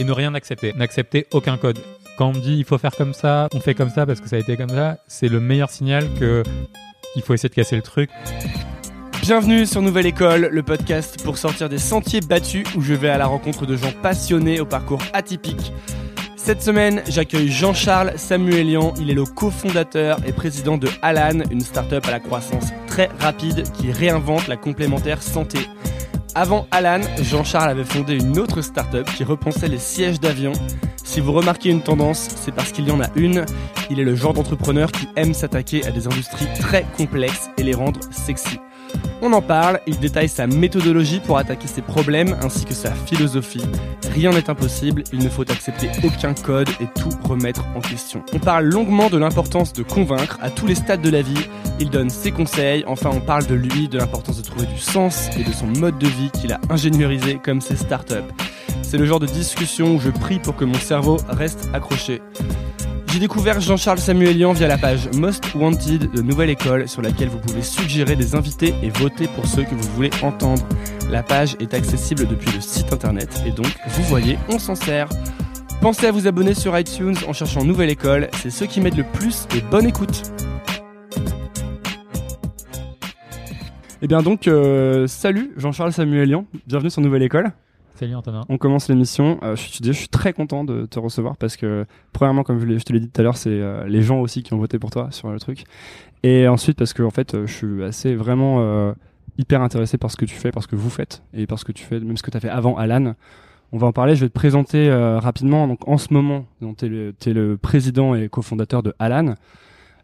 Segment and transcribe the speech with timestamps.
[0.00, 1.78] et ne rien accepter, n'accepter aucun code.
[2.16, 4.28] Quand on me dit il faut faire comme ça, on fait comme ça parce que
[4.28, 6.42] ça a été comme ça, c'est le meilleur signal que
[7.16, 8.10] il faut essayer de casser le truc.
[9.20, 13.18] Bienvenue sur Nouvelle École, le podcast pour sortir des sentiers battus où je vais à
[13.18, 15.72] la rencontre de gens passionnés au parcours atypique.
[16.36, 18.94] Cette semaine, j'accueille Jean-Charles Samuelian.
[18.98, 23.70] Il est le cofondateur et président de Alan, une start-up à la croissance très rapide
[23.72, 25.58] qui réinvente la complémentaire santé.
[26.34, 30.52] Avant Alan, Jean-Charles avait fondé une autre start-up qui repensait les sièges d'avion.
[31.02, 33.44] Si vous remarquez une tendance, c'est parce qu'il y en a une.
[33.90, 37.74] Il est le genre d'entrepreneur qui aime s'attaquer à des industries très complexes et les
[37.74, 38.60] rendre sexy.
[39.22, 43.64] On en parle, il détaille sa méthodologie pour attaquer ses problèmes ainsi que sa philosophie.
[44.14, 48.22] Rien n'est impossible, il ne faut accepter aucun code et tout remettre en question.
[48.32, 51.90] On parle longuement de l'importance de convaincre à tous les stades de la vie, il
[51.90, 55.44] donne ses conseils, enfin on parle de lui, de l'importance de trouver du sens et
[55.44, 58.16] de son mode de vie qu'il a ingénierisé comme ses startups.
[58.82, 62.20] C'est le genre de discussion où je prie pour que mon cerveau reste accroché.
[63.12, 67.40] J'ai découvert Jean-Charles Samuelian via la page Most Wanted de Nouvelle École sur laquelle vous
[67.40, 70.62] pouvez suggérer des invités et voter pour ceux que vous voulez entendre.
[71.10, 75.08] La page est accessible depuis le site internet et donc vous voyez, on s'en sert.
[75.80, 79.04] Pensez à vous abonner sur iTunes en cherchant Nouvelle École, c'est ce qui m'aide le
[79.04, 80.30] plus et bonne écoute.
[84.02, 87.52] Et eh bien donc, euh, salut Jean-Charles Samuelian, bienvenue sur Nouvelle École.
[88.48, 89.38] On commence l'émission.
[89.42, 93.00] Euh, je, suis, très content de te recevoir parce que, premièrement, comme je, te l'ai
[93.00, 95.30] dit tout à l'heure, c'est euh, les gens aussi qui ont voté pour toi sur
[95.30, 95.64] le truc.
[96.22, 98.94] Et ensuite, parce que, en fait, euh, je suis assez vraiment
[99.38, 101.64] hyper intéressé par ce que tu fais, par ce que vous faites et par ce
[101.64, 103.14] que tu fais, même ce que tu as fait avant Alan.
[103.72, 104.16] On va en parler.
[104.16, 105.68] Je vais te présenter rapidement.
[105.68, 109.34] Donc, en ce moment, tu es, le président et cofondateur de Alan.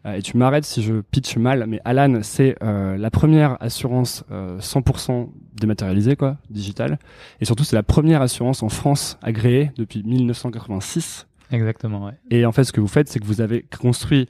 [0.05, 4.23] Euh, et tu m'arrêtes si je pitch mal, mais Alan, c'est euh, la première assurance
[4.31, 5.25] 100% euh,
[5.59, 6.99] dématérialisée, quoi, digitale.
[7.41, 11.27] Et surtout, c'est la première assurance en France agréée depuis 1986.
[11.51, 12.13] Exactement, ouais.
[12.29, 14.27] Et en fait, ce que vous faites, c'est que vous avez construit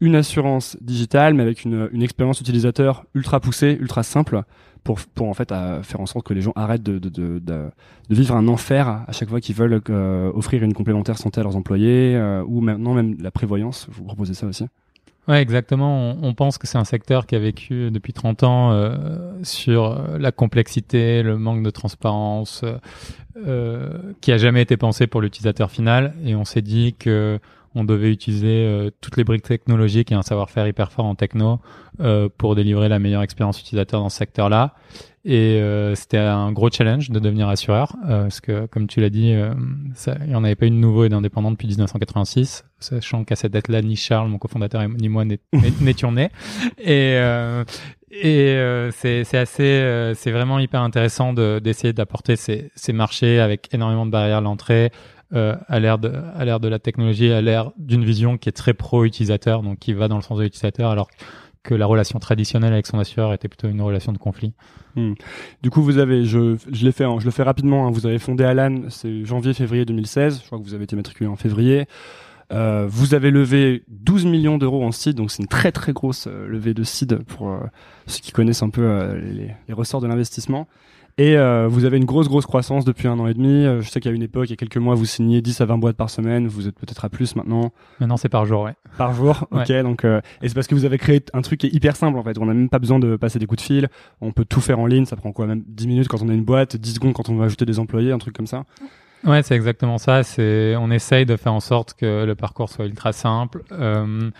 [0.00, 4.42] une assurance digitale, mais avec une, une expérience utilisateur ultra poussée, ultra simple,
[4.82, 7.38] pour, pour en fait à faire en sorte que les gens arrêtent de, de, de,
[7.38, 7.70] de,
[8.08, 9.82] vivre un enfer à chaque fois qu'ils veulent
[10.34, 13.88] offrir une complémentaire santé à leurs employés, ou maintenant même la prévoyance.
[13.90, 14.64] Vous proposez ça aussi?
[15.28, 16.16] Ouais, exactement.
[16.22, 18.96] On, pense que c'est un secteur qui a vécu depuis 30 ans euh,
[19.42, 22.64] sur euh, la complexité, le manque de transparence,
[23.36, 26.14] euh, qui a jamais été pensé pour l'utilisateur final.
[26.24, 27.38] Et on s'est dit que
[27.74, 31.60] on devait utiliser euh, toutes les briques technologiques et un savoir-faire hyper fort en techno
[32.00, 34.74] euh, pour délivrer la meilleure expérience utilisateur dans ce secteur-là.
[35.24, 39.34] Et euh, c'était un gros challenge de devenir assureur, parce que comme tu l'as dit,
[39.94, 43.52] ça, il n'y en avait pas une nouveau et d'indépendant depuis 1986, sachant qu'à cette
[43.52, 45.24] date-là, ni Charles, mon cofondateur, ni moi
[45.80, 46.30] n'étions nés.
[46.78, 47.20] Et,
[48.10, 54.10] et c'est assez, c'est vraiment hyper intéressant d'essayer d'apporter ces, ces marchés avec énormément de
[54.10, 54.90] barrières à l'entrée,
[55.32, 58.52] euh, à l'ère de à l'ère de la technologie, à l'ère d'une vision qui est
[58.52, 61.08] très pro-utilisateur, donc qui va dans le sens de l'utilisateur, alors
[61.62, 64.54] que la relation traditionnelle avec son assureur était plutôt une relation de conflit.
[64.96, 65.12] Hmm.
[65.62, 67.86] Du coup, vous avez, je, je l'ai fait, je le fais rapidement.
[67.86, 67.90] Hein.
[67.90, 70.40] vous avez fondé Alan, c'est janvier-février 2016.
[70.40, 71.86] Je crois que vous avez été matriculé en février.
[72.52, 76.26] Euh, vous avez levé 12 millions d'euros en seed, donc c'est une très très grosse
[76.26, 77.60] euh, levée de seed pour euh,
[78.06, 79.20] ceux qui connaissent un peu euh,
[79.68, 80.66] les, ressorts de l'investissement.
[81.20, 83.66] Et euh, vous avez une grosse, grosse croissance depuis un an et demi.
[83.66, 85.66] Euh, je sais qu'à une époque, il y a quelques mois, vous signiez 10 à
[85.66, 86.48] 20 boîtes par semaine.
[86.48, 87.74] Vous êtes peut-être à plus maintenant.
[87.98, 88.72] Maintenant, c'est par jour, ouais.
[88.96, 89.70] Par jour, ok.
[89.82, 92.16] Donc, euh, et c'est parce que vous avez créé un truc qui est hyper simple,
[92.16, 92.38] en fait.
[92.38, 93.88] On n'a même pas besoin de passer des coups de fil.
[94.22, 95.04] On peut tout faire en ligne.
[95.04, 97.36] Ça prend quoi Même 10 minutes quand on a une boîte, 10 secondes quand on
[97.36, 98.64] veut ajouter des employés, un truc comme ça?
[99.24, 100.22] Ouais, c'est exactement ça.
[100.22, 103.62] C'est, on essaye de faire en sorte que le parcours soit ultra simple.
[103.72, 104.30] Euh,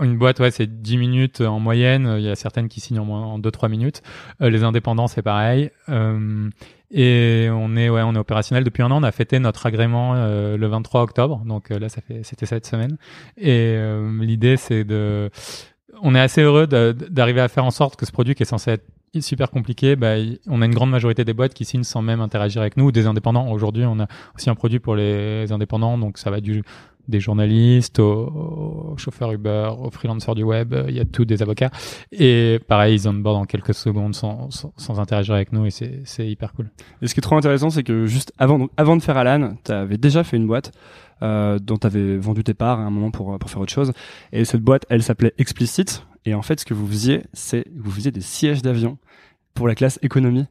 [0.00, 2.16] une boîte, ouais, c'est 10 minutes en moyenne.
[2.18, 4.02] Il y a certaines qui signent en, en 2-3 minutes.
[4.42, 5.70] Euh, les indépendants, c'est pareil.
[5.88, 6.50] Euh,
[6.90, 9.00] et on est, ouais, on est opérationnel depuis un an.
[9.00, 11.42] On a fêté notre agrément euh, le 23 octobre.
[11.46, 12.96] Donc là, ça fait, c'était cette semaine.
[13.36, 13.76] Et
[14.20, 15.30] l'idée, c'est de,
[16.02, 18.72] on est assez heureux d'arriver à faire en sorte que ce produit qui est censé
[18.72, 18.84] être
[19.20, 20.14] super compliqué, bah,
[20.46, 23.06] on a une grande majorité des boîtes qui signent sans même interagir avec nous, des
[23.06, 23.50] indépendants.
[23.50, 26.62] Aujourd'hui, on a aussi un produit pour les indépendants, donc ça va du
[27.08, 31.70] des journalistes, aux, chauffeurs Uber, aux freelancers du web, il y a tous des avocats.
[32.12, 36.52] Et pareil, ils onboardent en quelques secondes sans, sans, interagir avec nous et c'est hyper
[36.52, 36.70] cool.
[37.02, 39.72] Et ce qui est trop intéressant, c'est que juste avant, avant de faire Alan, tu
[39.72, 40.72] avais déjà fait une boîte
[41.22, 43.92] euh, dont tu avais vendu tes parts à un moment pour, pour faire autre chose.
[44.32, 46.06] Et cette boîte, elle s'appelait Explicit.
[46.24, 48.98] Et en fait, ce que vous faisiez, c'est vous faisiez des sièges d'avion
[49.54, 50.46] pour la classe économie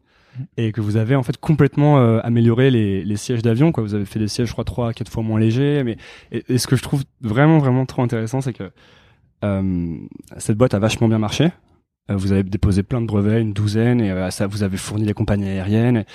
[0.57, 4.05] et que vous avez en fait complètement euh, amélioré les, sièges d'avion quoi vous avez
[4.05, 5.97] fait des sièges je crois trois quatre fois moins légers mais
[6.31, 8.71] et, ce que je trouve vraiment vraiment trop intéressant c'est que
[9.43, 9.97] euh,
[10.37, 11.51] cette boîte a vachement bien marché
[12.11, 15.13] euh, vous avez déposé plein de brevets une douzaine et ça vous avez fourni les
[15.13, 16.05] compagnies aériennes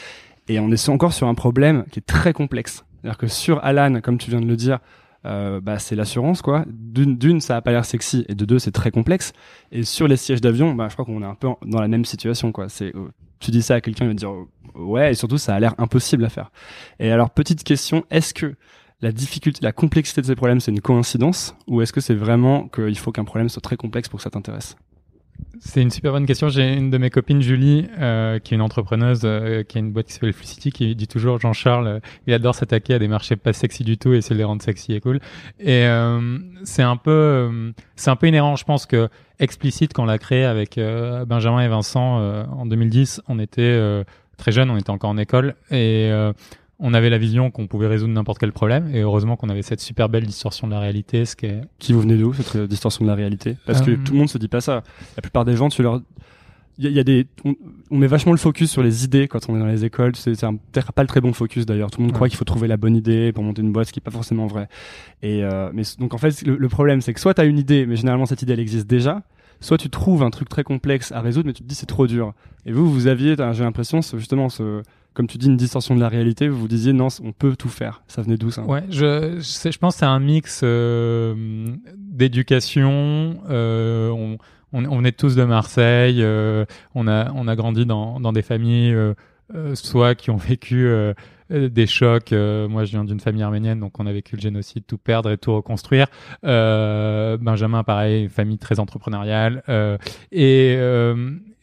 [0.49, 4.00] et, on est encore sur un problème qui est très complexe C'est-à-dire que sur Alan,
[4.00, 4.81] comme tu viens de le dire,
[5.23, 6.64] bah, c'est l'assurance quoi.
[6.66, 9.32] D'une, ça a pas l'air sexy, et de deux, c'est très complexe.
[9.70, 12.05] Et sur les sièges d'avion, bah, je crois qu'on est un peu dans la même
[12.05, 12.66] situation quoi.
[13.40, 14.32] Tu dis ça à quelqu'un, il va te dire
[14.75, 16.50] ouais, et surtout, ça a l'air impossible à faire.
[16.98, 18.54] Et alors, petite question, est-ce que
[19.00, 22.69] la difficulté, la complexité de ces problèmes, c'est une coïncidence, ou est-ce que c'est vraiment
[22.69, 24.76] qu'il faut qu'un problème soit très complexe pour que ça t'intéresse?
[25.60, 26.48] C'est une super bonne question.
[26.48, 29.92] J'ai une de mes copines, Julie, euh, qui est une entrepreneuse, euh, qui a une
[29.92, 33.37] boîte qui s'appelle Flucity, qui dit toujours Jean-Charles, euh, il adore s'attaquer à des marchés
[33.37, 35.20] pas sexy du tout et essayer de les rendre sexy et cool.
[35.58, 35.87] Et
[36.64, 38.56] c'est un peu, c'est un peu inhérent.
[38.56, 39.08] Je pense que
[39.38, 40.78] explicite quand l'a créé avec
[41.26, 44.04] Benjamin et Vincent en 2010, on était
[44.37, 46.10] très jeunes, on était encore en école et
[46.81, 49.81] on avait la vision qu'on pouvait résoudre n'importe quel problème et heureusement qu'on avait cette
[49.81, 52.67] super belle distorsion de la réalité ce qui est qui vous venez d'où cette euh,
[52.67, 53.56] distorsion de la réalité?
[53.67, 54.82] Parce que euh, tout le monde se dit pas ça.
[55.17, 56.00] La plupart des gens tu leur
[56.82, 59.59] il y, a des on, met vachement le focus sur les idées quand on est
[59.59, 60.17] dans les écoles.
[60.17, 61.91] C'est peut-être pas le très bon focus d'ailleurs.
[61.91, 63.93] Tout le monde croit qu'il faut trouver la bonne idée pour monter une boîte ce
[63.93, 64.67] qui est pas forcément vrai.
[65.21, 67.85] Et euh, mais donc en fait le, problème c'est que soit tu as une idée
[67.85, 69.23] mais généralement cette idée elle existe déjà
[69.61, 72.06] soit tu trouves un truc très complexe à résoudre mais tu te dis c'est trop
[72.06, 72.33] dur.
[72.65, 74.83] Et vous vous aviez j'ai l'impression justement ce
[75.15, 76.49] comme tu dis, une distorsion de la réalité.
[76.49, 78.03] Vous vous disiez, non, on peut tout faire.
[78.07, 81.67] Ça venait d'où ça Ouais, je, je, pense que c'est un mix euh,
[81.97, 83.41] d'éducation.
[83.49, 84.39] Euh, on,
[84.73, 86.23] on, on, est tous de Marseille.
[86.23, 86.65] Euh,
[86.95, 89.15] on, a, on a grandi dans, dans des familles, euh,
[89.55, 90.89] euh, soit qui ont vécu
[91.51, 92.31] des chocs.
[92.31, 95.39] moi, je viens d'une famille arménienne, donc on a vécu le génocide, tout perdre et
[95.39, 96.07] tout reconstruire.
[96.43, 99.65] Benjamin, pareil, famille très entrepreneuriale.
[100.31, 100.79] et,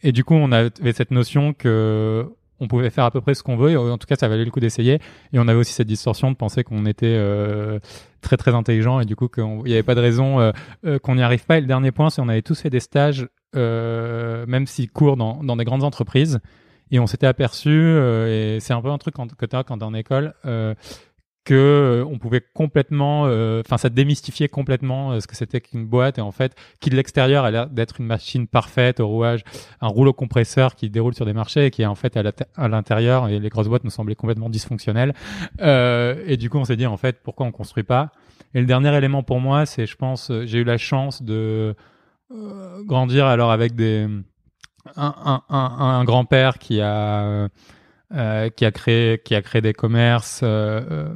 [0.02, 3.42] et du coup, on avait cette notion que on pouvait faire à peu près ce
[3.42, 4.94] qu'on veut, et en tout cas ça valait le coup d'essayer.
[5.32, 7.78] Et on avait aussi cette distorsion de penser qu'on était euh,
[8.20, 10.52] très très intelligent et du coup qu'il n'y avait pas de raison euh,
[10.84, 11.58] euh, qu'on n'y arrive pas.
[11.58, 15.42] Et le dernier point, c'est qu'on avait tous fait des stages, même si courts, dans,
[15.42, 16.40] dans des grandes entreprises.
[16.90, 19.76] Et on s'était aperçu, et c'est un peu un truc quand, que tu as quand
[19.76, 20.34] tu es en école,
[21.54, 26.18] euh, on pouvait complètement, euh, enfin ça démystifiait complètement euh, ce que c'était qu'une boîte.
[26.18, 29.44] Et en fait qui de l'extérieur a l'air d'être une machine parfaite au rouage,
[29.80, 33.28] un rouleau compresseur qui déroule sur des marchés et qui est en fait à l'intérieur
[33.28, 35.14] et les grosses boîtes nous semblaient complètement dysfonctionnelles.
[35.60, 38.12] Et du coup on s'est dit en fait pourquoi on construit pas?
[38.54, 41.74] Et le dernier élément pour moi c'est je pense j'ai eu la chance de
[42.84, 44.06] grandir alors avec des
[44.96, 47.48] un grand-père qui a
[48.14, 51.12] euh, qui a créé qui a créé des commerces euh,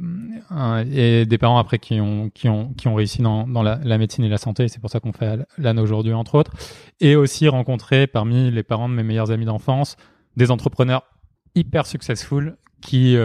[0.51, 3.97] euh, et des parents après qui ont qui ont qui ont réussi dans, dans la,
[3.97, 4.67] médecine et la santé.
[4.67, 6.51] C'est pour ça qu'on fait l'AN aujourd'hui entre autres.
[6.99, 9.97] Et aussi rencontré parmi les parents de mes meilleurs amis d'enfance
[10.37, 11.03] des entrepreneurs
[11.55, 13.15] hyper successful qui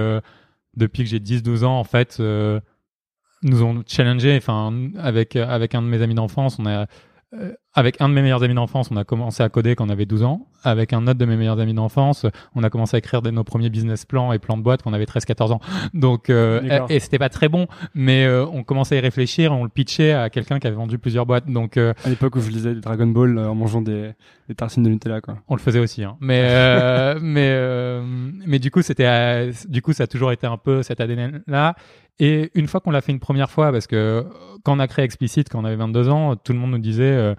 [0.76, 5.88] depuis que j'ai 10-12 ans en fait nous ont challengé enfin avec avec un de
[5.88, 6.86] mes amis d'enfance on a
[7.34, 9.88] euh, avec un de mes meilleurs amis d'enfance, on a commencé à coder quand on
[9.88, 10.46] avait 12 ans.
[10.64, 12.26] Avec un autre de mes meilleurs amis d'enfance,
[12.56, 14.94] on a commencé à écrire nos premiers business plans et plans de boîte quand on
[14.94, 15.60] avait 13-14 ans.
[15.94, 19.62] Donc, euh, et, c'était pas très bon, mais euh, on commençait à y réfléchir, on
[19.62, 21.46] le pitchait à quelqu'un qui avait vendu plusieurs boîtes.
[21.46, 24.10] Donc, à l'époque où je lisais des Dragon Ball en mangeant des,
[24.48, 25.36] des tartines de Nutella, quoi.
[25.46, 26.16] On le faisait aussi, hein.
[26.20, 28.00] Mais, mais,
[28.44, 31.76] mais du coup, c'était, du coup, ça a toujours été un peu cet ADN là.
[32.18, 34.26] Et une fois qu'on l'a fait une première fois, parce que
[34.64, 37.36] quand on a créé Explicit, quand on avait 22 ans, tout le monde nous disait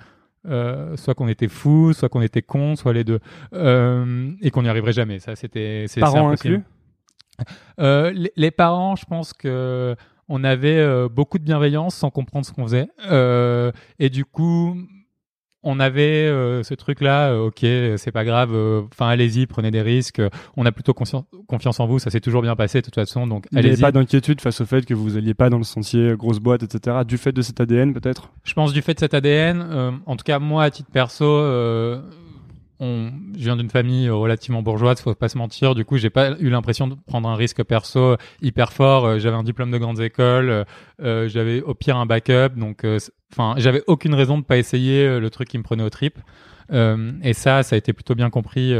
[0.48, 3.20] euh, soit qu'on était fou, soit qu'on était con, soit les deux,
[3.54, 5.20] euh, et qu'on n'y arriverait jamais.
[5.20, 6.62] Ça, c'était parents inclus?
[7.80, 9.96] Euh, les, les, parents, je pense que
[10.28, 12.88] on avait beaucoup de bienveillance sans comprendre ce qu'on faisait,
[14.00, 14.76] et du coup
[15.64, 19.82] on avait euh, ce truc-là, euh, ok, c'est pas grave, euh, enfin allez-y, prenez des
[19.82, 20.22] risques.
[20.56, 23.28] On a plutôt confiance en vous, ça s'est toujours bien passé de toute façon.
[23.28, 25.64] Donc il n'y avait pas d'inquiétude face au fait que vous alliez pas dans le
[25.64, 27.00] sentier grosse boîte, etc.
[27.06, 28.32] Du fait de cet ADN peut-être?
[28.44, 30.00] Je pense du fait de cet ADN.
[30.06, 31.26] en tout cas moi à titre perso,
[32.80, 35.76] on, je viens d'une famille relativement bourgeoise, faut pas se mentir.
[35.76, 39.06] Du coup, j'ai pas eu l'impression de prendre un risque perso hyper fort.
[39.06, 40.64] Euh, j'avais un diplôme de grandes écoles, euh,
[41.02, 42.86] euh, j'avais au pire un backup, donc,
[43.34, 46.18] enfin, j'avais aucune raison de pas essayer le truc qui me prenait au trip.
[46.72, 48.74] et ça, ça a été plutôt bien compris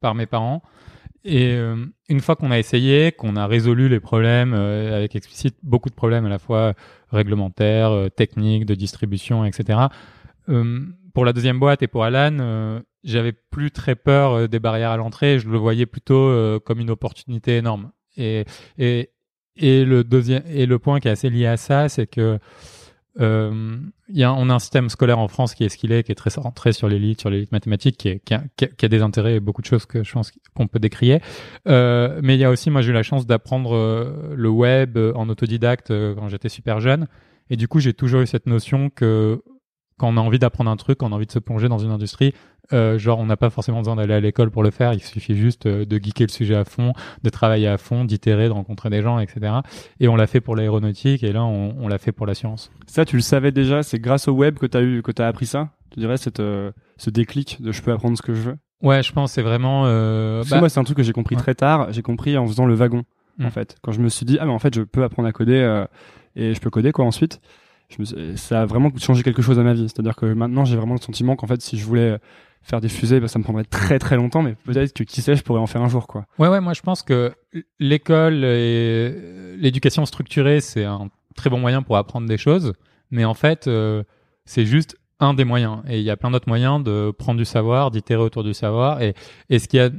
[0.00, 0.62] par mes parents.
[1.24, 1.56] Et
[2.08, 6.26] une fois qu'on a essayé, qu'on a résolu les problèmes avec explicite, beaucoup de problèmes
[6.26, 6.74] à la fois
[7.10, 9.80] réglementaires, techniques, de distribution, etc.
[10.46, 14.96] pour la deuxième boîte et pour Alan, j'avais plus très peur euh, des barrières à
[14.96, 15.38] l'entrée.
[15.38, 17.92] Je le voyais plutôt euh, comme une opportunité énorme.
[18.16, 18.44] Et,
[18.78, 19.10] et,
[19.56, 22.38] et le deuxième et le point qui est assez lié à ça, c'est que
[23.20, 23.76] euh,
[24.08, 26.12] y a, on a un système scolaire en France qui est ce qu'il est, qui
[26.12, 29.02] est très centré sur l'élite, sur l'élite mathématique, qui, est, qui, a, qui, a, des
[29.02, 31.20] intérêts et beaucoup de choses que je pense qu'on peut décrier.
[31.68, 34.98] Euh, mais il y a aussi, moi j'ai eu la chance d'apprendre euh, le web
[35.14, 37.06] en autodidacte quand j'étais super jeune.
[37.50, 39.42] Et du coup, j'ai toujours eu cette notion que
[39.98, 41.78] quand on a envie d'apprendre un truc, quand on a envie de se plonger dans
[41.78, 42.34] une industrie,
[42.72, 45.34] euh, genre on n'a pas forcément besoin d'aller à l'école pour le faire, il suffit
[45.36, 48.88] juste euh, de geeker le sujet à fond, de travailler à fond, d'itérer, de rencontrer
[48.88, 49.52] des gens, etc.
[50.00, 52.70] Et on l'a fait pour l'aéronautique et là on, on l'a fait pour la science.
[52.86, 55.20] Ça, tu le savais déjà, c'est grâce au web que tu as eu, que tu
[55.22, 55.70] as appris ça?
[55.90, 58.56] Tu dirais cette, euh, ce déclic de je peux apprendre ce que je veux?
[58.80, 59.82] Ouais, je pense c'est vraiment.
[59.86, 61.42] Euh, bah, moi, c'est un truc que j'ai compris ouais.
[61.42, 61.92] très tard.
[61.92, 63.02] J'ai compris en faisant le wagon,
[63.40, 63.50] en Mm.
[63.50, 63.76] fait.
[63.82, 65.84] Quand je me suis dit, ah, mais en fait, je peux apprendre à coder
[66.34, 67.40] et je peux coder, quoi, ensuite.
[68.36, 69.88] Ça a vraiment changé quelque chose à ma vie.
[69.88, 72.18] C'est-à-dire que maintenant, j'ai vraiment le sentiment qu'en fait, si je voulais
[72.62, 75.36] faire des fusées, bah, ça me prendrait très très longtemps, mais peut-être que qui sait,
[75.36, 76.26] je pourrais en faire un jour, quoi.
[76.38, 77.32] Ouais, ouais, moi je pense que
[77.78, 82.72] l'école et l'éducation structurée, c'est un très bon moyen pour apprendre des choses,
[83.10, 84.04] mais en fait, euh,
[84.44, 85.82] c'est juste un des moyens.
[85.88, 89.02] Et il y a plein d'autres moyens de prendre du savoir, d'itérer autour du savoir.
[89.02, 89.14] Et,
[89.50, 89.90] et ce qu'il y a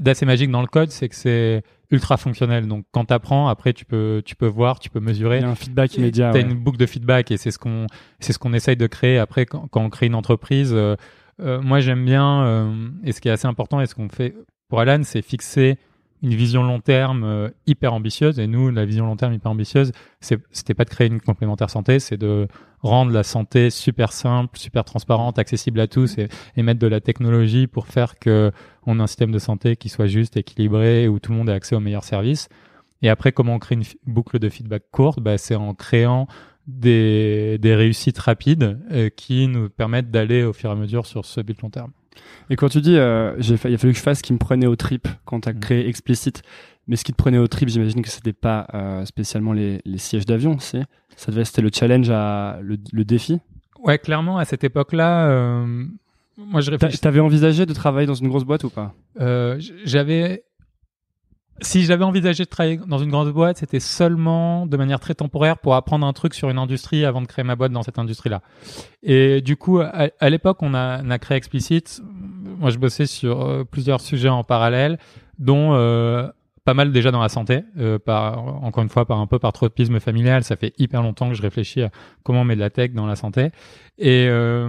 [0.00, 2.66] d'assez magique dans le code, c'est que c'est ultra fonctionnel.
[2.66, 5.38] Donc quand tu apprends, après tu peux, tu peux voir, tu peux mesurer.
[5.38, 6.30] Il y a un feedback immédiat.
[6.32, 6.44] T'as ouais.
[6.44, 7.86] une boucle de feedback et c'est ce qu'on
[8.20, 10.72] c'est ce qu'on essaye de créer après quand, quand on crée une entreprise.
[10.72, 10.96] euh,
[11.40, 14.34] euh, moi j'aime bien euh, et ce qui est assez important et ce qu'on fait
[14.68, 15.78] pour Alan, c'est fixer
[16.22, 18.38] une vision long terme euh, hyper ambitieuse.
[18.38, 21.98] Et nous, la vision long terme hyper ambitieuse, c'était pas de créer une complémentaire santé,
[22.00, 22.48] c'est de
[22.80, 27.00] rendre la santé super simple, super transparente, accessible à tous et, et mettre de la
[27.00, 28.52] technologie pour faire que
[28.86, 31.52] on a un système de santé qui soit juste, équilibré, où tout le monde ait
[31.52, 32.48] accès aux meilleurs services.
[33.02, 35.20] Et après, comment on crée une boucle de feedback courte?
[35.20, 36.26] Bah, C'est en créant
[36.66, 41.24] des, des réussites rapides euh, qui nous permettent d'aller au fur et à mesure sur
[41.24, 41.92] ce but long terme.
[42.50, 44.32] Et quand tu dis, euh, j'ai fa- il a fallu que je fasse ce qui
[44.32, 45.60] me prenait au trip quand tu as Mm.
[45.60, 46.42] créé Explicit,
[46.86, 49.98] mais ce qui te prenait au trip, j'imagine que c'était pas euh, spécialement les, les
[49.98, 50.82] sièges d'avion, c'est
[51.16, 53.40] ça devait c'était le challenge à le, le défi?
[53.82, 55.84] Ouais, clairement, à cette époque-là, euh,
[56.38, 56.98] moi je réfléchis.
[56.98, 58.94] T'avais envisagé de travailler dans une grosse boîte ou pas?
[59.84, 60.44] J'avais.
[61.62, 65.56] Si j'avais envisagé de travailler dans une grande boîte, c'était seulement de manière très temporaire
[65.56, 68.42] pour apprendre un truc sur une industrie avant de créer ma boîte dans cette industrie-là.
[69.02, 72.02] Et du coup, à, l'époque, on a, créé Explicit.
[72.58, 74.98] Moi, je bossais sur euh, plusieurs sujets en parallèle,
[75.38, 76.28] dont euh,
[76.66, 79.52] pas mal déjà dans la santé, euh, par, encore une fois, par un peu par
[79.52, 80.42] tropisme familial.
[80.42, 81.90] Ça fait hyper longtemps que je réfléchis à
[82.24, 83.50] comment on met de la tech dans la santé.
[83.98, 84.68] Et, euh,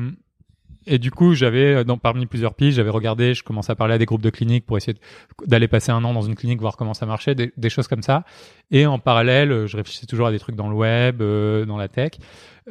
[0.87, 3.97] et du coup, j'avais, dans, parmi plusieurs pistes, j'avais regardé, je commençais à parler à
[3.97, 4.97] des groupes de cliniques pour essayer
[5.45, 8.23] d'aller passer un an dans une clinique, voir comment ça marchait, des, choses comme ça.
[8.71, 11.77] Et en parallèle, euh, je réfléchissais toujours à des trucs dans le web, euh, dans
[11.77, 12.13] la tech.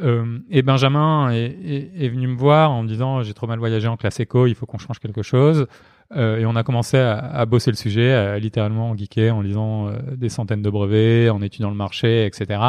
[0.02, 3.96] Euh, et Benjamin est, venu me voir en me disant j'ai trop mal voyagé en
[3.96, 5.66] classe éco, il faut qu'on change quelque chose.
[6.14, 9.96] Euh, et on a commencé à, bosser le sujet, à littéralement geeker en lisant euh,
[10.14, 12.60] des centaines de brevets, en étudiant le marché, etc.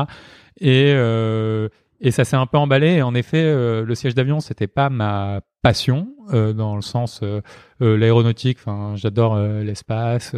[0.59, 3.01] Et, euh, et ça s'est un peu emballé.
[3.01, 7.41] En effet, euh, le siège d'avion, c'était pas ma passion euh, dans le sens euh,
[7.81, 8.57] euh, l'aéronautique.
[8.61, 10.33] Enfin, j'adore l'espace.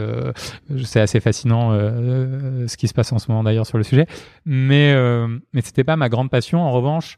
[0.83, 4.07] c'est assez fascinant ce qui se passe en ce moment d'ailleurs sur le sujet.
[4.45, 4.95] Mais
[5.53, 6.61] mais c'était pas ma grande passion.
[6.61, 7.17] En revanche,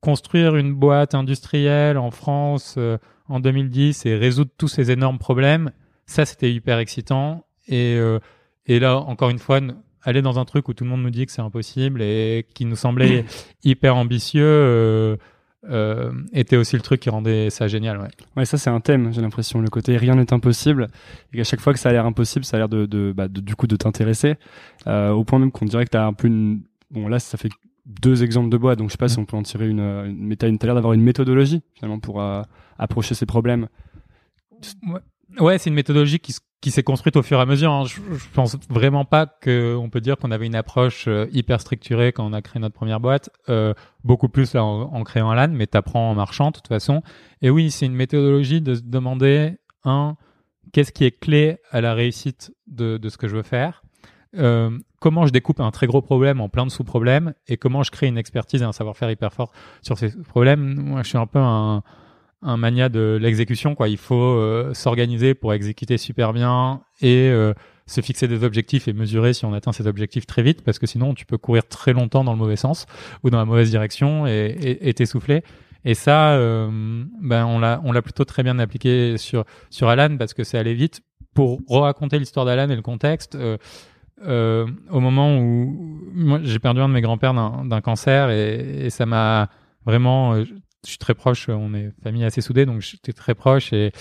[0.00, 2.78] construire une boîte industrielle en France
[3.28, 5.72] en 2010 et résoudre tous ces énormes problèmes,
[6.06, 7.44] ça c'était hyper excitant.
[7.66, 7.98] Et
[8.66, 9.60] et là encore une fois,
[10.02, 12.64] aller dans un truc où tout le monde nous dit que c'est impossible et qui
[12.64, 13.24] nous semblait
[13.64, 14.42] hyper ambitieux.
[14.44, 15.16] euh,
[15.70, 17.96] euh, était aussi le truc qui rendait ça génial.
[17.98, 18.08] Ouais.
[18.36, 20.88] Ouais, ça c'est un thème, j'ai l'impression, le côté rien n'est impossible,
[21.32, 23.28] et qu'à chaque fois que ça a l'air impossible, ça a l'air de, de, bah,
[23.28, 24.34] de- du coup de t'intéresser,
[24.88, 26.62] euh, au point même qu'on dirait que t'as un peu une...
[26.90, 27.48] Bon là, ça fait
[27.86, 29.78] deux exemples de boîtes, donc je sais pas si on peut en tirer une...
[29.78, 32.42] une mais t'as l'air d'avoir une méthodologie, finalement, pour euh,
[32.76, 33.68] approcher ces problèmes.
[34.84, 35.00] Ouais,
[35.40, 37.72] ouais c'est une méthodologie qui, s- qui s'est construite au fur et à mesure.
[37.72, 37.84] hein.
[37.84, 42.12] Je, je pense vraiment pas qu'on peut dire qu'on avait une approche euh, hyper structurée
[42.12, 43.28] quand on a créé notre première boîte.
[43.50, 47.02] Euh, beaucoup plus là en, en créant LAN, mais t'apprends en marchant de toute façon.
[47.42, 50.16] Et oui, c'est une méthodologie de se demander un
[50.72, 53.82] qu'est-ce qui est clé à la réussite de, ce que je veux faire.
[54.38, 57.90] Euh, comment je découpe un très gros problème en plein de sous-problèmes et comment je
[57.90, 59.52] crée une expertise et un savoir-faire hyper fort
[59.82, 60.80] sur ces problèmes.
[60.80, 61.82] Moi, je suis un peu un,
[62.42, 63.74] un mania de l'exécution.
[63.74, 63.88] Quoi.
[63.88, 67.52] Il faut euh, s'organiser pour exécuter super bien et euh,
[67.86, 70.86] se fixer des objectifs et mesurer si on atteint ces objectifs très vite parce que
[70.86, 72.86] sinon tu peux courir très longtemps dans le mauvais sens
[73.22, 75.42] ou dans la mauvaise direction et et- et t'essouffler.
[75.84, 76.68] Et ça, euh,
[77.20, 80.58] ben on l'a on l'a plutôt très bien appliqué sur sur Alan parce que c'est
[80.58, 81.00] allé vite
[81.34, 83.36] pour raconter l'histoire d'Alan et le contexte.
[84.24, 86.08] au moment où
[86.44, 89.48] j'ai perdu un de mes grands-pères d'un cancer et, ça m'a
[89.84, 90.36] vraiment
[90.84, 93.92] je suis très proche on est famille assez soudée donc j'étais très proche et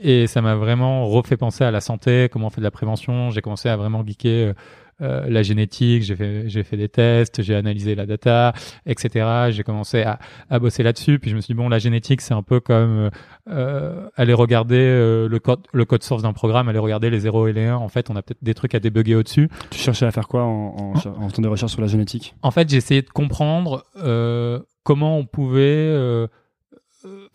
[0.00, 3.30] et ça m'a vraiment refait penser à la santé comment on fait de la prévention
[3.30, 4.54] j'ai commencé à vraiment geeker
[5.00, 8.52] euh, la génétique, j'ai fait, j'ai fait des tests, j'ai analysé la data,
[8.86, 9.50] etc.
[9.50, 10.18] J'ai commencé à,
[10.50, 11.18] à bosser là-dessus.
[11.18, 13.10] Puis je me suis dit, bon, la génétique, c'est un peu comme
[13.50, 17.48] euh, aller regarder euh, le, code, le code source d'un programme, aller regarder les 0
[17.48, 17.76] et les 1.
[17.76, 19.48] En fait, on a peut-être des trucs à débugger au-dessus.
[19.70, 22.34] Tu cherchais à faire quoi en, en, en faisant des recherches sur la génétique?
[22.42, 26.26] En fait, j'ai essayé de comprendre euh, comment on pouvait euh,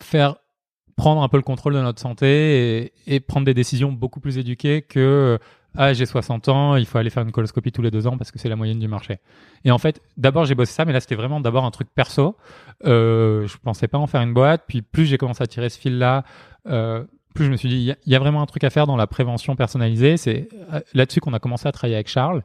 [0.00, 0.36] faire
[0.96, 4.38] prendre un peu le contrôle de notre santé et, et prendre des décisions beaucoup plus
[4.38, 5.38] éduquées que
[5.76, 8.30] ah j'ai 60 ans, il faut aller faire une coloscopie tous les deux ans parce
[8.30, 9.18] que c'est la moyenne du marché.
[9.64, 12.36] Et en fait, d'abord j'ai bossé ça, mais là c'était vraiment d'abord un truc perso.
[12.84, 15.78] Euh, je pensais pas en faire une boîte, puis plus j'ai commencé à tirer ce
[15.78, 16.24] fil-là,
[16.66, 18.96] euh, plus je me suis dit il y, a vraiment un truc à faire dans
[18.96, 20.16] la prévention personnalisée.
[20.16, 22.42] C'est euh, là-dessus qu'on a commencé à travailler avec Charles.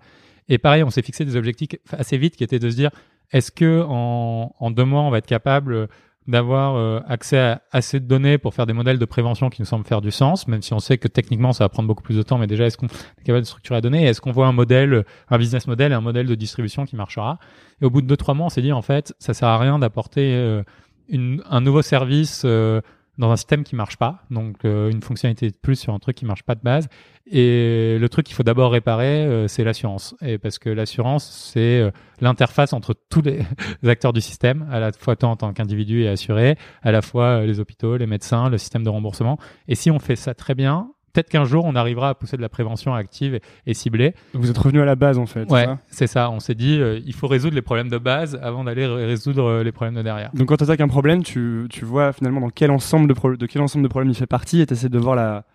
[0.47, 2.91] Et pareil, on s'est fixé des objectifs assez vite qui étaient de se dire
[3.31, 5.87] est-ce que en deux mois on va être capable
[6.27, 9.65] d'avoir euh, accès à assez de données pour faire des modèles de prévention qui nous
[9.65, 12.17] semblent faire du sens, même si on sait que techniquement ça va prendre beaucoup plus
[12.17, 14.05] de temps, mais déjà est-ce qu'on est capable de structurer la donnée?
[14.05, 17.37] Est-ce qu'on voit un modèle, un business model et un modèle de distribution qui marchera?
[17.81, 19.59] Et au bout de deux trois mois, on s'est dit en fait, ça sert à
[19.59, 20.63] rien d'apporter euh,
[21.11, 22.81] un nouveau service euh,
[23.17, 26.17] dans un système qui marche pas, donc euh, une fonctionnalité de plus sur un truc
[26.17, 26.87] qui marche pas de base.
[27.27, 30.15] Et le truc qu'il faut d'abord réparer, euh, c'est l'assurance.
[30.21, 31.91] Et parce que l'assurance, c'est euh,
[32.21, 33.39] l'interface entre tous les
[33.87, 37.45] acteurs du système, à la fois tant en tant qu'individu et assuré, à la fois
[37.45, 39.39] les hôpitaux, les médecins, le système de remboursement.
[39.67, 42.41] Et si on fait ça très bien, peut-être qu'un jour on arrivera à pousser de
[42.41, 44.13] la prévention active et, et ciblée.
[44.33, 45.49] Vous êtes revenu à la base en fait.
[45.49, 46.29] Ouais, c'est ça.
[46.29, 49.71] On s'est dit, euh, il faut résoudre les problèmes de base avant d'aller résoudre les
[49.71, 50.29] problèmes de derrière.
[50.33, 53.45] Donc quand tu attaques un problème, tu, tu vois finalement dans quel ensemble de, de
[53.45, 55.45] quel ensemble de problèmes il fait partie et tu essaies de voir la,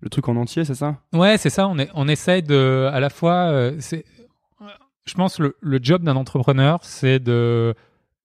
[0.00, 0.96] le truc en entier, c'est ça?
[1.12, 1.66] Ouais, c'est ça.
[1.68, 4.04] On, est, on essaie de, à la fois, euh, c'est,
[5.06, 7.74] je pense le, le job d'un entrepreneur, c'est de,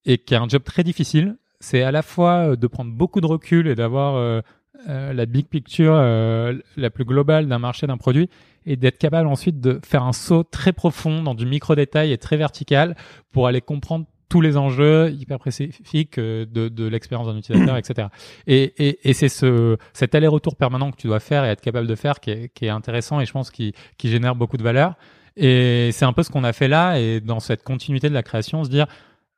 [0.06, 3.26] et qui est un job très difficile, c'est à la fois de prendre beaucoup de
[3.26, 4.42] recul et d'avoir euh,
[4.90, 8.30] euh, la big picture euh, la plus globale d'un marché, d'un produit,
[8.66, 12.18] et d'être capable ensuite de faire un saut très profond dans du micro détail et
[12.18, 12.96] très vertical
[13.32, 18.08] pour aller comprendre tous les enjeux hyper spécifiques de, de l'expérience d'un utilisateur, etc.
[18.48, 21.88] Et, et, et c'est ce, cet aller-retour permanent que tu dois faire et être capable
[21.88, 24.64] de faire qui est, qui est intéressant et je pense qui, qui génère beaucoup de
[24.64, 24.96] valeur.
[25.36, 28.24] Et c'est un peu ce qu'on a fait là et dans cette continuité de la
[28.24, 28.88] création, se dire,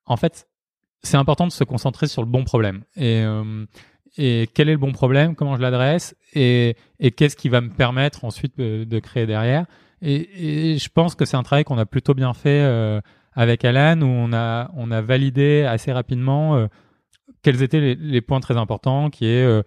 [0.05, 0.47] en fait,
[1.03, 2.83] c'est important de se concentrer sur le bon problème.
[2.95, 3.65] Et, euh,
[4.17, 6.15] et quel est le bon problème, comment je l'adresse?
[6.33, 9.65] Et, et qu'est-ce qui va me permettre ensuite de, créer derrière?
[10.01, 13.01] Et, je pense que c'est un travail qu'on a plutôt bien fait euh,
[13.33, 16.67] avec Alan où on a, on a validé assez rapidement euh,
[17.41, 19.61] quels étaient les, les, points très importants, qui est euh,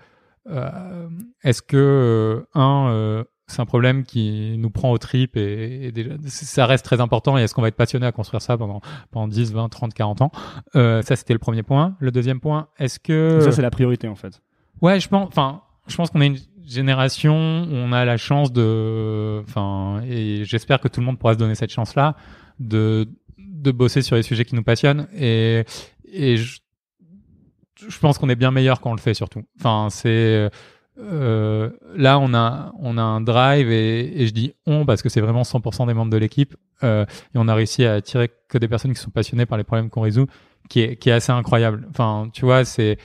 [0.49, 1.09] euh
[1.45, 6.67] est-ce que un c'est un problème qui nous prend au trip et, et, déjà ça
[6.67, 8.81] reste très important et est-ce qu'on va être passionné à construire ça pendant
[9.11, 10.31] pendant 10, 20, 30, 40 ans?
[10.77, 11.97] Euh, ça c'était le premier point.
[11.99, 14.43] Le deuxième point est-ce que ça c'est la priorité en fait.
[14.83, 18.53] Ouais je pense enfin je pense qu'on est une génération où on a la chance
[18.53, 22.15] de enfin et j'espère que tout le monde pourra se donner cette chance là
[22.61, 23.09] de
[23.39, 25.65] de bosser sur les sujets qui nous passionnent et
[26.11, 26.61] et je,
[27.77, 29.43] je pense qu'on est bien meilleur quand on le fait surtout.
[29.59, 30.51] Enfin c'est
[31.01, 35.09] euh, là, on a, on a un drive et, et je dis on parce que
[35.09, 38.59] c'est vraiment 100% des membres de l'équipe euh, et on a réussi à attirer que
[38.59, 40.27] des personnes qui sont passionnées par les problèmes qu'on résout,
[40.69, 41.87] qui est, qui est assez incroyable.
[41.91, 42.99] Enfin, tu vois, c'est,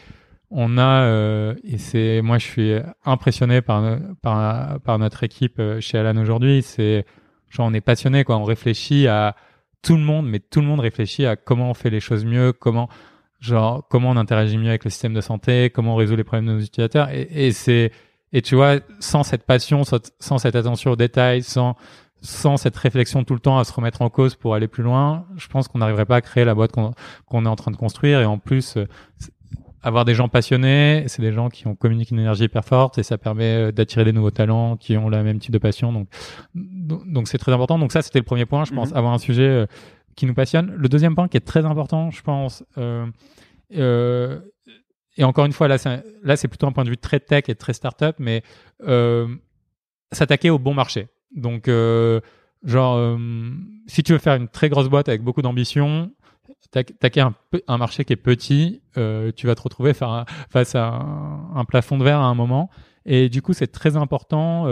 [0.50, 2.74] on a euh, et c'est, moi, je suis
[3.06, 6.62] impressionné par, par, par notre équipe euh, chez Alan aujourd'hui.
[6.62, 7.06] C'est,
[7.50, 8.38] genre, on est passionné quoi.
[8.38, 9.36] On réfléchit à
[9.82, 12.54] tout le monde, mais tout le monde réfléchit à comment on fait les choses mieux,
[12.54, 12.90] comment
[13.44, 16.48] genre comment on interagit mieux avec le système de santé, comment on résout les problèmes
[16.48, 17.10] de nos utilisateurs.
[17.10, 17.92] Et, et c'est
[18.36, 21.76] et tu vois, sans cette passion, sans cette attention aux détails, sans
[22.22, 25.26] sans cette réflexion tout le temps à se remettre en cause pour aller plus loin,
[25.36, 26.94] je pense qu'on n'arriverait pas à créer la boîte qu'on
[27.26, 28.22] qu'on est en train de construire.
[28.22, 28.88] Et en plus, euh,
[29.84, 33.04] avoir des gens passionnés, c'est des gens qui ont communiqué une énergie hyper forte et
[33.04, 35.92] ça permet euh, d'attirer des nouveaux talents qui ont le même type de passion.
[35.92, 36.08] Donc,
[36.56, 37.78] donc c'est très important.
[37.78, 38.64] Donc ça, c'était le premier point.
[38.64, 38.98] Je pense mm -hmm.
[38.98, 39.66] avoir un sujet euh,
[40.16, 40.74] qui nous passionne.
[40.76, 43.06] Le deuxième point qui est très important, je pense, euh,
[43.76, 44.40] euh,
[45.18, 47.74] et encore une fois, là, c'est, plutôt un point de vue très tech et très
[47.74, 48.44] startup, mais
[48.88, 49.28] euh,
[50.12, 51.08] s'attaquer au bon marché.
[51.36, 52.20] Donc, euh,
[52.64, 53.18] genre, euh,
[53.88, 56.12] si tu veux faire une très grosse boîte avec beaucoup d'ambition,
[56.76, 57.22] attaquer
[57.68, 61.06] un, marché qui est petit, euh, tu vas te retrouver face à
[61.56, 62.72] un, plafond de verre à un moment.
[63.06, 64.66] Et du coup, c'est très important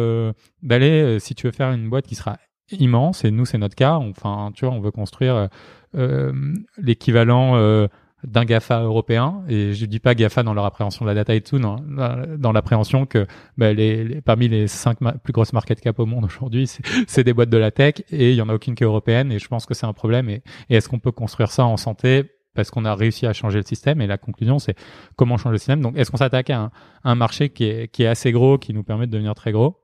[0.63, 2.37] d'aller, si tu veux faire une boîte qui sera
[2.79, 3.95] immense et nous c'est notre cas.
[3.95, 5.49] Enfin, tu vois, on veut construire
[5.95, 6.31] euh,
[6.77, 7.87] l'équivalent euh,
[8.23, 9.43] d'un GAFA européen.
[9.49, 11.77] Et je dis pas GAFA dans leur appréhension de la data et tout, non,
[12.37, 13.25] dans l'appréhension que
[13.57, 16.69] bah, les, parmi les cinq plus grosses market cap au monde aujourd'hui,
[17.07, 19.31] c'est des boîtes de la tech et il y en a aucune qui est européenne.
[19.31, 20.29] Et je pense que c'est un problème.
[20.29, 23.65] Et, est-ce qu'on peut construire ça en santé parce qu'on a réussi à changer le
[23.65, 24.01] système?
[24.01, 24.75] Et la conclusion c'est
[25.15, 25.81] comment changer le système?
[25.81, 26.71] Donc est-ce qu'on s'attaque à un,
[27.03, 29.81] un, marché qui est, qui est assez gros, qui nous permet de devenir très gros?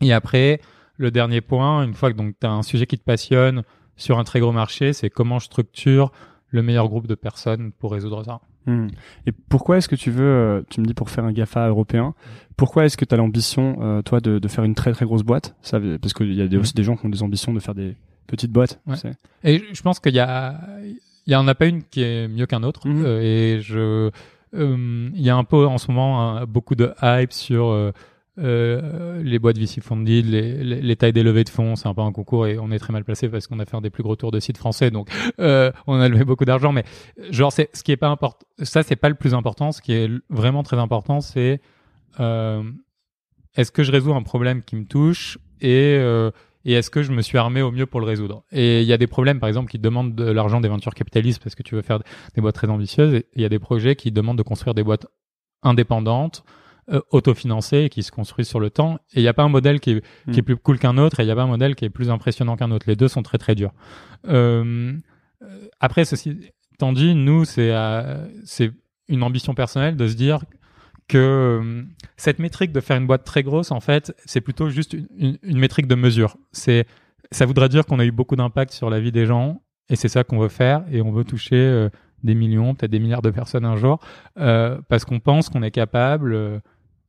[0.00, 0.60] Et après,
[1.02, 3.64] le dernier point, une fois que tu as un sujet qui te passionne
[3.96, 6.12] sur un très gros marché, c'est comment je structure
[6.50, 8.40] le meilleur groupe de personnes pour résoudre ça.
[8.66, 8.86] Hmm.
[9.26, 12.14] Et pourquoi est-ce que tu veux, euh, tu me dis pour faire un GAFA européen,
[12.56, 15.24] pourquoi est-ce que tu as l'ambition, euh, toi, de, de, faire une très très grosse
[15.24, 15.56] boîte?
[15.60, 17.74] Ça, Parce qu'il y a des, aussi des gens qui ont des ambitions de faire
[17.74, 17.96] des
[18.28, 18.80] petites boîtes.
[19.42, 20.60] Et je pense qu'il y a,
[21.26, 22.86] il y en a pas une qui est mieux qu'un autre.
[22.86, 23.04] Mhm.
[23.04, 24.10] Euh, et je,
[24.54, 27.92] il y a un peu en ce moment beaucoup de hype sur
[28.38, 32.00] euh, les boîtes VC funded, les, les, tailles des levées de fonds, c'est un peu
[32.00, 34.02] un concours et on est très mal placé parce qu'on a fait un des plus
[34.02, 36.72] gros tours de sites français, donc euh, on a levé beaucoup d'argent.
[36.72, 36.84] Mais
[37.30, 38.46] genre, ce qui est pas important.
[38.62, 39.70] Ça, c'est pas le plus important.
[39.70, 41.60] Ce qui est vraiment très important, c'est
[42.20, 42.62] euh,
[43.54, 45.98] est-ce que je résous un problème qui me touche et
[46.64, 48.44] et est-ce que je me suis armé au mieux pour le résoudre?
[48.52, 51.42] Et il y a des problèmes, par exemple, qui demandent de l'argent des ventures capitalistes
[51.42, 51.98] parce que tu veux faire
[52.34, 53.14] des boîtes très ambitieuses.
[53.14, 55.06] Et il y a des projets qui demandent de construire des boîtes
[55.62, 56.44] indépendantes
[56.90, 58.98] euh, autofinancé qui se construit sur le temps.
[59.12, 60.00] Et il n'y a pas un modèle qui est,
[60.32, 60.44] qui est hmm.
[60.44, 62.56] plus cool qu'un autre et il n'y a pas un modèle qui est plus impressionnant
[62.56, 62.86] qu'un autre.
[62.88, 63.72] Les deux sont très très durs.
[64.28, 64.92] Euh,
[65.80, 66.38] après, ceci
[66.74, 68.72] étant dit, nous, c'est euh, c'est
[69.08, 70.40] une ambition personnelle de se dire
[71.08, 71.82] que euh,
[72.16, 75.58] cette métrique de faire une boîte très grosse, en fait, c'est plutôt juste une, une,
[75.58, 76.36] métrique de mesure.
[76.52, 76.86] C'est
[77.30, 80.08] ça voudrait dire qu'on a eu beaucoup d'impact sur la vie des gens et c'est
[80.08, 81.88] ça qu'on veut faire et on veut toucher euh,
[82.22, 83.98] des millions, peut-être des milliards de personnes un jour,
[84.38, 86.60] euh, parce qu'on pense qu'on est capable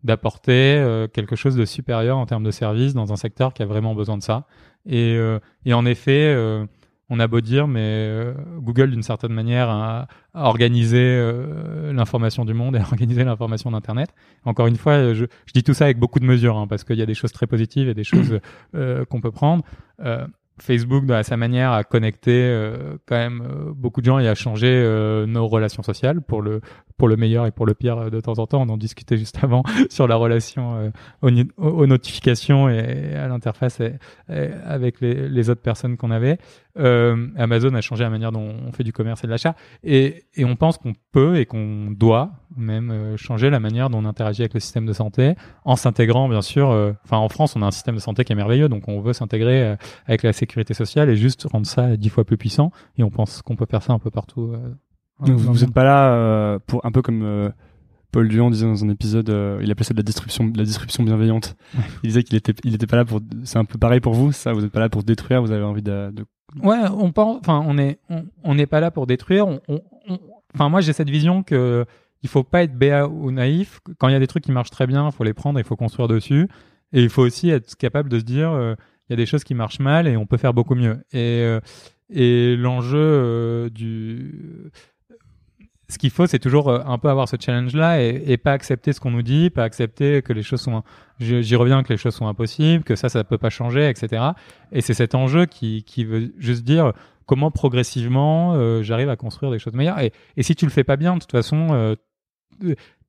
[0.04, 3.66] d'apporter euh, quelque chose de supérieur en termes de service dans un secteur qui a
[3.66, 4.46] vraiment besoin de ça.
[4.86, 6.66] Et, euh, et en effet, euh,
[7.10, 11.22] on a beau dire, mais Google, d'une certaine manière, a, organisé
[11.92, 14.10] l'information du monde et a organisé l'information d'Internet.
[14.46, 16.98] Encore une fois, je, je, dis tout ça avec beaucoup de mesures, hein, parce qu'il
[16.98, 18.40] y a des choses très positives et des choses
[18.74, 19.64] qu'on peut prendre.
[20.62, 24.36] Facebook, à sa manière, a connecté euh, quand même euh, beaucoup de gens et a
[24.36, 26.62] changé euh, nos relations sociales pour le
[26.98, 28.62] pour le meilleur et pour le pire de temps en temps.
[28.62, 33.82] On en discutait juste avant sur la relation aux, notifications et à l'interface
[34.28, 36.38] avec les, autres personnes qu'on avait.
[36.76, 40.44] Amazon a changé la manière dont on fait du commerce et de l'achat et, et
[40.44, 44.54] on pense qu'on peut et qu'on doit même changer la manière dont on interagit avec
[44.54, 46.70] le système de santé en s'intégrant bien sûr.
[47.04, 49.14] Enfin, en France, on a un système de santé qui est merveilleux, donc on veut
[49.14, 49.76] s'intégrer
[50.08, 52.72] avec la sécurité sociale et juste rendre ça dix fois plus puissant.
[52.98, 54.54] Et on pense qu'on peut faire ça un peu partout.
[54.54, 54.74] Euh,
[55.20, 57.50] vous n'êtes pas là euh, pour un peu comme euh,
[58.12, 59.30] Paul Duhan disait dans un épisode,
[59.62, 61.56] il appelait ça de la distribution, de la distribution bienveillante.
[62.04, 63.22] Il disait qu'il était, il était pas là pour.
[63.44, 64.54] C'est un peu pareil pour vous, ça.
[64.54, 65.42] Vous n'êtes pas là pour détruire.
[65.42, 66.12] Vous avez envie de.
[66.12, 66.26] de...
[66.62, 67.40] Ouais, on pense.
[67.40, 68.00] Enfin, on est,
[68.44, 69.48] on n'est pas là pour détruire.
[70.54, 71.86] Enfin, moi, j'ai cette vision que
[72.22, 73.82] il faut pas être béat ou naïf.
[73.98, 75.66] Quand il y a des trucs qui marchent très bien, il faut les prendre, il
[75.66, 76.48] faut construire dessus.
[76.94, 78.76] Et il faut aussi être capable de se dire,
[79.10, 81.04] il y a des choses qui marchent mal et on peut faire beaucoup mieux.
[81.12, 81.60] Et, euh,
[82.10, 84.72] et l'enjeu euh, du
[85.90, 88.94] ce qu'il faut, c'est toujours euh, un peu avoir ce challenge-là et, et, pas accepter
[88.94, 90.84] ce qu'on nous dit, pas accepter que les choses sont,
[91.20, 94.24] j'y reviens, que les choses sont impossibles, que ça, ça peut pas changer, etc.
[94.72, 96.94] Et c'est cet enjeu qui, qui veut juste dire
[97.26, 100.00] comment progressivement j'arrive à construire des choses meilleures.
[100.00, 101.96] Et, et, si tu le fais pas bien, de toute façon,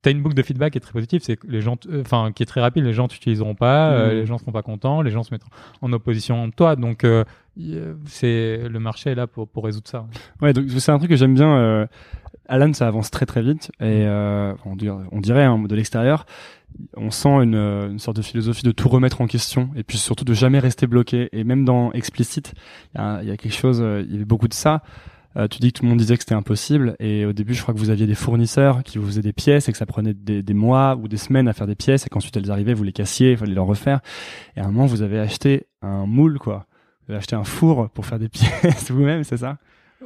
[0.05, 2.31] tu une boucle de feedback qui est très positive, c'est que les gens, euh, enfin,
[2.33, 4.15] qui est très rapide, les gens t'utiliseront pas, euh, mmh.
[4.15, 5.49] les gens seront pas contents, les gens se mettront
[5.81, 6.75] en opposition de toi.
[6.75, 7.23] Donc, euh,
[8.05, 10.05] c'est le marché est là pour, pour résoudre ça.
[10.41, 11.87] Ouais, donc c'est un truc que j'aime bien.
[12.47, 14.05] Alan, ça avance très très vite et
[14.65, 16.25] on dirait, on dirait hein, de l'extérieur,
[16.97, 20.25] on sent une, une, sorte de philosophie de tout remettre en question et puis surtout
[20.25, 21.29] de jamais rester bloqué.
[21.31, 22.53] Et même dans explicite,
[22.93, 24.83] il y a, y a, quelque chose, il y avait beaucoup de ça.
[25.37, 27.61] Euh, tu dis que tout le monde disait que c'était impossible et au début je
[27.61, 30.13] crois que vous aviez des fournisseurs qui vous faisaient des pièces et que ça prenait
[30.13, 32.85] des, des mois ou des semaines à faire des pièces et qu'ensuite elles arrivaient, vous
[32.85, 33.99] les cassiez, il fallait les refaire.
[34.55, 36.67] Et à un moment vous avez acheté un moule quoi.
[37.05, 39.57] Vous avez acheté un four pour faire des pièces vous-même, c'est ça?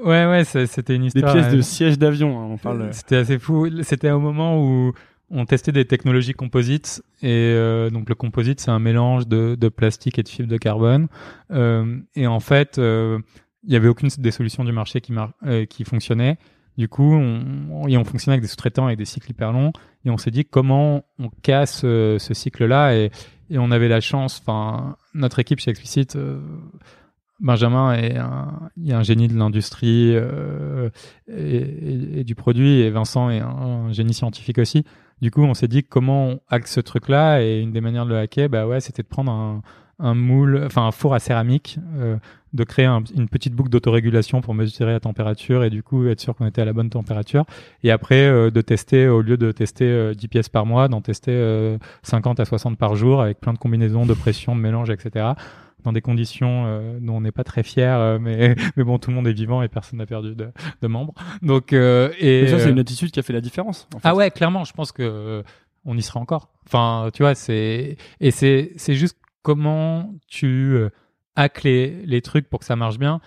[0.04, 1.34] Ouais ouais, c'était une histoire.
[1.34, 2.90] Des pièces de siège d'avion, hein, on parle.
[2.94, 3.68] C'était assez fou.
[3.84, 4.94] C'était au moment où
[5.32, 9.70] on testait des technologies composites et euh, donc le composite c'est un mélange de, de,
[9.70, 11.08] plastique et de fibre de carbone
[11.52, 13.20] euh, et en fait euh,
[13.64, 16.38] il y avait aucune des solutions du marché qui, mar euh, qui fonctionnait.
[16.78, 19.74] Du coup, on, on, fonctionnait avec des sous-traitants avec des cycles hyper longs
[20.06, 22.96] et on s'est dit comment on casse euh, ce cycle-là?
[22.96, 23.12] Et,
[23.50, 24.42] et, on avait la chance.
[24.42, 26.40] Enfin, notre équipe chez Explicit, euh,
[27.40, 30.90] Benjamin est un, il un génie de l'industrie euh,
[31.28, 34.84] et, du produit et Vincent est un, génie scientifique aussi.
[35.22, 37.42] Du coup, on s'est dit comment on hack ce truc-là?
[37.42, 39.62] Et une des manières de le hacker, bah ouais, c'était de prendre
[40.00, 42.18] un, moule, enfin un four à céramique, euh,
[42.54, 46.36] de créer une petite boucle d'autorégulation pour mesurer la température et du coup être sûr
[46.36, 47.46] qu'on était à la bonne température.
[47.84, 51.02] Et après euh, de tester, au lieu de tester 10 euh, pièces par mois, d'en
[51.02, 55.34] tester 50 à 60 par jour avec plein de combinaisons, de pression, de mélange, etc.
[55.84, 59.28] Dans des conditions dont on n'est pas très fier, mais mais bon, tout le monde
[59.28, 60.50] est vivant et personne n'a perdu de,
[60.82, 61.14] de membres.
[61.42, 63.88] Donc et ça c'est une attitude qui a fait la différence.
[63.96, 64.08] En fait.
[64.08, 65.44] Ah ouais, clairement, je pense que
[65.86, 66.50] on y sera encore.
[66.66, 70.90] Enfin, tu vois, c'est et c'est c'est juste comment tu euh,
[71.36, 73.22] hack les, les trucs pour que ça marche bien.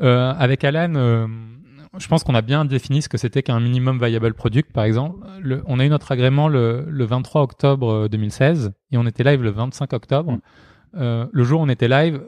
[0.00, 1.26] Euh, avec Alan, euh,
[1.98, 5.26] je pense qu'on a bien défini ce que c'était qu'un minimum viable product, par exemple.
[5.40, 9.42] Le, on a eu notre agrément le, le 23 octobre 2016 et on était live
[9.42, 10.32] le 25 octobre.
[10.32, 10.40] Mm.
[10.96, 12.20] Euh, le jour où on était live,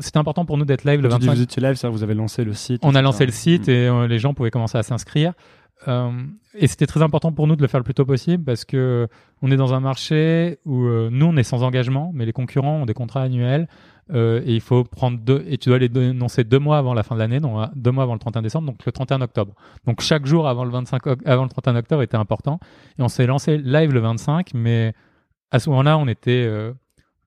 [0.00, 1.88] c'était important pour nous d'être live le Quand tu dis 25 vous étiez live, ça,
[1.88, 2.80] vous avez lancé le site.
[2.84, 3.70] on a lancé le site Mm.
[3.70, 5.32] et euh, les gens pouvaient commencer à s'inscrire.
[5.88, 6.10] Euh,
[6.54, 9.08] et c'était très important pour nous de le faire le plus tôt possible parce que
[9.42, 12.86] on est dans un marché où nous on est sans engagement, mais les concurrents ont
[12.86, 13.66] des contrats annuels
[14.14, 17.14] et il faut prendre deux et tu dois les dénoncer deux mois avant la fin
[17.16, 19.54] de l'année, donc deux mois avant le 31 décembre, donc le 31 octobre.
[19.86, 22.60] Donc chaque jour avant le 25 oc- avant le 31 octobre était important
[22.98, 24.92] et on s'est lancé live le 25, mais
[25.50, 26.44] à ce moment-là on était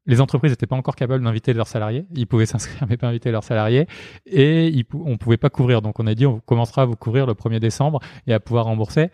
[0.06, 2.06] les entreprises n'étaient pas encore capables d'inviter leurs salariés.
[2.15, 3.88] Ils pouvaient s'inscrire, mais pas inviter leurs salariés.
[4.26, 5.82] Et on pouvait pas couvrir.
[5.82, 8.65] Donc, on a dit, on commencera à vous couvrir le 1er décembre et à pouvoir
[8.65, 9.10] rembourser.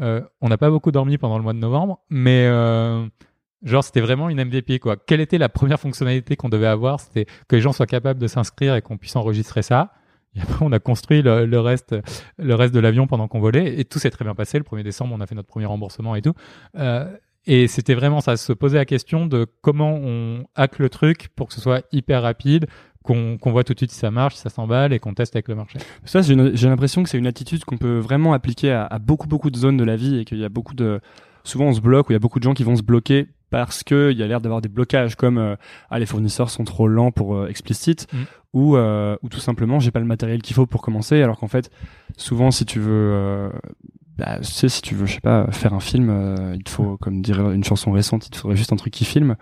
[0.00, 3.06] Euh, on n'a pas beaucoup dormi pendant le mois de novembre, mais euh,
[3.62, 4.96] genre, c'était vraiment une MVP, quoi.
[4.96, 7.00] Quelle était la première fonctionnalité qu'on devait avoir?
[7.00, 9.92] C'était que les gens soient capables de s'inscrire et qu'on puisse enregistrer ça.
[10.60, 11.94] On a construit le, le reste,
[12.38, 13.78] le reste de l'avion pendant qu'on volait.
[13.78, 14.58] Et tout s'est très bien passé.
[14.58, 16.34] Le 1er décembre, on a fait notre premier remboursement et tout.
[16.76, 21.28] Euh, et c'était vraiment ça, se poser la question de comment on hack le truc
[21.36, 22.66] pour que ce soit hyper rapide,
[23.02, 25.36] qu'on qu'on voit tout de suite si ça marche, si ça s'emballe et qu'on teste
[25.36, 25.78] avec le marché.
[26.04, 26.34] Ça, j'ai
[26.68, 29.76] l'impression que c'est une attitude qu'on peut vraiment appliquer à, à beaucoup, beaucoup de zones
[29.76, 31.00] de la vie et qu'il y a beaucoup de.
[31.44, 33.28] Souvent, on se bloque ou il y a beaucoup de gens qui vont se bloquer
[33.50, 35.54] parce qu'il y a l'air d'avoir des blocages comme euh,
[35.90, 38.22] ah, les fournisseurs sont trop lents pour euh, explicite Mm.
[38.52, 41.22] ou, euh, ou tout simplement j'ai pas le matériel qu'il faut pour commencer.
[41.22, 41.70] Alors qu'en fait,
[42.16, 43.50] souvent, si tu veux.
[44.18, 46.70] Bah, tu sais, si tu veux, je sais pas, faire un film, euh, il te
[46.70, 49.36] faut, comme dirait une chanson récente, il te faudrait juste un truc qui filme.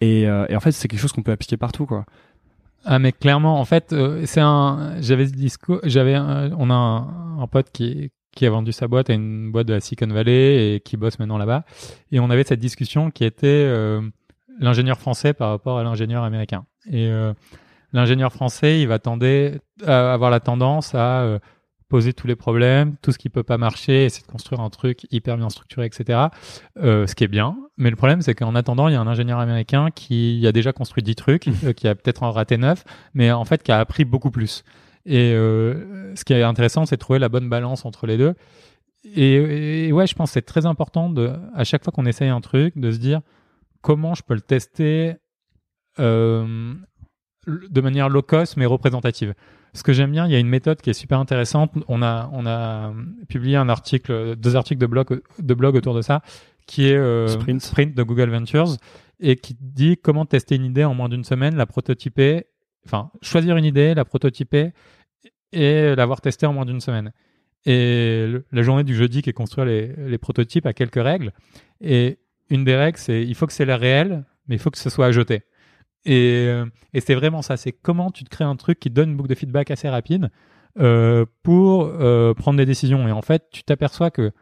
[0.00, 2.04] Et, euh, en fait, c'est quelque chose qu'on peut appliquer partout, quoi.
[2.84, 5.00] Ah mais clairement, en fait, euh, c'est un.
[5.00, 5.78] J'avais ce discours.
[5.84, 6.18] J'avais.
[6.18, 8.10] On a un, pote qui
[8.42, 11.38] a vendu sa boîte à une boîte de la Silicon Valley et qui bosse maintenant
[11.38, 11.64] là-bas.
[12.10, 13.72] Et on avait cette discussion qui était
[14.58, 16.64] l'ingénieur français par rapport à l'ingénieur américain.
[16.90, 17.08] Et
[17.92, 18.98] l'ingénieur français, il va
[19.86, 21.38] avoir la tendance à
[21.92, 25.06] poser tous les problèmes, tout ce qui peut pas marcher, essayer de construire un truc
[25.10, 26.20] hyper bien structuré, etc.
[26.78, 27.54] Euh, ce qui est bien.
[27.76, 30.72] Mais le problème, c'est qu'en attendant, il y a un ingénieur américain qui a déjà
[30.72, 33.78] construit 10 trucs, euh, qui a peut-être en raté 9, mais en fait qui a
[33.78, 34.64] appris beaucoup plus.
[35.04, 38.36] Et euh, ce qui est intéressant, c'est de trouver la bonne balance entre les deux.
[39.04, 42.30] Et, et ouais, je pense que c'est très important de, à chaque fois qu'on essaye
[42.30, 43.20] un truc, de se dire
[43.82, 45.16] comment je peux le tester
[45.98, 49.34] de manière low cost mais représentative.
[49.74, 51.72] Ce que j'aime bien, il y a une méthode qui est super intéressante.
[51.88, 52.92] On a, on a
[53.28, 56.20] publié un article, deux articles de blog, de blog autour de ça,
[56.66, 57.62] qui est euh, Sprint.
[57.62, 58.76] Sprint de Google Ventures
[59.20, 62.44] et qui dit comment tester une idée en moins d'une semaine, la prototyper,
[62.84, 64.72] enfin choisir une idée, la prototyper
[65.52, 67.12] et l'avoir testée en moins d'une semaine.
[67.64, 71.32] Et le- la journée du jeudi qui est construire les, les prototypes a quelques règles.
[71.80, 72.18] Et
[72.50, 74.90] une des règles, c'est il faut que c'est la réelle, mais il faut que ce
[74.90, 75.42] soit à jeter.
[76.04, 77.56] Et, euh, et c'est vraiment ça.
[77.56, 80.30] C'est comment tu te crées un truc qui donne une boucle de feedback assez rapide
[80.80, 83.06] euh, pour euh, prendre des décisions.
[83.08, 84.32] Et en fait, tu t'aperçois que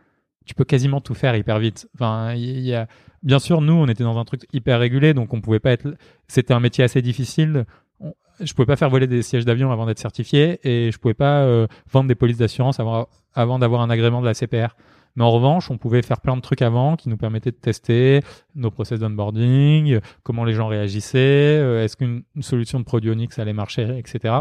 [0.46, 1.88] tu peux quasiment tout faire hyper vite.
[1.94, 2.87] Enfin, y a
[3.23, 5.94] bien sûr, nous, on était dans un truc hyper régulé, donc on pouvait pas être.
[6.29, 7.66] C'était un métier assez difficile.
[8.01, 11.12] On- Je pouvais pas faire voler des sièges d'avion avant d'être certifié, et je pouvais
[11.14, 11.46] pas
[11.92, 14.75] vendre des polices d'assurance avant d'avoir un agrément de la CPR.
[15.16, 18.20] Mais en revanche, on pouvait faire plein de trucs avant qui nous permettaient de tester
[18.55, 23.11] nos process d'onboarding, euh, comment les gens réagissaient, euh, est-ce qu'une une solution de produit
[23.11, 24.35] Onyx allait marcher, etc.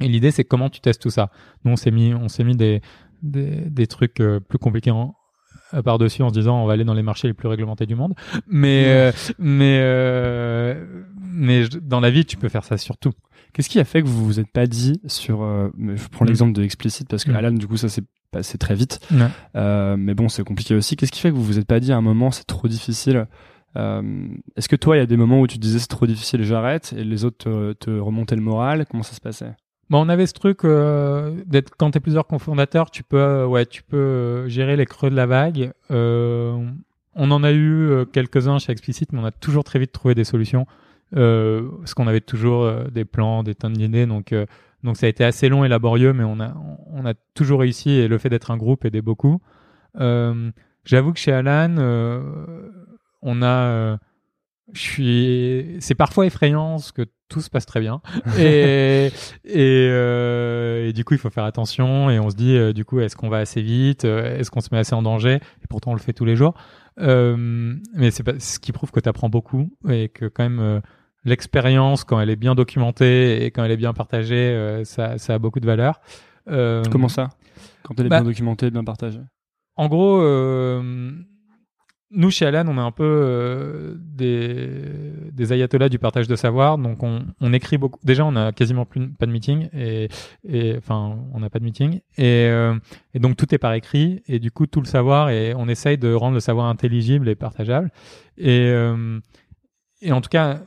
[0.00, 1.30] Et l'idée, c'est comment tu testes tout ça.
[1.64, 2.82] Nous, on s'est mis, on s'est mis des,
[3.22, 5.14] des, des trucs euh, plus compliqués en,
[5.84, 8.14] par-dessus en se disant on va aller dans les marchés les plus réglementés du monde.
[8.46, 10.84] Mais, euh, mais, euh,
[11.82, 13.12] dans la vie, tu peux faire ça sur tout.
[13.52, 16.28] Qu'est-ce qui a fait que vous vous êtes pas dit sur, euh, je prends Mm.
[16.28, 17.36] l'exemple de Explicit parce que Mm.
[17.36, 19.00] Alan, du coup, ça s'est passé très vite.
[19.54, 20.96] Euh, mais bon, c'est compliqué aussi.
[20.96, 23.26] Qu'est-ce qui fait que vous vous êtes pas dit à un moment, c'est trop difficile
[23.76, 24.02] euh,
[24.56, 26.94] Est-ce que toi, il y a des moments où tu disais c'est trop difficile, j'arrête,
[26.96, 28.84] et les autres te, te remontaient le moral?
[28.90, 29.52] Comment ça se passait?
[29.88, 33.64] Bon, on avait ce truc euh, d'être quand t'es plusieurs cofondateurs, tu peux, euh, ouais,
[33.66, 35.72] tu peux gérer les creux de la vague.
[37.18, 40.24] On en a eu quelques-uns chez Explicit, mais on a toujours très vite trouvé des
[40.24, 40.66] solutions
[41.14, 44.46] euh, parce qu'on avait toujours euh, des plans, des tonnes d'idées, donc euh,
[44.82, 46.54] donc ça a été assez long et laborieux, mais on a
[46.92, 49.40] on a toujours réussi et le fait d'être un groupe aidait beaucoup.
[50.00, 50.50] Euh,
[50.84, 51.74] J'avoue que chez Alan,
[53.22, 53.98] on a
[54.72, 58.00] je suis c'est parfois effrayant parce que tout se passe très bien.
[58.38, 59.10] Et
[59.44, 62.84] et, euh, et du coup il faut faire attention et on se dit euh, du
[62.84, 64.04] coup est-ce qu'on va assez vite?
[64.04, 65.36] Est-ce qu'on se met assez en danger?
[65.62, 66.54] Et pourtant on le fait tous les jours.
[66.98, 70.80] Euh, mais c'est ce qui prouve que tu apprends beaucoup et que quand même
[71.26, 75.34] l'expérience quand elle est bien documentée et quand elle est bien partagée euh, ça ça
[75.34, 76.00] a beaucoup de valeur
[76.48, 77.28] Euh, Comment ça?
[77.82, 79.20] Quand elle est bah- bien documentée, bien partagée?
[79.76, 81.10] en gros, euh,
[82.12, 84.68] nous, chez Alan, on est un peu euh, des,
[85.32, 86.78] des ayatollahs du partage de savoir.
[86.78, 87.98] Donc, on, on écrit beaucoup.
[88.04, 89.68] Déjà, on a quasiment plus, pas de meeting.
[89.72, 90.08] Et,
[90.48, 92.00] et enfin, on n'a pas de meeting.
[92.16, 92.78] Et, euh,
[93.12, 94.22] et, donc, tout est par écrit.
[94.28, 97.34] Et du coup, tout le savoir, et on essaye de rendre le savoir intelligible et
[97.34, 97.90] partageable.
[98.38, 99.18] Et, euh,
[100.00, 100.60] et en tout cas,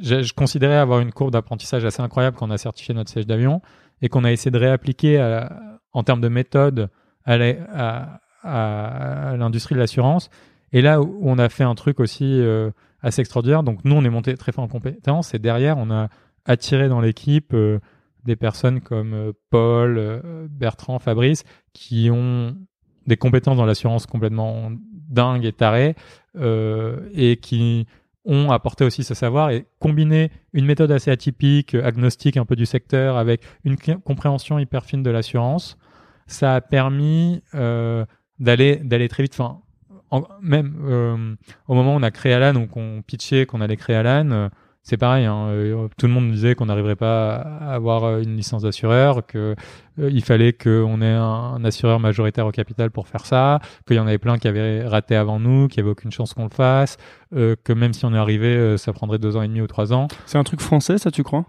[0.00, 3.60] je, considérais avoir une courbe d'apprentissage assez incroyable quand on a certifié notre siège d'avion
[4.00, 6.88] et qu'on a essayé de réappliquer à, en termes de méthode
[7.24, 10.30] à, l'industrie de l'assurance.
[10.72, 12.70] Et là où on a fait un truc aussi euh,
[13.02, 16.08] assez extraordinaire, donc nous on est monté très fort en compétences et derrière on a
[16.44, 17.78] attiré dans l'équipe euh,
[18.24, 22.56] des personnes comme euh, Paul, euh, Bertrand, Fabrice, qui ont
[23.06, 25.96] des compétences dans l'assurance complètement dingues et tarées
[26.34, 27.86] et qui
[28.24, 32.66] ont apporté aussi ce savoir et combiné une méthode assez atypique, agnostique un peu du
[32.66, 35.76] secteur, avec une compréhension hyper fine de l'assurance,
[36.26, 38.04] ça a permis euh,
[38.38, 39.38] d'aller d'aller très vite.
[39.38, 39.60] Enfin,
[40.40, 41.34] même euh,
[41.68, 44.48] au moment où on a créé Alan, donc on pitchait qu'on allait créer Alan, euh,
[44.82, 45.26] c'est pareil.
[45.26, 49.54] Hein, euh, tout le monde disait qu'on n'arriverait pas à avoir une licence d'assureur, que
[49.98, 54.00] il fallait qu'on ait un, un, assureur majoritaire au capital pour faire ça, qu'il y
[54.00, 56.50] en avait plein qui avaient raté avant nous, qu'il n'y avait aucune chance qu'on le
[56.50, 56.96] fasse,
[57.32, 60.08] que même si on est arrivé, ça prendrait deux ans et demi ou trois ans.
[60.26, 61.44] C'est un truc français, ça, tu crois?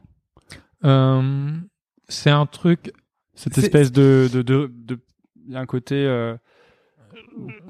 [2.10, 2.92] C'est un truc.
[3.36, 5.00] Cette espèce de, de, de, de,
[5.48, 6.06] y a un côté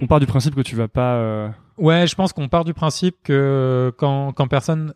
[0.02, 1.15] on part du principe que tu vas pas.
[1.15, 1.49] Euh...
[1.78, 4.93] Ouais, je pense qu'on part du principe que quand, quand personne.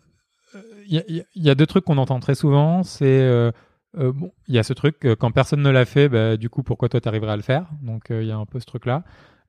[0.90, 2.84] Il y, y, a deux trucs qu'on entend très souvent.
[2.84, 3.06] C'est.
[3.06, 3.52] Euh,
[3.98, 6.64] euh, bon, il y a ce truc, quand personne ne l'a fait, bah, du coup,
[6.64, 7.68] pourquoi toi t'arriverais à le faire?
[7.82, 9.04] Donc, il y a un peu ce truc-là.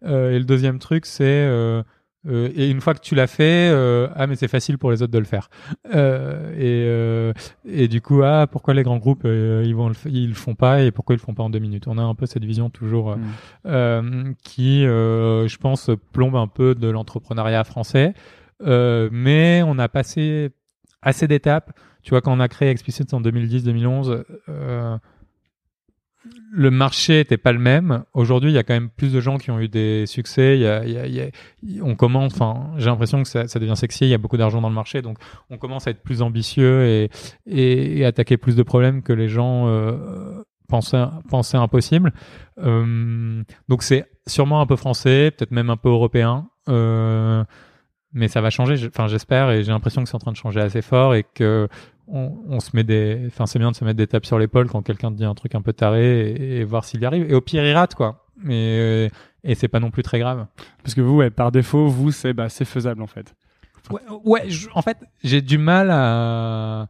[0.04, 1.46] et le deuxième truc, c'est
[2.26, 5.02] euh, et une fois que tu l'as fait, euh, ah mais c'est facile pour les
[5.02, 5.48] autres de le faire.
[5.94, 7.32] Euh, et, euh,
[7.64, 10.54] et du coup, ah pourquoi les grands groupes euh, ils vont le ils le font
[10.54, 11.86] pas et pourquoi ils le font pas en deux minutes?
[11.86, 14.34] On a un peu cette vision toujours mm.
[14.42, 18.14] qui, je pense, plombe un peu de l'entrepreneuriat français.
[18.60, 20.50] mais on a passé
[21.02, 21.72] assez d'étapes.
[22.02, 24.24] Tu vois, quand on a créé Explicit en 2010-2011
[26.50, 28.04] le marché était pas le même.
[28.14, 31.08] Aujourd'hui, il y a quand même plus de gens qui ont eu des succès.
[31.82, 34.04] On commence, enfin, j'ai l'impression que ça, devient sexy.
[34.04, 35.18] Il y a beaucoup d'argent dans le marché, donc
[35.50, 37.10] on commence à être plus ambitieux et,
[37.46, 42.12] et, attaquer plus de problèmes que les gens euh, pensaient, pensaient impossibles.
[42.58, 46.48] Euh, donc c'est sûrement un peu français, peut-être même un peu européen.
[46.68, 47.44] Euh,
[48.12, 50.60] mais ça va changer, enfin j'espère, et j'ai l'impression que c'est en train de changer
[50.60, 51.68] assez fort et que
[52.10, 54.80] on, se met des, enfin c'est bien de se mettre des tapes sur l'épaule quand
[54.80, 57.30] quelqu'un te dit un truc un peu taré et, voir s'il y arrive.
[57.30, 58.24] Et au pire il rate quoi.
[58.42, 59.10] Mais
[59.44, 60.46] et c'est pas non plus très grave.
[60.82, 63.34] Parce que vous, ouais, par défaut, vous c'est bah c'est faisable en fait.
[63.90, 66.88] Ouais, ouais en fait j'ai du mal à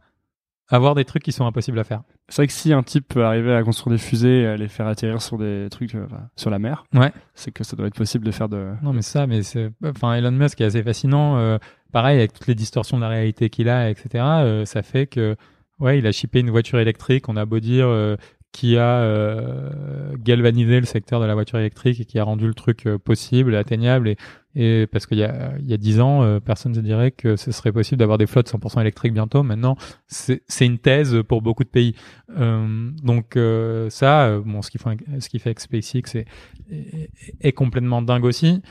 [0.69, 2.03] avoir des trucs qui sont impossibles à faire.
[2.27, 4.67] C'est vrai que si un type peut arriver à construire des fusées et à les
[4.67, 6.05] faire atterrir sur des trucs euh,
[6.35, 7.11] sur la mer, ouais.
[7.33, 8.73] c'est que ça doit être possible de faire de.
[8.83, 11.37] Non mais ça, mais c'est, enfin Elon Musk est assez fascinant.
[11.37, 11.57] Euh,
[11.91, 14.23] pareil avec toutes les distorsions de la réalité qu'il a, etc.
[14.23, 15.35] Euh, ça fait que
[15.79, 17.29] ouais, il a chippé une voiture électrique.
[17.29, 18.15] On a beau dire euh,
[18.51, 22.55] qui a euh, galvanisé le secteur de la voiture électrique et qui a rendu le
[22.55, 24.09] truc euh, possible, atteignable.
[24.09, 24.17] Et,
[24.55, 27.35] et parce qu'il y a il y a dix ans, euh, personne ne dirait que
[27.35, 29.43] ce serait possible d'avoir des flottes 100% électriques bientôt.
[29.43, 31.95] Maintenant, c'est une thèse pour beaucoup de pays.
[32.37, 33.37] Euh, donc
[33.89, 36.25] ça, bon, ce qui fait ce qui fait avec SpaceX est,
[37.41, 38.61] est, complètement dingue aussi.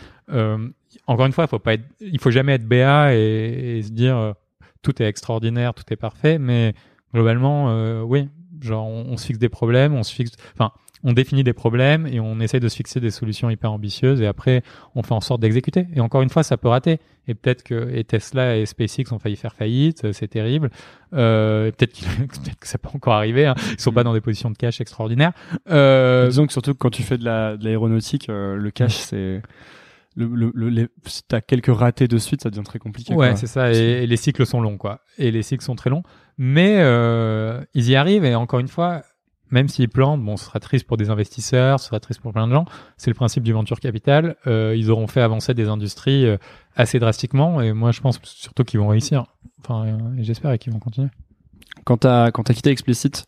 [1.07, 4.35] encore une fois, faut pas être, il faut jamais être BA et, et se dire
[4.83, 6.75] tout est extraordinaire, tout est parfait, mais
[7.15, 8.29] globalement, oui,
[8.61, 10.73] Genre, on, on, se fixe des problèmes, on se fixe, enfin,
[11.05, 14.27] on définit des problèmes et on essaye de se fixer des solutions hyper ambitieuses et
[14.27, 14.63] après,
[14.95, 15.87] on fait en sorte d'exécuter.
[15.95, 16.99] Et encore une fois, ça peut rater.
[17.29, 20.71] Et peut-être que et Tesla et SpaceX ont failli faire faillite, c'est terrible.
[21.15, 22.27] Euh, peut-être peut
[22.59, 23.47] que ça peut encore arriver.
[23.47, 23.55] Hein.
[23.73, 25.33] Ils sont pas dans des positions de cash extraordinaires.
[25.71, 26.29] Euh...
[26.29, 29.43] Disons que surtout quand tu fais de l'aéronautique, la, euh, le cash, c'est
[30.17, 33.15] le, le, le, si t'as quelques ratés de suite, ça devient très compliqué.
[33.15, 33.73] Ouais, c'est ça.
[33.73, 35.01] Et, et, les cycles sont longs, quoi.
[35.17, 36.03] Et les cycles sont très longs.
[36.39, 38.25] Mais euh, ils y arrivent.
[38.25, 39.03] Et encore une fois,
[39.51, 42.47] même s'ils plantent, bon, ce sera triste pour des investisseurs, ce sera triste pour plein
[42.47, 42.65] de gens.
[42.97, 44.37] C'est le principe du venture capital.
[44.47, 46.37] Euh, ils auront fait avancer des industries euh,
[46.77, 47.61] assez drastiquement.
[47.61, 49.27] Et moi, je pense surtout qu'ils vont réussir.
[49.61, 51.09] Enfin, j'espère qu'ils vont continuer.
[51.85, 53.27] Quand t'as quand as quitté Explicit,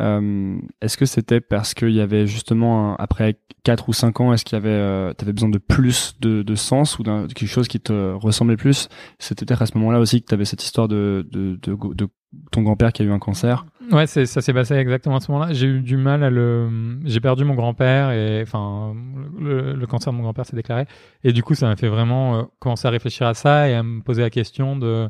[0.00, 4.44] euh, est-ce que c'était parce qu'il y avait justement, après 4 ou 5 ans, est-ce
[4.44, 7.48] qu'il y avait, euh, tu avais besoin de plus de, de sens ou de quelque
[7.48, 8.88] chose qui te ressemblait plus?
[9.18, 12.08] C'était peut-être à ce moment-là aussi que tu avais cette histoire de, de, de, de
[12.50, 15.52] ton grand-père qui a eu un cancer Ouais, ça s'est passé exactement à ce moment-là.
[15.52, 17.00] J'ai eu du mal à le.
[17.04, 18.94] J'ai perdu mon grand-père et enfin
[19.38, 20.86] le, le cancer de mon grand-père s'est déclaré
[21.24, 23.82] et du coup ça m'a fait vraiment euh, commencer à réfléchir à ça et à
[23.82, 25.08] me poser la question de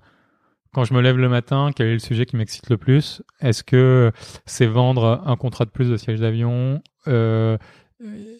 [0.72, 3.22] quand je me lève le matin, quel est le sujet qui m'excite le plus?
[3.40, 4.12] Est-ce que
[4.46, 7.56] c'est vendre un contrat de plus de siège d'avion euh,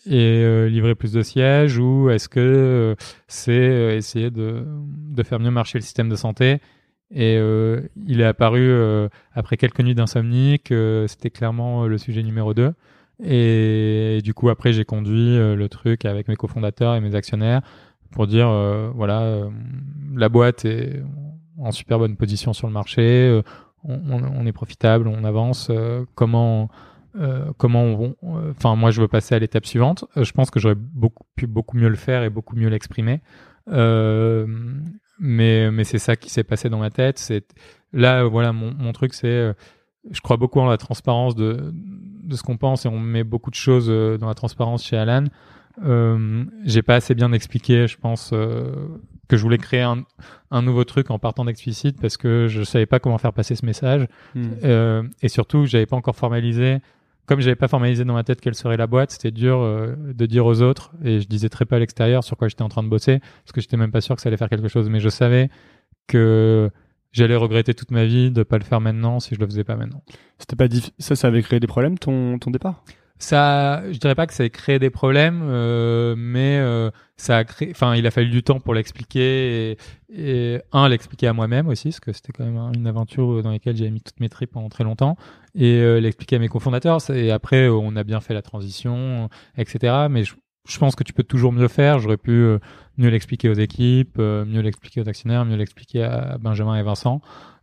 [0.06, 2.94] et livrer plus de sièges ou est-ce que
[3.28, 6.60] c'est essayer de, de faire mieux marcher le système de santé?
[7.12, 7.34] Et
[8.06, 8.72] il est apparu
[9.34, 12.72] après quelques nuits d'insomnie que c'était clairement le sujet numéro 2
[13.24, 17.62] et, du coup après j'ai conduit le truc avec mes cofondateurs et mes actionnaires
[18.12, 18.48] pour dire
[18.94, 19.48] voilà
[20.14, 21.02] la boîte est
[21.61, 23.42] en super bonne position sur le marché
[23.84, 25.68] on, est profitable, on avance.
[25.70, 26.70] Euh, comment
[27.16, 28.14] euh, comment on,
[28.50, 30.04] enfin moi je veux passer à l'étape suivante.
[30.16, 30.76] Euh, je pense que j'aurais
[31.34, 33.20] pu beaucoup mieux le faire et beaucoup mieux l'exprimer.
[33.66, 37.32] mais mais c'est ça qui s'est passé dans ma tête.
[37.92, 39.52] Là voilà mon, truc c'est
[40.11, 43.50] je crois beaucoup en la transparence de de ce qu'on pense et on met beaucoup
[43.50, 45.24] de choses dans la transparence chez Alan.
[45.84, 48.88] Euh, j'ai pas assez bien expliqué, je pense, euh,
[49.30, 50.04] que je voulais créer un,
[50.50, 53.64] un nouveau truc en partant d'explicite parce que je savais pas comment faire passer ce
[53.64, 54.48] message hmm.
[54.64, 56.78] euh, et surtout j'avais pas encore formalisé.
[57.26, 60.26] Comme j'avais pas formalisé dans ma tête quelle serait la boîte, c'était dur euh, de
[60.26, 62.82] dire aux autres et je disais très peu à l'extérieur sur quoi j'étais en train
[62.82, 64.90] de bosser parce que j'étais même pas sûr que ça allait faire quelque chose.
[64.90, 65.48] Mais je savais
[66.08, 66.68] que
[67.12, 69.76] j'allais regretter toute ma vie de pas le faire maintenant si je le faisais pas
[69.76, 70.02] maintenant.
[70.38, 70.66] C'était pas
[70.98, 72.82] ça, ça avait créé des problèmes ton ton départ?
[73.20, 77.44] Ça, je dirais pas que ça ait créé des problèmes, euh, mais euh, ça a
[77.44, 77.70] créé.
[77.70, 79.76] Enfin, il a fallu du temps pour l'expliquer et,
[80.54, 83.76] et, un l'expliquer à moi-même aussi, parce que c'était quand même une aventure dans laquelle
[83.76, 85.16] j'avais mis toutes mes tripes pendant très longtemps,
[85.54, 86.98] et euh, l'expliquer à mes cofondateurs.
[87.10, 90.06] Et après, on a bien fait la transition, etc.
[90.08, 90.34] Mais je,
[90.70, 91.98] je pense que tu peux toujours mieux faire.
[91.98, 92.58] J'aurais pu euh,
[92.98, 97.20] mieux l'expliquer aux équipes, euh, mieux l'expliquer aux actionnaires, mieux l'expliquer à Benjamin et Vincent.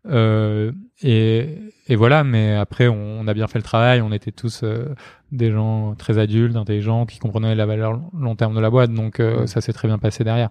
[0.09, 4.01] Euh, et, et, voilà, mais après, on, a bien fait le travail.
[4.01, 4.93] On était tous euh,
[5.31, 8.93] des gens très adultes, intelligents, qui comprenaient la valeur long terme de la boîte.
[8.93, 10.49] Donc, euh, ça s'est très bien passé derrière.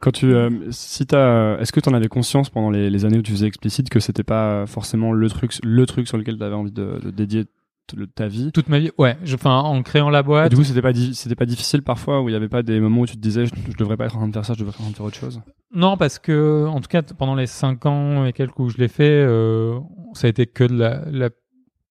[0.00, 0.34] Quand tu,
[0.70, 3.46] si t'as, est-ce que tu en avais conscience pendant les, les, années où tu faisais
[3.46, 6.98] explicite que c'était pas forcément le truc, le truc sur lequel tu avais envie de,
[7.00, 7.44] de dédier
[8.14, 8.52] ta vie.
[8.52, 10.50] Toute ma vie ouais enfin en créant la boîte.
[10.50, 13.02] Du coup c'était pas c'était pas difficile parfois où il y avait pas des moments
[13.02, 14.72] où tu te disais je, devrais pas être en train de faire ça je devrais
[14.72, 15.40] être en train de faire autre chose?
[15.74, 18.88] Non parce que en tout cas pendant les cinq ans et quelques où je l'ai
[18.88, 19.78] fait euh,
[20.14, 21.30] ça a été que de la, la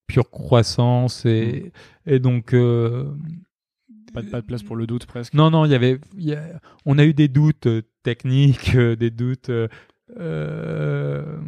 [0.08, 1.72] pure croissance et
[2.06, 3.06] et donc euh,
[4.14, 5.34] pas de, pas de place pour le doute presque?
[5.34, 6.00] Non non il y avait
[6.86, 9.52] on a eu des doutes euh, techniques des doutes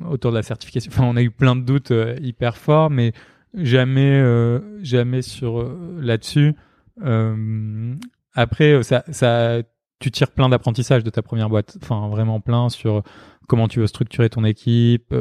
[0.09, 0.89] autour de la certification.
[0.93, 3.11] Enfin on a eu plein de doutes hyper forts mais
[3.53, 6.55] jamais euh, jamais sur euh, là-dessus.
[7.03, 7.95] Euh,
[8.33, 9.61] après ça ça
[9.99, 13.03] tu tires plein d'apprentissages de ta première boîte enfin vraiment plein sur
[13.47, 15.13] comment tu veux structurer ton équipe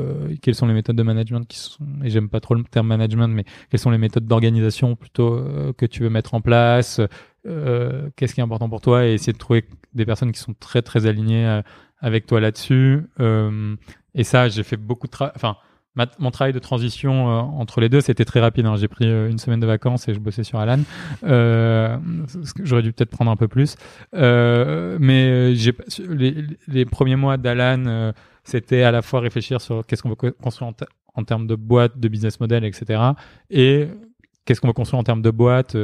[0.43, 3.29] quelles sont les méthodes de management qui sont et j'aime pas trop le terme management
[3.29, 5.43] mais quelles sont les méthodes d'organisation plutôt
[5.79, 7.01] que tu veux mettre en place
[7.45, 9.65] qu'est-ce qui est important pour toi et essayer de trouver
[9.95, 11.63] des personnes qui sont très très alignées
[12.01, 13.07] avec toi là-dessus.
[14.15, 15.57] Et ça j'ai fait beaucoup de travail enfin
[16.19, 18.67] mon travail de transition euh, entre les deux, c'était très rapide.
[18.67, 18.77] Hein.
[18.77, 20.81] J'ai pris euh, une semaine de vacances et je bossais sur Alan.
[21.25, 21.97] Euh,
[22.63, 23.77] J'aurais dû peut-être prendre un peu plus.
[24.13, 25.55] Mais
[26.69, 28.13] les, premiers mois d'Alan,
[28.45, 31.99] c'était à la fois réfléchir sur qu'est-ce qu'on veut construire en, en, termes de boîte,
[31.99, 33.03] de business model, etc.
[33.51, 33.89] Et
[34.45, 35.77] qu'est-ce qu'on veut construire en termes de boîte,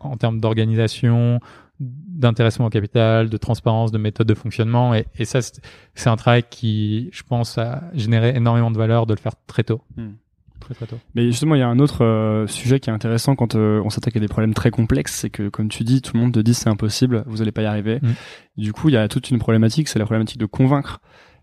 [0.00, 1.40] en termes d'organisation,
[1.80, 4.94] d'intéressement au capital, de transparence, de méthode de fonctionnement.
[4.94, 9.14] Et, et ça, c'est un travail qui, je pense, a généré énormément de valeur de
[9.14, 9.82] le faire très tôt.
[9.96, 10.12] Hmm.
[10.60, 10.98] Très, très tôt.
[11.14, 13.90] Mais justement, il y a un autre euh, sujet qui est intéressant quand euh, on
[13.90, 16.40] s'attaque à des problèmes très complexes, c'est que, comme tu dis, tout le monde te
[16.40, 17.98] dit c'est impossible, vous n'allez pas y arriver.
[18.00, 18.12] Hmm.
[18.56, 21.00] Du coup, il y a toute une problématique, c'est la problématique de convaincre.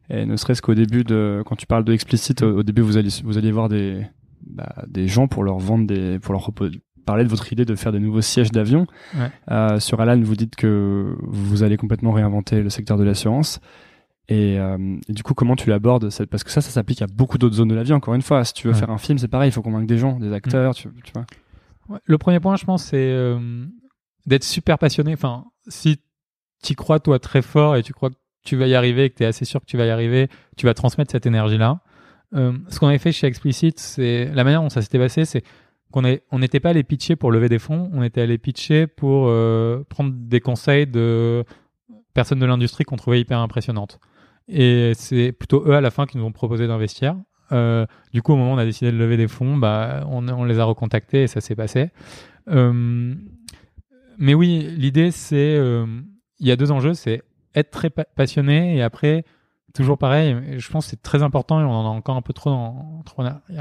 [0.09, 3.09] Et ne serait-ce qu'au début de, quand tu parles de explicite, au, début, vous allez,
[3.23, 4.05] vous allez voir des,
[4.45, 6.43] bah, des gens pour leur vendre des, pour leur
[7.01, 8.87] parler de votre idée de faire des nouveaux sièges d'avion.
[9.49, 13.59] Euh, sur Alan, vous dites que vous allez complètement réinventer le secteur de l'assurance.
[14.27, 17.55] Et, euh, du coup, comment tu l'abordes Parce que ça, ça s'applique à beaucoup d'autres
[17.55, 17.93] zones de la vie.
[17.93, 19.97] Encore une fois, si tu veux faire un film, c'est pareil, il faut convaincre des
[19.97, 21.25] gens, des acteurs, tu, vois.
[22.05, 23.65] Le premier point, je pense, c'est euh,
[24.25, 25.13] d'être super passionné.
[25.13, 25.99] Enfin, si
[26.63, 29.23] tu crois, toi, très fort et tu crois que tu vas y arriver, que tu
[29.23, 31.81] es assez sûr que tu vas y arriver, tu vas transmettre cette énergie-là.
[32.33, 35.43] ce qu'on avait fait chez Explicit, c'est la manière dont ça s'était passé, c'est
[35.91, 39.27] qu'on on n'était pas allé pitcher pour lever des fonds, on était allé pitcher pour
[39.27, 41.43] euh, prendre des conseils de
[42.13, 43.99] personnes de l'industrie qu'on trouvait hyper impressionnantes.
[44.47, 47.15] Et c'est plutôt eux à la fin qui nous ont proposé d'investir.
[47.51, 50.43] Euh, du coup, au moment où on a décidé de lever des fonds, bah, on,
[50.43, 51.89] les a recontactés et ça s'est passé.
[52.49, 53.13] Euh,
[54.17, 55.55] mais oui, l'idée, c'est,
[56.39, 57.21] il y a deux enjeux, c'est
[57.55, 59.25] être très passionné et après,
[59.73, 62.33] toujours pareil, je pense que c'est très important et on en a encore un peu
[62.33, 63.03] trop dans,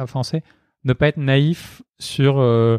[0.06, 0.42] français,
[0.84, 2.78] ne pas être naïf sur euh,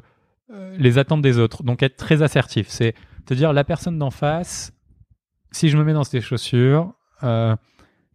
[0.52, 1.64] euh, les attentes des autres.
[1.64, 2.68] Donc être très assertif.
[2.70, 2.96] C'est
[3.26, 4.74] te dire la personne d'en face,
[5.52, 6.94] si je me mets dans ses chaussures,
[7.24, 7.56] euh,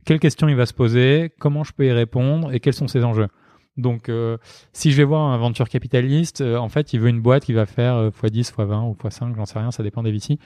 [0.05, 3.05] quelles questions il va se poser, comment je peux y répondre et quels sont ses
[3.05, 3.29] enjeux.
[3.77, 4.39] Donc, euh,
[4.73, 7.67] si je vais voir un venture capitaliste, en fait, il veut une boîte qui va
[7.67, 10.39] faire euh, x10, x20 ou x5, j'en sais rien, ça dépend des VC.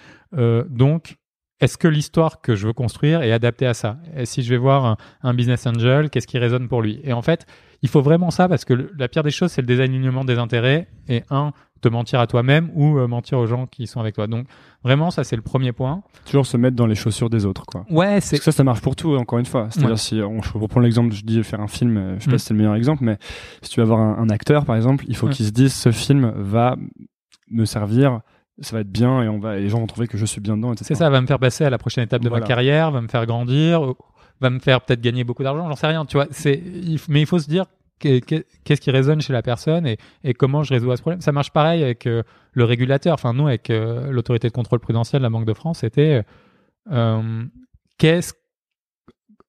[0.69, 1.17] Donc,
[1.61, 3.99] est-ce que l'histoire que je veux construire est adaptée à ça?
[4.17, 7.01] Et si je vais voir un, un business angel, qu'est-ce qui résonne pour lui?
[7.05, 7.47] Et en fait,
[7.83, 10.39] il faut vraiment ça parce que le- la pire des choses, c'est le désalignement des
[10.39, 10.89] intérêts.
[11.09, 14.27] Et un, te mentir à toi-même ou euh, mentir aux gens qui sont avec toi.
[14.27, 14.47] Donc,
[14.85, 16.03] vraiment, ça, c'est le premier point.
[16.27, 17.87] Toujours se mettre dans les chaussures des autres, quoi.
[17.91, 19.69] Ouais, Parce c'est que ça, ça marche pour tout, encore une fois.
[19.71, 19.97] C'est-à-dire Ouais.
[19.97, 22.33] si on, je reprends l'exemple, je dis faire un film, euh, je sais Mm.
[22.33, 23.17] pas si c'est le meilleur exemple, mais
[23.63, 25.33] si tu vas avoir un, un acteur, par exemple, il faut Ouais.
[25.33, 26.77] qu'il se dise ce film va
[27.51, 28.21] me servir,
[28.61, 30.43] ça va être bien et on va, et les gens vont trouver que je suis
[30.43, 30.85] bien dedans, etc.
[30.89, 32.43] C'est ça, va me faire passer à la prochaine étape de Voilà.
[32.45, 33.95] ma carrière, va me faire grandir, euh,
[34.41, 36.27] va me faire peut-être gagner beaucoup d'argent, j'en sais rien, tu vois.
[36.31, 36.63] C'est,
[37.09, 37.67] mais il faut se dire
[37.99, 41.03] que- que- qu'est-ce qui résonne chez la personne et, et comment je résous à ce
[41.03, 41.21] problème.
[41.21, 42.23] Ça marche pareil avec euh,
[42.53, 43.13] le régulateur.
[43.15, 46.25] Enfin, nous, avec euh, l'autorité de contrôle prudentiel, la Banque de France, c'était
[46.91, 47.45] euh,
[47.99, 48.33] qu'est-ce,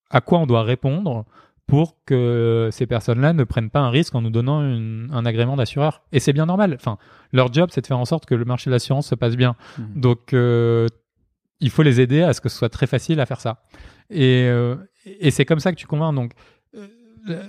[0.09, 1.25] à quoi on doit répondre
[1.67, 5.55] pour que ces personnes-là ne prennent pas un risque en nous donnant une- un agrément
[5.55, 6.01] d'assureur.
[6.11, 6.73] Et c'est bien normal.
[6.75, 6.97] Enfin,
[7.31, 9.55] leur job, c'est de faire en sorte que le marché de l'assurance se passe bien.
[9.77, 10.01] Mhm.
[10.01, 13.63] Donc, il faut les aider à ce que ce soit très facile à faire ça.
[14.11, 14.75] Et, euh,
[15.19, 16.13] et c'est comme ça que tu convaincs.
[16.15, 16.31] Donc,
[16.75, 16.87] euh,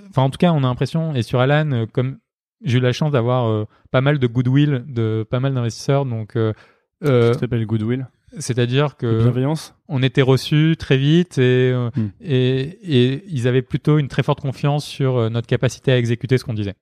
[0.09, 2.17] enfin, en tout cas, on a l'impression, et sur Alan, euh, comme
[2.63, 6.35] j'ai eu la chance d'avoir euh, pas mal de goodwill de pas mal d'investisseurs, donc,
[6.35, 6.53] euh,
[7.03, 8.07] Ça s'appelle Goodwill?
[8.39, 9.75] c'est-à-dire que bienveillance?
[9.89, 12.07] on était reçus très vite et, euh, Hmm.
[12.21, 12.61] et,
[13.11, 16.53] et ils avaient plutôt une très forte confiance sur notre capacité à exécuter ce qu'on
[16.55, 16.73] disait.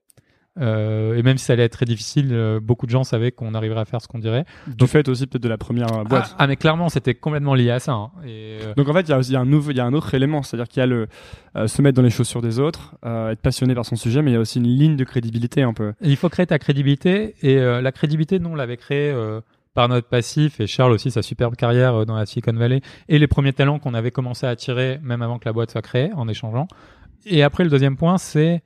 [0.60, 3.54] Euh, et même si ça allait être très difficile, euh, beaucoup de gens savaient qu'on
[3.54, 4.44] arriverait à faire ce qu'on dirait.
[4.66, 6.30] Du fait aussi peut-être de la première euh, boîte.
[6.32, 7.92] Ah, ah, mais clairement, c'était complètement lié à ça.
[7.92, 8.10] hein.
[8.26, 9.86] Et, euh, Donc en fait, il y a y a un nouveau, il y a
[9.86, 11.08] un autre élément, c'est-à-dire qu'il y a le
[11.66, 14.36] se mettre dans les chaussures des autres, être passionné par son sujet, mais il y
[14.36, 15.92] a aussi une ligne de crédibilité un peu.
[16.00, 17.34] Il faut créer ta crédibilité.
[17.42, 19.14] Et la crédibilité, nous, on l'avait créée
[19.74, 20.60] par notre passif.
[20.60, 22.80] Et Charles aussi, sa superbe carrière dans la Silicon Valley.
[23.08, 25.82] Et les premiers talents qu'on avait commencé à attirer, même avant que la boîte soit
[25.82, 26.68] créée, en échangeant.
[27.26, 28.62] Et après, le deuxième point, c'est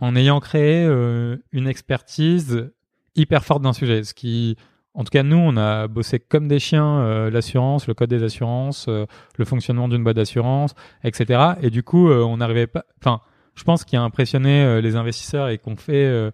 [0.00, 2.70] en ayant créé euh, une expertise
[3.14, 4.02] hyper forte d'un sujet.
[4.02, 4.56] Ce qui,
[4.94, 8.22] en tout cas, nous, on a bossé comme des chiens euh, l'assurance, le code des
[8.22, 10.74] assurances, euh, le fonctionnement d'une boîte d'assurance,
[11.04, 11.52] etc.
[11.60, 12.84] Et du coup, on n'arrivait pas.
[13.00, 13.20] Enfin,
[13.54, 16.32] je pense qu'il a impressionné les investisseurs et qu'on fait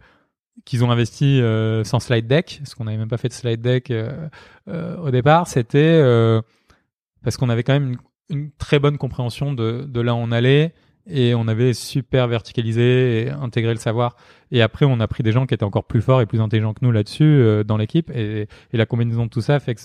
[0.64, 1.40] qu'ils ont investi
[1.82, 3.92] sans slide deck, parce qu'on n'avait même pas fait de slide deck
[4.68, 6.00] au départ, c'était
[7.24, 7.92] parce qu'on avait quand même
[8.28, 10.74] une, une très bonne compréhension de, de là où on allait
[11.08, 14.16] et on avait super verticalisé et intégré le savoir.
[14.50, 16.74] Et après, on a pris des gens qui étaient encore plus forts et plus intelligents
[16.74, 19.80] que nous là-dessus euh, dans l'équipe et, et la combinaison de tout ça fait que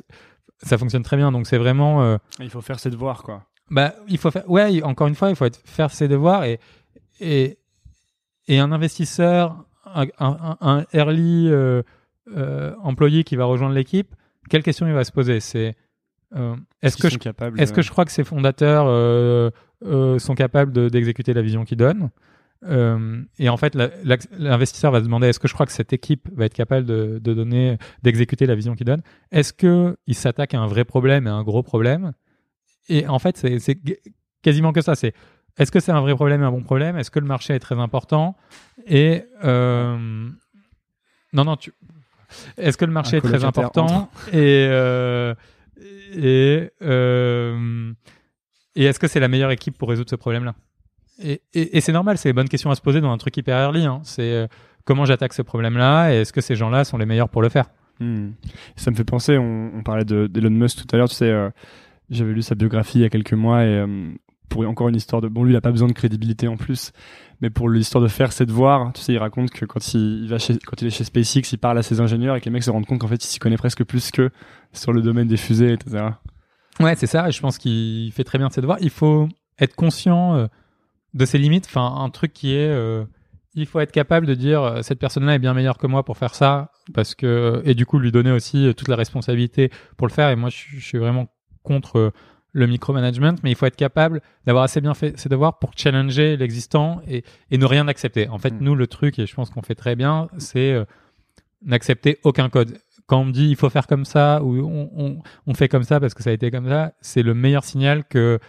[0.63, 1.31] ça fonctionne très bien.
[1.31, 3.45] Donc c'est vraiment euh, Il faut faire ses devoirs, quoi.
[3.69, 6.59] bah, il faut faire, ouais, encore une fois, il faut être, faire ses devoirs et,
[7.19, 7.57] et,
[8.47, 11.81] et un investisseur, un, un, un early euh,
[12.35, 14.13] euh, employé qui va rejoindre l'équipe,
[14.49, 15.39] quelle question il va se poser?
[15.39, 15.75] C'est
[16.35, 19.49] euh, est-ce que, Qu'ils je, sont capables, est-ce que je crois que ces fondateurs euh,
[19.85, 22.09] euh, sont capables de- d'exécuter la vision qu'ils donnent?
[22.63, 25.71] Euh, et en fait, la- la- l'investisseur va se demander est-ce que je crois que
[25.71, 29.01] cette équipe va être capable de, de donner, d'exécuter la vision qu'il donne
[29.31, 32.13] Est-ce que il s'attaque à un vrai problème et à un gros problème?
[32.87, 33.79] Et en fait, c'est
[34.43, 34.93] quasiment que ça.
[34.95, 35.13] C'est
[35.57, 36.97] est-ce que c'est un vrai problème et un bon problème?
[36.97, 38.35] Est-ce que le marché est très important?
[38.85, 40.29] Et euh,
[41.33, 41.73] non, non, tu.
[42.57, 44.09] Est-ce que le marché Un est très important?
[44.31, 45.33] Et euh,
[46.11, 47.93] et euh,
[48.75, 50.55] et est-ce que c'est la meilleure équipe pour résoudre ce problème-là?
[51.23, 53.55] Et, et, c'est normal, c'est les bonnes questions à se poser dans un truc hyper
[53.57, 53.85] early.
[53.85, 53.99] Hein.
[54.03, 54.47] C'est euh,
[54.85, 57.65] comment j'attaque ce problème-là et est-ce que ces gens-là sont les meilleurs pour le faire?
[57.99, 58.31] Hmm.
[58.75, 61.49] Ça me fait penser, on, parlait de- d'Elon Musk tout à l'heure, tu sais, euh,
[62.09, 63.85] j'avais lu sa biographie il y a quelques mois et
[64.51, 65.29] pour encore une histoire de...
[65.29, 66.91] Bon, lui, il a pas besoin de crédibilité en plus,
[67.39, 70.37] mais pour l'histoire de faire ses devoirs, tu sais, il raconte que quand il, va
[70.37, 72.63] chez, quand il est chez SpaceX, il parle à ses ingénieurs et que les mecs
[72.63, 74.29] se rendent compte qu'en fait, il s'y connaît presque plus que
[74.73, 76.09] sur le domaine des fusées, etc.
[76.79, 77.29] Ouais, c'est ça.
[77.29, 78.77] Et je pense qu'il fait très bien de ses devoirs.
[78.81, 80.47] Il faut être conscient euh,
[81.13, 81.65] de ses limites.
[81.65, 83.05] Enfin, un truc qui est, euh,
[83.53, 86.17] il faut être capable de dire euh, cette personne-là est bien meilleure que moi pour
[86.17, 90.13] faire ça, parce que et du coup lui donner aussi toute la responsabilité pour le
[90.13, 90.29] faire.
[90.29, 91.27] Et moi, je, suis- vraiment
[91.63, 92.11] contre
[92.53, 96.35] le micromanagement, mais il faut être capable d'avoir assez bien fait ses devoirs pour challenger
[96.35, 98.27] l'existant et, et ne rien accepter.
[98.29, 98.57] En fait, Mm.
[98.61, 100.83] nous, le truc, et je pense qu'on fait très bien, c'est euh,
[101.63, 102.77] n'accepter aucun code.
[103.07, 105.83] Quand on me dit il faut faire comme ça ou on, on, on fait comme
[105.83, 108.39] ça parce que ça a été comme ça, c'est le meilleur signal que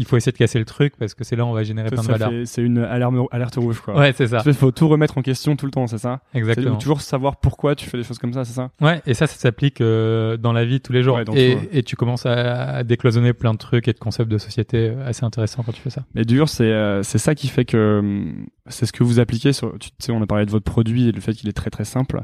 [0.00, 1.90] il faut essayer de casser le truc parce que c'est là où on va générer
[1.90, 2.32] Ça, plein de valeur.
[2.46, 3.94] C'est une alarme, alerte rouge, quoi.
[3.94, 4.42] Ouais, c'est ça.
[4.46, 6.20] Il faut tout remettre en question tout le temps, c'est ça?
[6.32, 6.76] Exactement.
[6.76, 8.70] toujours savoir pourquoi tu fais des choses comme ça, c'est ça?
[8.80, 11.16] Ouais, et ça, ça s'applique euh, dans la vie tous les jours.
[11.16, 11.68] Ouais, et, tout, ouais.
[11.70, 15.24] et tu commences à, décloisonner plein de trucs et de concepts de société euh, assez
[15.24, 16.04] intéressants quand tu fais ça.
[16.14, 19.52] Mais dur, c'est euh, c'est ça qui fait que hum, c'est ce que vous appliquez
[19.52, 19.78] sur.
[19.78, 21.84] Tu sais, on a parlé de votre produit et le fait qu'il est très très
[21.84, 22.22] simple.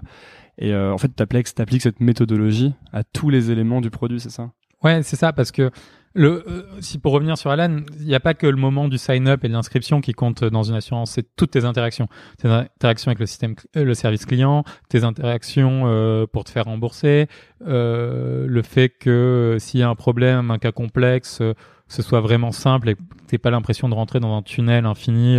[0.59, 4.31] Et euh, en fait, tu appliques, cette méthodologie à tous les éléments du produit, c'est
[4.31, 4.51] ça?
[4.83, 5.71] Ouais, c'est ça, parce que
[6.17, 8.97] le, euh, si pour revenir sur Alan, il n'y a pas que le moment du
[8.97, 12.09] sign-up et de l'inscription qui compte dans une assurance, c'est toutes tes interactions.
[12.39, 16.65] Tes interactions avec le système, euh, le service client, tes interactions euh, pour te faire
[16.65, 17.29] rembourser,
[17.61, 21.43] le fait que s'il y a un problème, un cas complexe,
[21.89, 25.39] ce soit vraiment simple et que t'aies pas l'impression de rentrer dans un tunnel infini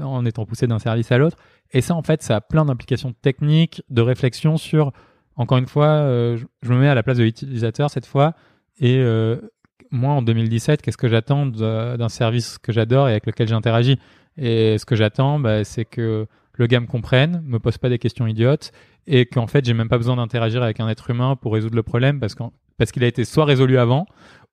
[0.00, 1.36] en étant poussé d'un service à l'autre.
[1.72, 4.92] Et ça, en fait, ça a plein d'implications techniques, de réflexion sur,
[5.36, 6.02] encore une fois,
[6.36, 8.34] je, je, me mets à la place de l'utilisateur cette fois
[8.80, 9.02] et
[9.90, 13.98] moi, en 2017, qu'est-ce que j'attends d'un service que j'adore et avec lequel j'interagis?
[14.36, 17.98] Et ce que j'attends, bah, c'est que le gars me comprenne, me pose pas des
[17.98, 18.72] questions idiotes
[19.06, 21.82] et qu'en fait, j'ai même pas besoin d'interagir avec un être humain pour résoudre le
[21.82, 24.06] problème parce qu'il parce qu'il a été soit résolu avant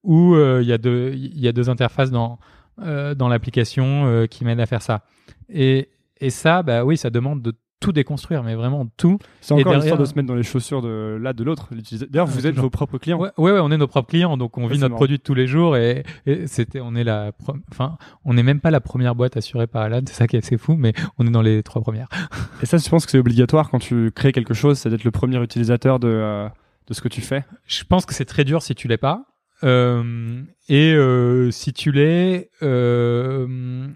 [0.04, 2.40] ou euh, il y a deux y a deux interfaces dans
[2.82, 5.04] euh, dans l'application euh, qui m'aident à faire ça.
[5.50, 5.90] Et
[6.22, 9.18] et ça, bah oui, ça demande de tout déconstruire, mais vraiment tout.
[9.42, 9.82] C'est encore derrière...
[9.82, 11.70] l'histoire de se mettre dans les chaussures de là de l'autre.
[12.10, 13.20] D'ailleurs, vous êtes vos propres clients.
[13.20, 15.78] Ouais, ouais, on est nos propres clients, donc on vit notre produit tous les jours
[15.78, 16.04] et,
[16.48, 17.32] c'était, on est la,
[17.72, 20.44] enfin, on n'est même pas la première boîte assurée par Alan, c'est ça qui est
[20.44, 22.08] assez fou, mais on est dans les trois premières.
[22.62, 25.12] Et ça, je pense que c'est obligatoire quand tu crées quelque chose, c'est d'être le
[25.12, 26.48] premier utilisateur de euh,
[26.88, 27.44] de ce que tu fais.
[27.66, 29.26] Je pense que c'est très dur si tu l'es pas.
[29.64, 33.88] Euh, et euh, si tu l'es, euh,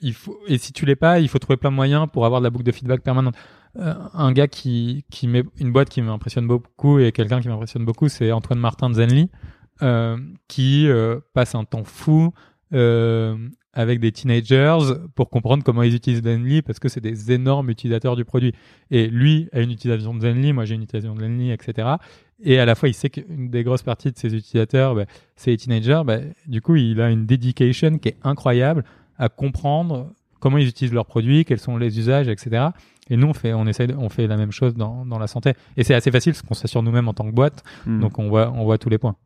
[0.00, 2.40] il faut, et si tu l'es pas, il faut trouver plein de moyens pour avoir
[2.40, 3.34] de la boucle de feedback permanente.
[3.78, 7.84] Euh, un gars qui, qui met une boîte qui m'impressionne beaucoup et quelqu'un qui m'impressionne
[7.84, 9.30] beaucoup, c'est Antoine Martin de Zenly,
[9.82, 10.16] euh,
[10.48, 12.32] qui euh, passe un temps fou
[13.76, 14.78] avec des teenagers
[15.14, 18.52] pour comprendre comment ils utilisent Zenly parce que c'est des énormes utilisateurs du produit.
[18.90, 21.96] Et lui a une utilisation de Zenly, moi j'ai une utilisation de Zenly, etc.
[22.42, 25.06] Et à la fois, il sait qu'une des grosses parties de ses utilisateurs, bah,
[25.36, 26.02] c'est les teenagers.
[26.04, 28.84] Bah, du coup, il a une dedication qui est incroyable
[29.18, 32.66] à comprendre comment ils utilisent leurs produits, quels sont les usages, etc.
[33.10, 35.54] Et nous, on fait, on essaie, on fait la même chose dans, dans la santé.
[35.76, 38.00] Et c'est assez facile parce qu'on s'assure nous-mêmes en tant que boîte, hmm.
[38.00, 39.16] donc on voit, on voit tous les points.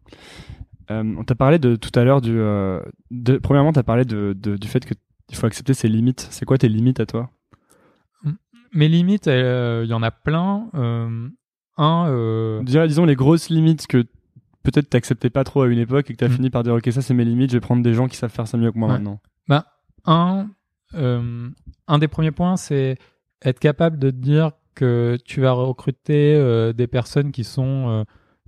[0.90, 2.38] Euh, on t'a parlé de tout à l'heure du.
[2.38, 2.80] Euh,
[3.10, 6.26] de, premièrement, tu as parlé de, de, du fait qu'il faut accepter ses limites.
[6.30, 7.30] C'est quoi tes limites à toi?
[8.72, 10.68] Mes limites, euh, il y en a plein.
[10.74, 11.28] Euh,
[11.78, 12.62] un.
[12.64, 14.04] disons les grosses limites que
[14.62, 16.32] peut-être t'acceptais pas trop à une époque et que tu as hmm.
[16.32, 18.32] fini par dire ok ça c'est mes limites, je vais prendre des gens qui savent
[18.32, 19.20] faire ça mieux que moi maintenant.
[19.46, 19.64] Bah,
[20.04, 20.48] un,
[20.94, 21.48] euh,
[21.86, 22.96] un des premiers points, c'est
[23.42, 28.04] être capable de dire que tu vas recruter euh, des personnes qui sont euh,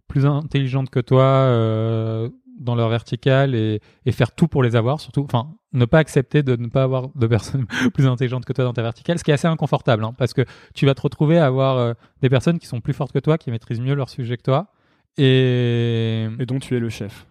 [0.08, 5.24] plus intelligentes que toi dans leur verticale et, et, faire tout pour les avoir, surtout,
[5.24, 8.74] enfin, ne pas accepter de ne pas avoir de personnes plus intelligentes que toi dans
[8.74, 10.42] ta verticale, ce qui est assez inconfortable, hein, parce que
[10.74, 13.50] tu vas te retrouver à avoir des personnes qui sont plus fortes que toi, qui
[13.50, 14.72] maîtrisent mieux leur sujet que toi,
[15.16, 17.26] et, et dont tu es le chef.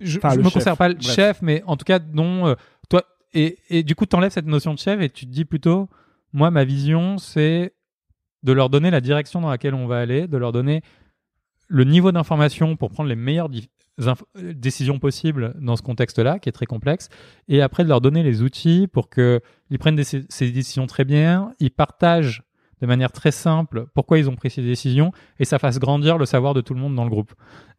[0.00, 2.54] Je ne me considère pas le chef, mais en tout cas, dont
[3.34, 5.88] et, du coup, tu enlèves cette notion de chef et tu te dis plutôt,
[6.32, 7.74] moi, ma vision, c'est
[8.42, 10.82] de leur donner la direction dans laquelle on va aller, de leur donner
[11.68, 13.48] le niveau d'information pour prendre les meilleures
[14.36, 17.08] décisions possibles dans ce contexte-là, qui est très complexe,
[17.48, 19.40] et après de leur donner les outils pour qu'ils
[19.78, 22.42] prennent ces décisions très bien, ils partagent
[22.80, 26.26] de manière très simple pourquoi ils ont pris ces décisions, et ça fasse grandir le
[26.26, 27.32] savoir de tout le monde dans le groupe.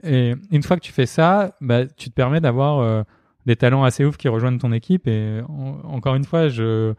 [0.03, 2.80] Et une fois que tu fais ça, bah, tu te permets d'avoir...
[2.80, 3.03] Euh,
[3.46, 5.08] des talents assez ouf qui rejoignent ton équipe.
[5.08, 5.41] Et
[5.84, 6.93] encore une fois, je,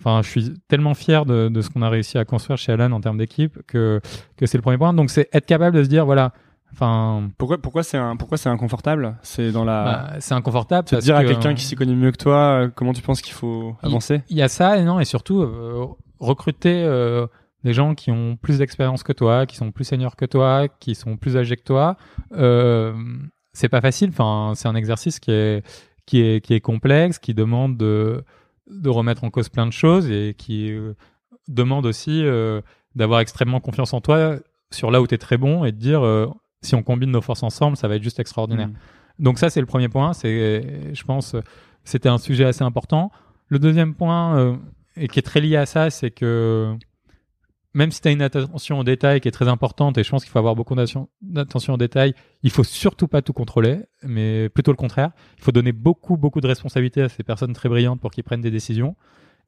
[0.00, 2.92] enfin, je suis tellement fier de, de ce qu'on a réussi à construire chez Alan
[2.92, 4.00] en termes d'équipe que,
[4.36, 4.92] que c'est le premier point.
[4.92, 6.32] Donc, c'est être capable de se dire, voilà,
[6.72, 9.16] Enfin, pourquoi pourquoi c'est un pourquoi c'est inconfortable?
[9.22, 12.18] C'est dans la bah, c'est inconfortable de dire à quelqu'un qui s'y connaît mieux que
[12.18, 14.22] toi euh, comment tu penses qu'il faut avancer?
[14.28, 15.86] Il y, a ça et non et surtout euh,
[16.18, 17.28] recruter euh,
[17.64, 20.94] des gens qui ont plus d'expérience que toi, qui sont plus seniors que toi, qui
[20.94, 21.96] sont plus âgés que toi.
[22.32, 22.94] Euh,
[23.56, 24.10] c'est pas facile.
[24.10, 25.66] Enfin, c'est un exercice qui est
[26.04, 28.22] qui est qui est complexe, qui demande de
[28.70, 30.94] de remettre en cause plein de choses et qui euh,
[31.48, 32.60] demande aussi euh,
[32.94, 34.36] d'avoir extrêmement confiance en toi
[34.70, 36.26] sur là où tu es très bon et de dire euh,
[36.62, 38.68] si on combine nos forces ensemble, ça va être juste extraordinaire.
[38.68, 38.74] Mmh.
[39.20, 41.34] Donc ça c'est le premier point, c'est je pense
[41.84, 43.10] c'était un sujet assez important.
[43.48, 44.58] Le deuxième point
[44.96, 46.76] et qui est très lié à ça, c'est que
[47.76, 50.24] même si tu as une attention au détail qui est très importante, et je pense
[50.24, 54.70] qu'il faut avoir beaucoup d'attention au détail, il faut surtout pas tout contrôler, mais plutôt
[54.70, 55.10] le contraire.
[55.36, 58.40] Il faut donner beaucoup, beaucoup de responsabilités à ces personnes très brillantes pour qu'ils prennent
[58.40, 58.96] des décisions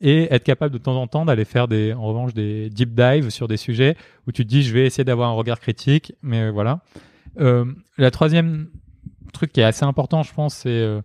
[0.02, 3.30] et être capable de temps en temps d'aller faire des, en revanche, des deep dives
[3.30, 6.50] sur des sujets où tu te dis, je vais essayer d'avoir un regard critique, mais
[6.50, 6.82] voilà.
[7.40, 7.64] Euh,
[7.96, 8.68] la troisième
[9.32, 11.00] truc qui est assez important, je pense, c'est euh,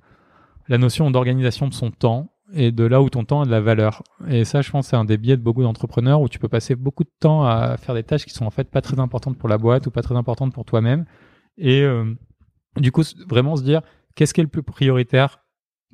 [0.67, 3.61] la notion d'organisation de son temps et de là où ton temps a de la
[3.61, 4.03] valeur.
[4.27, 6.75] Et ça, je pense, c'est un des biais de beaucoup d'entrepreneurs où tu peux passer
[6.75, 9.49] beaucoup de temps à faire des tâches qui sont en fait pas très importantes pour
[9.49, 11.05] la boîte ou pas très importantes pour toi-même.
[11.57, 12.13] Et euh,
[12.77, 13.81] du coup, vraiment se dire
[14.15, 15.39] qu'est-ce qui est le plus prioritaire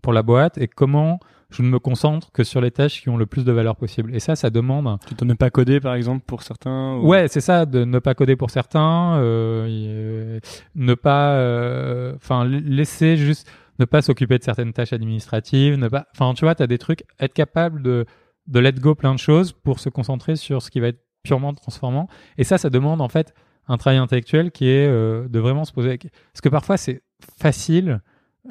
[0.02, 3.18] pour la boîte et comment je ne me concentre que sur les tâches qui ont
[3.18, 4.16] le plus de valeur possible.
[4.16, 5.00] Et ça, ça demande.
[5.08, 6.98] Tu dois ne pas coder, par exemple, pour certains.
[7.00, 10.40] Ouais, c'est ça, de ne pas coder pour certains, euh,
[10.76, 13.50] ne pas, euh, enfin, laisser juste,
[13.80, 16.78] ne pas s'occuper de certaines tâches administratives, ne pas, enfin, tu vois, tu as des
[16.78, 18.06] trucs, être capable de
[18.50, 21.54] de let go plein de choses pour se concentrer sur ce qui va être purement
[21.54, 22.10] transformant.
[22.38, 23.34] Et ça, ça demande en fait
[23.68, 25.98] un travail intellectuel qui est euh, de vraiment se poser.
[25.98, 27.04] Parce que parfois, c'est
[27.38, 28.02] facile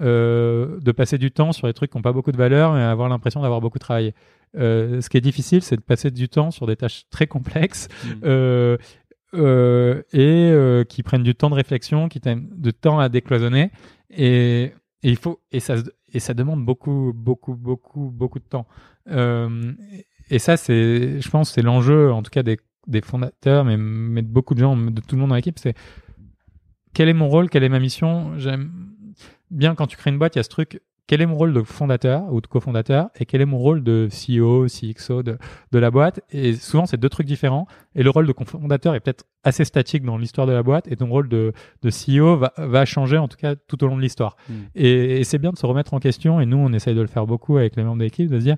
[0.00, 2.82] euh, de passer du temps sur des trucs qui n'ont pas beaucoup de valeur et
[2.82, 4.14] avoir l'impression d'avoir beaucoup travaillé.
[4.56, 7.88] Euh, ce qui est difficile, c'est de passer du temps sur des tâches très complexes
[8.04, 8.76] mmh.
[9.34, 13.72] et qui prennent du temps de réflexion, qui prennent du temps à décloisonner.
[14.10, 14.72] Et,
[15.02, 15.76] et, il faut et ça
[16.12, 18.66] et ça demande beaucoup, beaucoup, beaucoup, beaucoup de temps.
[19.06, 24.22] et ça, c'est, je pense, c'est l'enjeu, en tout cas des, des fondateurs, mais, mais
[24.22, 25.74] de beaucoup de gens, de tout le monde dans l'équipe, c'est
[26.94, 28.38] quel est mon rôle, quelle est ma mission?
[28.38, 28.72] J'aime
[29.50, 30.80] bien quand tu crées une boîte, il y a ce truc.
[31.08, 34.08] Quel est mon rôle de fondateur ou de cofondateur et quel est mon rôle de
[34.10, 35.38] CEO, CXO de,
[35.72, 36.20] de la boîte?
[36.30, 37.66] Et souvent, c'est deux trucs différents.
[37.94, 40.96] Et le rôle de cofondateur est peut-être assez statique dans l'histoire de la boîte et
[40.96, 44.02] ton rôle de, de CEO va, va changer en tout cas tout au long de
[44.02, 44.36] l'histoire.
[44.50, 44.64] Hmm.
[44.74, 46.42] Et, c'est bien de se remettre en question.
[46.42, 48.44] Et nous, on essaye de le faire beaucoup avec les membres de l'équipe, de se
[48.44, 48.56] dire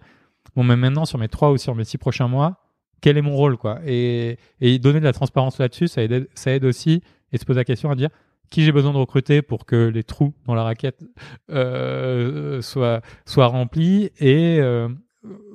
[0.57, 2.57] bon, mais maintenant sur mes trois ou sur mes six prochains mois,
[3.01, 3.79] quel est mon rôle quoi?
[3.87, 7.01] Et, et donner de la transparence là-dessus, ça aide, ça aide aussi
[7.33, 8.11] et se poser la question à dire
[8.51, 11.03] qui j'ai besoin de recruter pour que les trous dans la raquette
[11.51, 14.89] euh, soient, soient remplis et euh,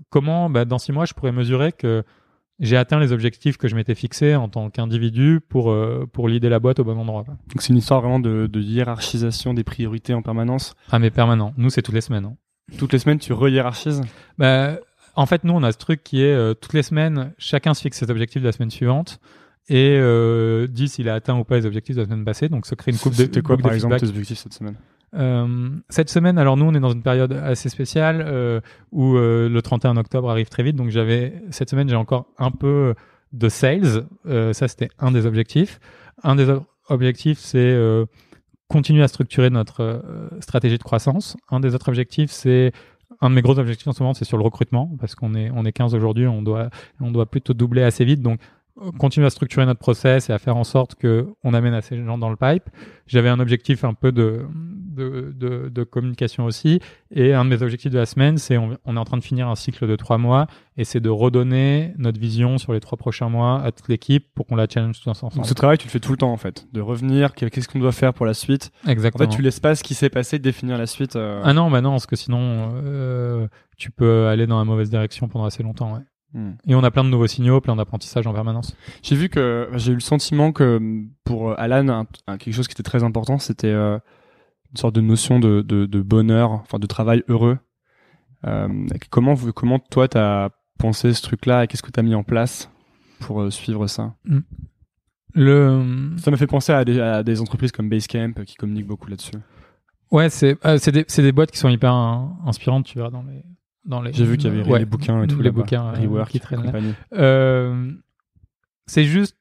[0.10, 2.04] comment, bah, dans six mois, je pourrais mesurer que
[2.60, 6.50] j'ai atteint les objectifs que je m'étais fixés en tant qu'individu pour, euh, pour l'idée
[6.50, 7.26] la boîte au bon endroit.
[7.28, 11.54] Donc c'est une histoire vraiment de, de, hiérarchisation des priorités en permanence Ah mais permanent.
[11.58, 12.26] Nous, c'est toutes les semaines.
[12.26, 12.38] Hein.
[12.78, 14.02] Toutes les semaines, tu re-hiérarchises?
[14.38, 14.80] Bah,
[15.16, 17.82] En fait, nous, on a ce truc qui est euh, toutes les semaines, chacun se
[17.82, 19.20] fixe ses objectifs de la semaine suivante
[19.68, 22.50] et euh, dit s'il a atteint ou pas les objectifs de la semaine passée.
[22.50, 23.18] Donc, se crée une coupe de.
[23.18, 24.76] C'était quoi, par exemple, tes objectifs cette semaine?
[25.16, 28.60] Euh, cette semaine, alors nous, on est dans une période assez spéciale euh,
[28.92, 30.76] où euh, le 31 octobre arrive très vite.
[30.76, 32.94] Donc, j'avais cette semaine, j'ai encore un peu
[33.34, 34.06] de sales.
[34.26, 35.80] Ça, c'était un des objectifs.
[36.24, 36.48] Un des
[36.90, 37.78] objectifs, c'est
[38.68, 40.04] continuer à structurer notre
[40.40, 41.38] stratégie de croissance.
[41.50, 42.72] Un des autres objectifs, c'est
[43.22, 45.50] un de mes gros objectifs en ce moment, c'est sur le recrutement, parce qu'on est,
[45.54, 48.22] on est 15 aujourd'hui, on doit, on doit plutôt doubler assez vite.
[48.22, 48.40] Donc,
[48.98, 52.04] continuer à structurer notre process et à faire en sorte que on amène assez de
[52.04, 52.70] gens dans le pipe.
[53.08, 54.46] J'avais un objectif un peu de,
[54.96, 56.80] de, de, de, communication aussi.
[57.12, 59.24] Et un de mes objectifs de la semaine, c'est on, on, est en train de
[59.24, 60.48] finir un cycle de trois mois
[60.78, 64.46] et c'est de redonner notre vision sur les trois prochains mois à toute l'équipe pour
[64.46, 65.36] qu'on la challenge tous ensemble.
[65.36, 67.80] Donc ce travail, tu le fais tout le temps en fait, de revenir, qu'est-ce qu'on
[67.80, 68.72] doit faire pour la suite?
[68.88, 69.26] Exactement.
[69.26, 71.16] En fait, tu laisses pas ce qui s'est passé définir la suite.
[71.16, 71.42] Euh...
[71.44, 73.48] Ah non, bah non, parce que sinon euh,
[73.78, 75.94] tu peux aller dans la mauvaise direction pendant assez longtemps.
[75.94, 76.02] Ouais.
[76.36, 76.52] Hmm.
[76.68, 78.76] Et on a plein de nouveaux signaux, plein d'apprentissages en permanence.
[79.02, 80.82] J'ai vu que j'ai eu le sentiment que
[81.24, 83.98] pour euh, Alan, quelque chose qui était très important, c'était euh,
[84.72, 87.58] une sorte de notion de, de, de, bonheur, enfin de travail heureux.
[88.46, 88.68] Euh,
[89.10, 92.24] comment, comment toi, tu as pensé ce truc-là et qu'est-ce que tu as mis en
[92.24, 92.70] place
[93.22, 94.14] pour euh, suivre ça?
[94.26, 94.40] Hmm.
[95.34, 96.16] le...
[96.18, 99.38] Ça m'a fait penser à des, à des, entreprises comme Basecamp qui communiquent beaucoup là-dessus.
[100.12, 100.58] Ouais, c'est
[100.92, 101.94] des, des boîtes qui sont hyper
[102.46, 103.42] inspirantes, tu vois, dans les,
[104.12, 105.42] j'ai vu qu'il y avait les bouquins et tout.
[105.42, 107.92] Les bouquins euh, qui traînent euh,
[108.88, 109.38] c'est juste.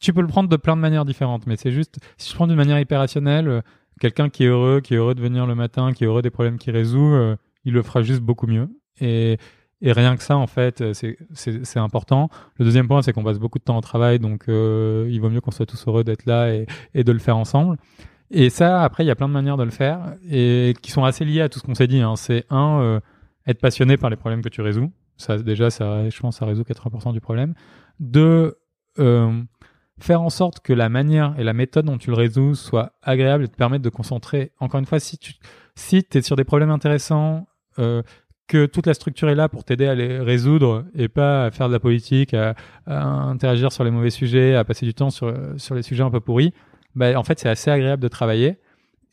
[0.00, 1.98] Tu peux le prendre de plein de manières différentes, mais c'est juste.
[2.16, 3.60] Si je prends d'une manière hyper rationnelle, euh,
[4.00, 6.30] quelqu'un qui est heureux, qui est heureux de venir le matin, qui est heureux des
[6.30, 7.14] problèmes qu'il résout,
[7.64, 8.68] il le fera juste beaucoup mieux.
[9.00, 9.38] Et,
[9.82, 12.30] et rien que ça, en fait, c'est important.
[12.58, 15.40] Le deuxième point, c'est qu'on passe beaucoup de temps au travail, donc il vaut mieux
[15.40, 17.76] qu'on soit tous heureux d'être là et, et, de le faire ensemble.
[18.30, 21.04] Et ça, après, il y a plein de manières de le faire et qui sont
[21.04, 22.00] assez liées à tout ce qu'on s'est dit.
[22.00, 22.16] Hein.
[22.16, 23.00] C'est un, euh,
[23.46, 24.92] être passionné par les problèmes que tu résous.
[25.16, 27.54] Ça, déjà, ça, je pense, ça résout 80% du problème.
[28.00, 28.58] Deux,
[28.98, 29.42] euh,
[29.98, 33.44] faire en sorte que la manière et la méthode dont tu le résous soit agréable
[33.44, 34.52] et te permettre de concentrer.
[34.58, 35.34] Encore une fois, si tu
[35.74, 37.46] si es sur des problèmes intéressants,
[37.78, 38.02] euh,
[38.48, 41.66] que toute la structure est là pour t'aider à les résoudre et pas à faire
[41.68, 42.54] de la politique, à,
[42.86, 46.10] à, interagir sur les mauvais sujets, à passer du temps sur, sur les sujets un
[46.10, 46.52] peu pourris,
[46.96, 48.58] bah, en fait, c'est assez agréable de travailler.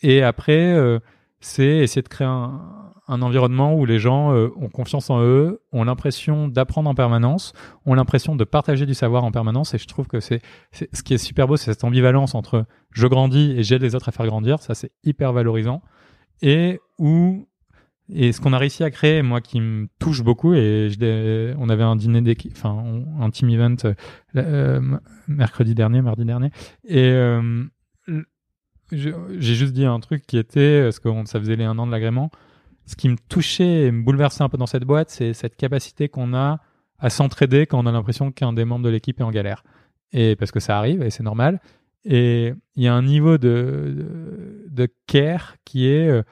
[0.01, 0.99] Et après, euh,
[1.41, 2.61] c'est essayer de créer un,
[3.07, 7.53] un, environnement où les gens euh, ont confiance en eux, ont l'impression d'apprendre en permanence,
[7.85, 9.73] ont l'impression de partager du savoir en permanence.
[9.73, 13.07] Et je trouve que c'est ce qui est super beau, c'est cette ambivalence entre je
[13.07, 14.61] grandis et j'aide les autres à faire grandir.
[14.61, 15.81] Ça, c'est hyper valorisant.
[16.41, 17.47] Et où
[18.09, 20.89] et ce qu'on a réussi à créer, moi, qui me touche beaucoup, et
[21.57, 22.83] on avait un dîner enfin,
[23.19, 23.75] un team event
[24.35, 24.97] euh,
[25.27, 26.49] mercredi dernier, mardi dernier,
[26.85, 27.63] et euh,
[28.91, 31.91] j'ai juste dit un truc qui était, parce que ça faisait les un an de
[31.91, 32.29] l'agrément,
[32.85, 36.09] ce qui me touchait et me bouleversait un peu dans cette boîte, c'est cette capacité
[36.09, 36.59] qu'on a
[36.99, 39.63] à s'entraider quand on a l'impression qu'un des membres de l'équipe est en galère.
[40.11, 41.59] Et parce que ça arrive, et c'est normal.
[42.05, 46.23] Et il y a un niveau de, de, de care qui est, euh,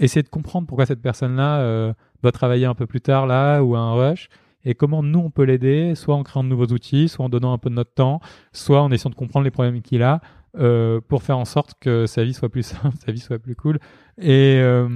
[0.00, 1.92] essayer de comprendre pourquoi cette personne-là euh,
[2.22, 4.28] doit travailler un peu plus tard là ou à un rush
[4.64, 7.52] et comment nous on peut l'aider, soit en créant de nouveaux outils, soit en donnant
[7.52, 8.20] un peu de notre temps,
[8.52, 10.20] soit en essayant de comprendre les problèmes qu'il a
[10.58, 13.56] euh, pour faire en sorte que sa vie soit plus simple, sa vie soit plus
[13.56, 13.78] cool.
[14.18, 14.88] Et, euh,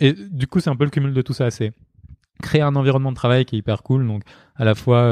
[0.00, 1.50] et du coup, c'est un peu le cumul de tout ça.
[1.50, 1.72] C'est
[2.42, 4.06] créer un environnement de travail qui est hyper cool.
[4.06, 4.22] Donc,
[4.54, 5.02] à la fois,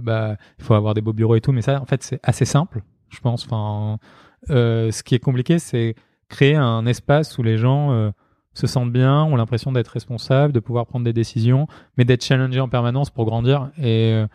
[0.00, 2.44] bah, il faut avoir des beaux bureaux et tout, mais ça, en fait, c'est assez
[2.44, 3.44] simple, je pense.
[3.44, 3.98] Enfin,
[4.48, 5.96] ce qui est compliqué, c'est
[6.28, 8.12] créer un espace où les gens
[8.54, 12.60] se sentent bien, ont l'impression d'être responsables, de pouvoir prendre des décisions, mais d'être challengés
[12.60, 13.70] en permanence pour grandir.
[13.78, 14.26] Et, euh,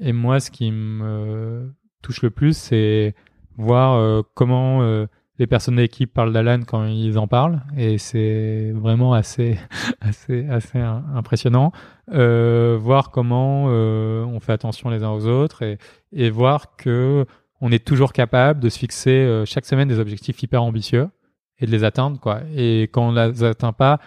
[0.00, 3.14] et moi, ce qui me touche le plus, c'est
[3.56, 5.06] voir euh, comment euh,
[5.38, 7.62] les personnes de l'équipe parlent d'Alan quand ils en parlent.
[7.76, 9.58] Et c'est vraiment assez
[10.00, 11.72] assez assez impressionnant.
[12.12, 15.78] Euh, voir comment euh, on fait attention les uns aux autres et,
[16.12, 17.26] et voir que
[17.60, 21.08] on est toujours capable de se fixer euh, chaque semaine des objectifs hyper ambitieux
[21.62, 23.98] et de les atteindre quoi et quand on les atteint pas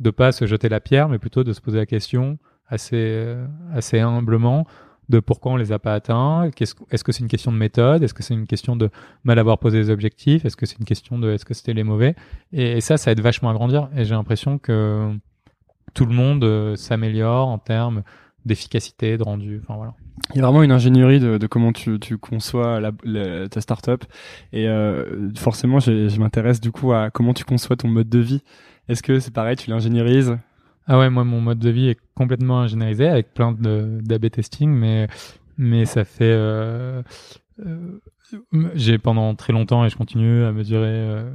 [0.00, 2.38] de pas se jeter la pierre mais plutôt de se poser la question
[2.68, 4.66] assez euh, assez humblement
[5.08, 6.50] de pourquoi on les a pas atteints.
[6.58, 8.90] Est-ce est-ce que c'est une question de méthode Est-ce que c'est une question de
[9.22, 11.84] mal avoir posé les objectifs Est-ce que c'est une question de est-ce que c'était les
[11.84, 12.14] mauvais?
[12.52, 13.88] Et, et, ça, ça aide vachement à grandir.
[13.96, 15.12] Et j'ai l'impression que
[15.92, 18.02] tout le monde euh, s'améliore en termes
[18.44, 19.60] d'efficacité, de rendu.
[19.62, 19.94] Enfin voilà.
[20.34, 23.60] Il y a vraiment une ingénierie de, de comment tu, tu conçois la, la, ta
[23.60, 24.04] startup.
[24.52, 28.18] Et euh, forcément, je, je m'intéresse du coup à comment tu conçois ton mode de
[28.20, 28.42] vie.
[28.88, 30.36] Est-ce que c'est pareil, tu l'ingénierises?
[30.86, 34.70] Ah ouais, moi mon mode de vie est complètement ingénierisé avec plein de d'AB testing,
[34.70, 35.08] mais
[35.56, 37.02] mais ça fait euh,
[37.64, 37.98] euh,
[38.74, 41.30] j'ai pendant très longtemps et je continue à mesurer euh,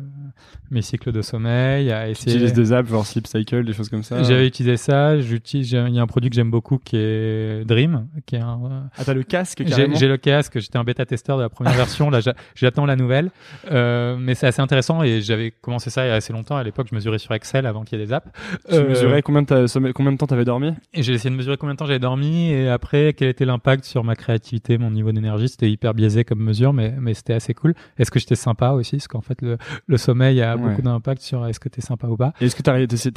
[0.71, 2.31] mes cycles de sommeil, à essayer.
[2.31, 4.23] Tu utilises des apps genre Sleep Cycle, des choses comme ça.
[4.23, 5.19] J'avais utilisé ça.
[5.19, 5.71] J'utilise.
[5.71, 8.89] Il y a un produit que j'aime beaucoup qui est Dream, qui est un.
[8.97, 10.59] Ah t'as le casque J'ai le casque.
[10.59, 12.09] J'étais un bêta testeur de la première version.
[12.09, 12.19] Là,
[12.55, 13.31] j'attends la nouvelle.
[13.71, 16.57] Euh, mais c'est assez intéressant et j'avais commencé ça il y a assez longtemps.
[16.57, 18.27] À l'époque, je mesurais sur Excel avant qu'il y ait des apps.
[18.69, 20.73] Tu euh, mesurais combien de, combien de temps t'avais dormi?
[20.93, 23.85] Et j'ai essayé de mesurer combien de temps j'avais dormi et après quel était l'impact
[23.85, 25.49] sur ma créativité, mon niveau d'énergie?
[25.49, 27.73] C'était hyper biaisé comme mesure, mais mais c'était assez cool.
[27.97, 28.97] Est-ce que j'étais sympa aussi?
[28.97, 29.57] Parce qu'en fait, le,
[29.87, 32.33] le sommeil a beaucoup d'impact sur est-ce que tu es sympa ou pas?
[32.41, 32.69] Est-ce que tu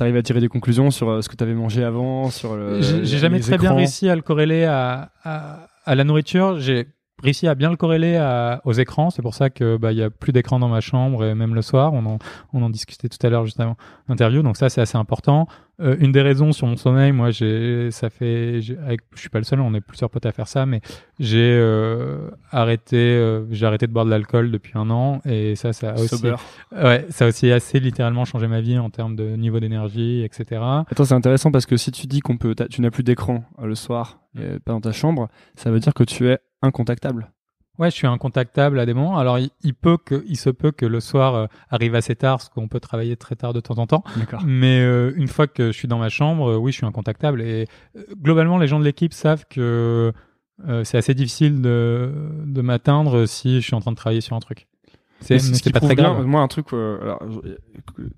[0.02, 3.18] arrives à tirer des conclusions sur euh, ce que tu avais mangé avant sur J'ai
[3.18, 6.58] jamais très bien réussi à le corréler à, à, à la nourriture.
[6.58, 6.88] J'ai
[7.22, 9.10] réussi à bien le corréler à, aux écrans.
[9.10, 11.54] C'est pour ça que bah il y a plus d'écran dans ma chambre et même
[11.54, 11.92] le soir.
[11.92, 12.18] On en,
[12.52, 13.76] on en discutait tout à l'heure juste avant
[14.08, 14.42] l'interview.
[14.42, 15.46] Donc ça c'est assez important.
[15.80, 19.38] Euh, une des raisons sur mon sommeil, moi j'ai ça fait, avec, je suis pas
[19.38, 20.82] le seul, on est plusieurs potes à faire ça, mais
[21.18, 25.72] j'ai euh, arrêté, euh, j'ai arrêté de boire de l'alcool depuis un an et ça
[25.72, 26.22] ça a aussi,
[26.72, 30.60] ouais, ça a aussi assez littéralement changé ma vie en termes de niveau d'énergie, etc.
[30.90, 33.74] Attends c'est intéressant parce que si tu dis qu'on peut, tu n'as plus d'écran le
[33.74, 37.32] soir, et pas dans ta chambre, ça veut dire que tu es incontactable.
[37.78, 39.18] Ouais, je suis incontactable à des moments.
[39.18, 42.36] Alors, il, il peut que, il se peut que le soir euh, arrive assez tard,
[42.36, 44.04] parce qu'on peut travailler très tard de temps en temps.
[44.44, 47.40] Mais euh, une fois que je suis dans ma chambre, euh, oui, je suis incontactable.
[47.40, 47.66] Et
[47.96, 50.12] euh, globalement, les gens de l'équipe savent que
[50.84, 52.12] c'est assez difficile de,
[52.44, 54.68] de m'atteindre si je suis en train de travailler sur un truc.
[55.20, 56.24] C'est pas très grave.
[56.24, 57.20] Moi, un truc alors,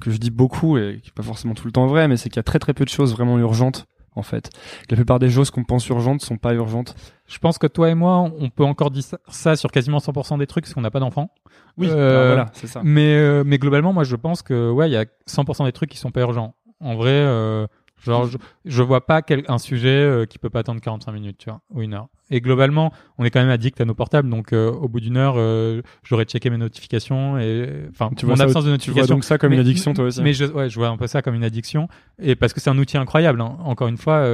[0.00, 2.28] que je dis beaucoup et qui est pas forcément tout le temps vrai, mais c'est
[2.28, 3.86] qu'il y a très très peu de choses vraiment urgentes
[4.16, 4.50] en fait.
[4.90, 6.94] La plupart des choses qu'on pense urgentes sont pas urgentes.
[7.26, 10.46] Je pense que toi et moi, on peut encore dire ça sur quasiment 100% des
[10.46, 11.30] trucs parce qu'on n'a pas d'enfants.
[11.76, 12.80] Oui, euh, voilà, c'est ça.
[12.84, 15.90] Mais, euh, mais globalement, moi, je pense que ouais, il y a 100% des trucs
[15.90, 16.54] qui sont pas urgents.
[16.80, 17.66] En vrai, euh,
[18.04, 21.38] Genre, je, je vois pas quel, un sujet euh, qui peut pas attendre 45 minutes,
[21.38, 22.08] tu vois, ou une heure.
[22.30, 25.16] Et globalement, on est quand même addict à nos portables, donc euh, au bout d'une
[25.16, 29.02] heure, euh, j'aurais checké mes notifications et enfin tu vois mon absence de notification.
[29.02, 30.22] Tu vois donc ça comme mais, une addiction, toi aussi.
[30.22, 31.88] Mais je, ouais, je vois un peu ça comme une addiction,
[32.20, 33.40] et parce que c'est un outil incroyable.
[33.40, 33.56] Hein.
[33.60, 34.26] Encore une fois,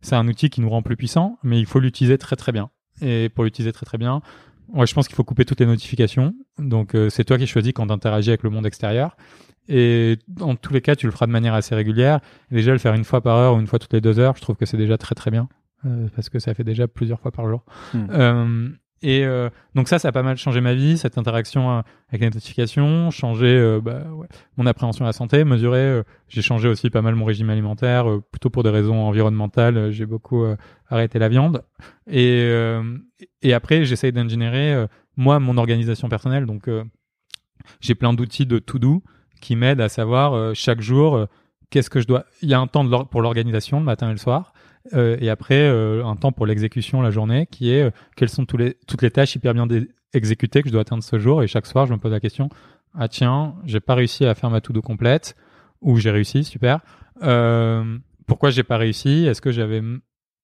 [0.00, 2.70] c'est un outil qui nous rend plus puissants, mais il faut l'utiliser très très bien.
[3.00, 4.20] Et pour l'utiliser très très bien,
[4.74, 6.34] ouais, je pense qu'il faut couper toutes les notifications.
[6.58, 9.16] Donc c'est toi qui choisis quand t'interagis avec le monde extérieur.
[9.68, 12.20] Et dans tous les cas, tu le feras de manière assez régulière.
[12.50, 14.42] déjà, le faire une fois par heure ou une fois toutes les deux heures, je
[14.42, 15.48] trouve que c'est déjà très très bien.
[15.84, 17.64] Euh, parce que ça fait déjà plusieurs fois par jour.
[17.92, 18.06] Hmm.
[18.10, 18.68] Euh,
[19.02, 22.20] et euh, donc ça, ça a pas mal changé ma vie, cette interaction euh, avec
[22.20, 25.80] les notifications, changé euh, bah, ouais, mon appréhension à la santé, mesuré.
[25.80, 29.90] Euh, j'ai changé aussi pas mal mon régime alimentaire, plutôt pour des raisons environnementales.
[29.90, 30.44] j'ai beaucoup
[30.88, 31.64] arrêté la viande.
[32.06, 32.50] Et,
[33.42, 34.86] et après, j'essaye d'ingénierer
[35.16, 36.46] moi mon organisation personnelle.
[36.46, 36.70] Donc
[37.80, 39.02] j'ai plein d'outils de to do
[39.42, 41.26] qui m'aide à savoir euh, chaque jour euh,
[41.68, 42.24] qu'est-ce que je dois.
[42.40, 44.54] Il y a un temps pour l'organisation le matin et le soir,
[44.94, 49.10] euh, et après un temps pour l'exécution la journée, qui est quelles sont toutes les
[49.10, 49.66] tâches hyper bien
[50.14, 51.42] exécutées que je dois atteindre ce jour.
[51.42, 52.48] Et chaque soir, je me pose la question
[52.94, 55.34] ah tiens, j'ai pas réussi à faire ma to-do complète,
[55.80, 56.80] ou j'ai réussi, super.
[58.26, 59.82] Pourquoi j'ai pas réussi Est-ce que j'avais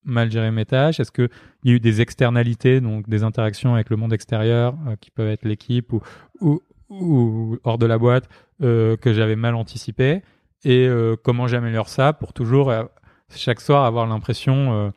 [0.03, 1.29] mal géré mes tâches Est-ce qu'il
[1.65, 5.45] y a eu des externalités, donc des interactions avec le monde extérieur, qui peuvent être
[5.45, 8.31] l'équipe ou hors de la boîte,
[8.63, 10.23] euh, que j'avais mal anticipé
[10.65, 12.85] et euh, comment j'améliore ça pour toujours euh,
[13.35, 14.93] chaque soir avoir l'impression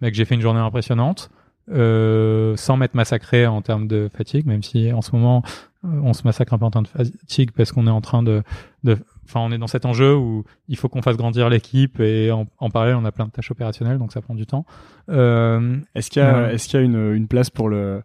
[0.00, 1.30] bah, que j'ai fait une journée impressionnante
[1.68, 5.42] sans m'être massacré en termes de fatigue, même si en ce moment
[5.82, 8.42] on se massacre un peu en termes de fatigue parce qu'on est en train de,
[8.84, 8.96] de,
[9.26, 12.46] enfin on est dans cet enjeu où il faut qu'on fasse grandir l'équipe et en,
[12.58, 14.64] en parallèle on a plein de tâches opérationnelles donc ça prend du temps.
[15.10, 16.54] Euh, Est-ce qu'il y a, Ouais.
[16.54, 18.02] est-ce qu'il y a une, une place pour le,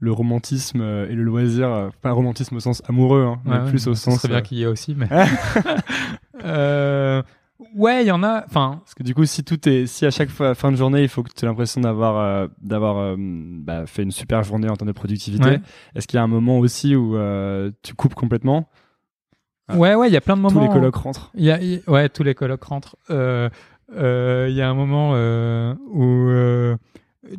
[0.00, 3.88] le romantisme et le loisir, euh, pas romantisme au sens amoureux, hein, mais ouais, plus
[3.88, 4.16] au sens.
[4.16, 5.08] serait bien euh, qu'il y ait aussi, mais
[6.44, 7.22] euh,
[7.74, 8.44] ouais, il y en a.
[8.46, 11.02] Enfin, Parce que du coup, si tout est, si à chaque fois, fin de journée,
[11.02, 14.68] il faut que tu aies l'impression d'avoir, euh, d'avoir euh, bah, fait une super journée
[14.68, 15.60] en termes de productivité, Ouais.
[15.94, 18.68] est-ce qu'il y a un moment aussi où euh, tu coupes complètement?
[19.68, 19.76] Ah.
[19.76, 20.60] ouais, ouais, il y a plein de moments.
[20.60, 21.30] Tous les colocs rentrent.
[21.34, 21.58] Y a,
[21.90, 22.96] ouais, tous les colocs rentrent.
[23.10, 23.50] Euh,
[23.94, 26.76] euh, Il y a un moment euh, où euh,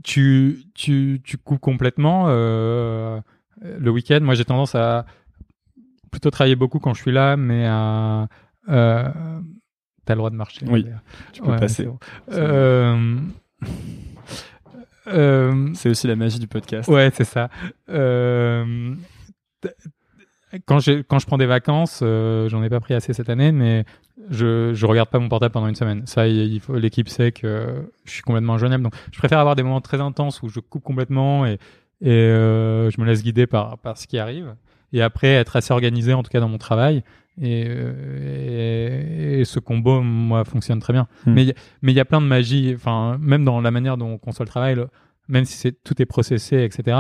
[0.03, 3.19] tu, tu, tu coupes complètement euh,
[3.61, 4.19] le week-end.
[4.21, 5.05] Moi, j'ai tendance à
[6.11, 8.27] plutôt travailler beaucoup quand je suis là, mais à.
[8.69, 9.09] Euh,
[10.05, 10.65] T'as le droit de marcher.
[10.67, 10.85] Oui.
[11.33, 11.87] Tu peux Ouais, passer.
[12.27, 12.35] c'est.
[12.39, 13.17] Euh,
[15.07, 16.89] euh, C'est aussi la magie du podcast.
[16.89, 17.49] Ouais, c'est ça.
[17.89, 18.95] Euh,
[20.65, 23.85] quand, quand je prends des vacances, euh, j'en ai pas pris assez cette année, mais
[24.29, 26.03] je, je regarde pas mon portable pendant une semaine.
[26.05, 28.83] Ça, il faut, l'équipe sait que je suis complètement injoignable.
[28.83, 31.53] Donc, je préfère avoir des moments très intenses où je coupe complètement et,
[32.01, 34.55] et euh, je me laisse guider par, par ce qui arrive.
[34.93, 37.03] Et après, être assez organisé, en tout cas dans mon travail.
[37.41, 41.07] Et, euh, et, et ce combo, moi, fonctionne très bien.
[41.25, 41.33] Hmm.
[41.33, 42.73] Mais il y a- mais il y a plein de magie.
[42.75, 44.89] Enfin, même dans la manière dont on conçoit le travail, le-
[45.27, 46.97] même si c'est tout est processé, etc.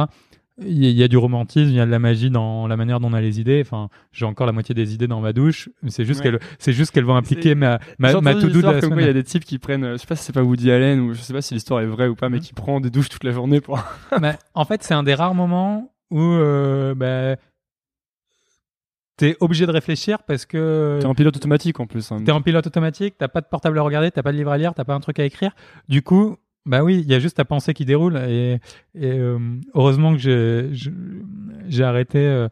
[0.61, 3.09] Il y, a- du romantisme, il y a de la magie dans la manière dont
[3.09, 3.61] on a les idées.
[3.65, 5.69] Enfin, j'ai encore la moitié des idées dans ma douche.
[5.83, 6.31] mais C'est juste Ouais.
[6.31, 9.07] qu'elles, c'est juste qu'elles vont impliquer ma ma, ma to-do de la comme quoi il
[9.07, 10.99] y a des types qui prennent, euh, je sais pas si c'est pas Woody Allen
[10.99, 12.43] ou je sais pas si l'histoire est vraie ou pas, mais Mhm.
[12.43, 13.79] qui prend des douches toute la journée pour.
[14.53, 17.35] En fait, c'est un des rares moments où euh, bah,
[19.17, 22.11] t'es obligé de réfléchir parce que T'es en pilote automatique en plus.
[22.11, 22.17] hein.
[22.25, 24.57] T'es en pilote automatique, t'as pas de portable à regarder, t'as pas de livre à
[24.57, 25.51] lire, t'as pas un truc à écrire.
[25.89, 28.17] Du coup, bah oui, il y a juste ta pensée qui déroule.
[28.27, 28.59] Et,
[28.95, 29.39] et, euh,
[29.73, 30.69] heureusement que
[31.67, 32.47] j'ai arrêté euh,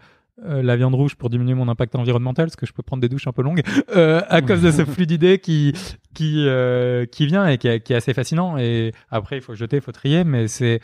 [0.46, 3.10] euh, la viande rouge pour diminuer mon impact environnemental, parce que je peux prendre des
[3.10, 3.62] douches un peu longues
[3.96, 5.74] euh, à cause de ce flux d'idées qui
[6.14, 8.58] qui euh, qui vient et qui, est- qui est assez fascinant.
[8.58, 10.80] Et après, il faut jeter, il faut trier, mais c'est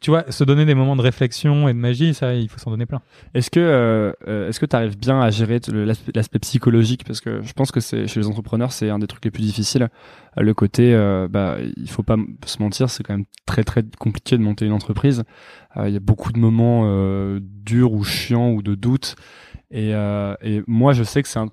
[0.00, 2.70] tu vois, se donner des moments de réflexion et de magie, ça, il faut s'en
[2.70, 3.00] donner plein.
[3.32, 5.60] Est-ce que euh, euh, est-ce que tu arrives bien à gérer
[6.14, 7.04] l'aspect psychologique?
[7.04, 9.42] Parce que je pense que c'est chez les entrepreneurs c'est un des trucs les plus
[9.42, 9.88] difficiles.
[10.38, 13.82] Euh, le côté euh, bah il faut pas se mentir c'est quand même très très
[13.98, 15.24] compliqué de monter une entreprise.
[15.78, 19.16] Euh, il y a beaucoup de moments euh, durs ou chiants ou de doutes.
[19.70, 21.48] Et, euh, et moi je sais que c'est un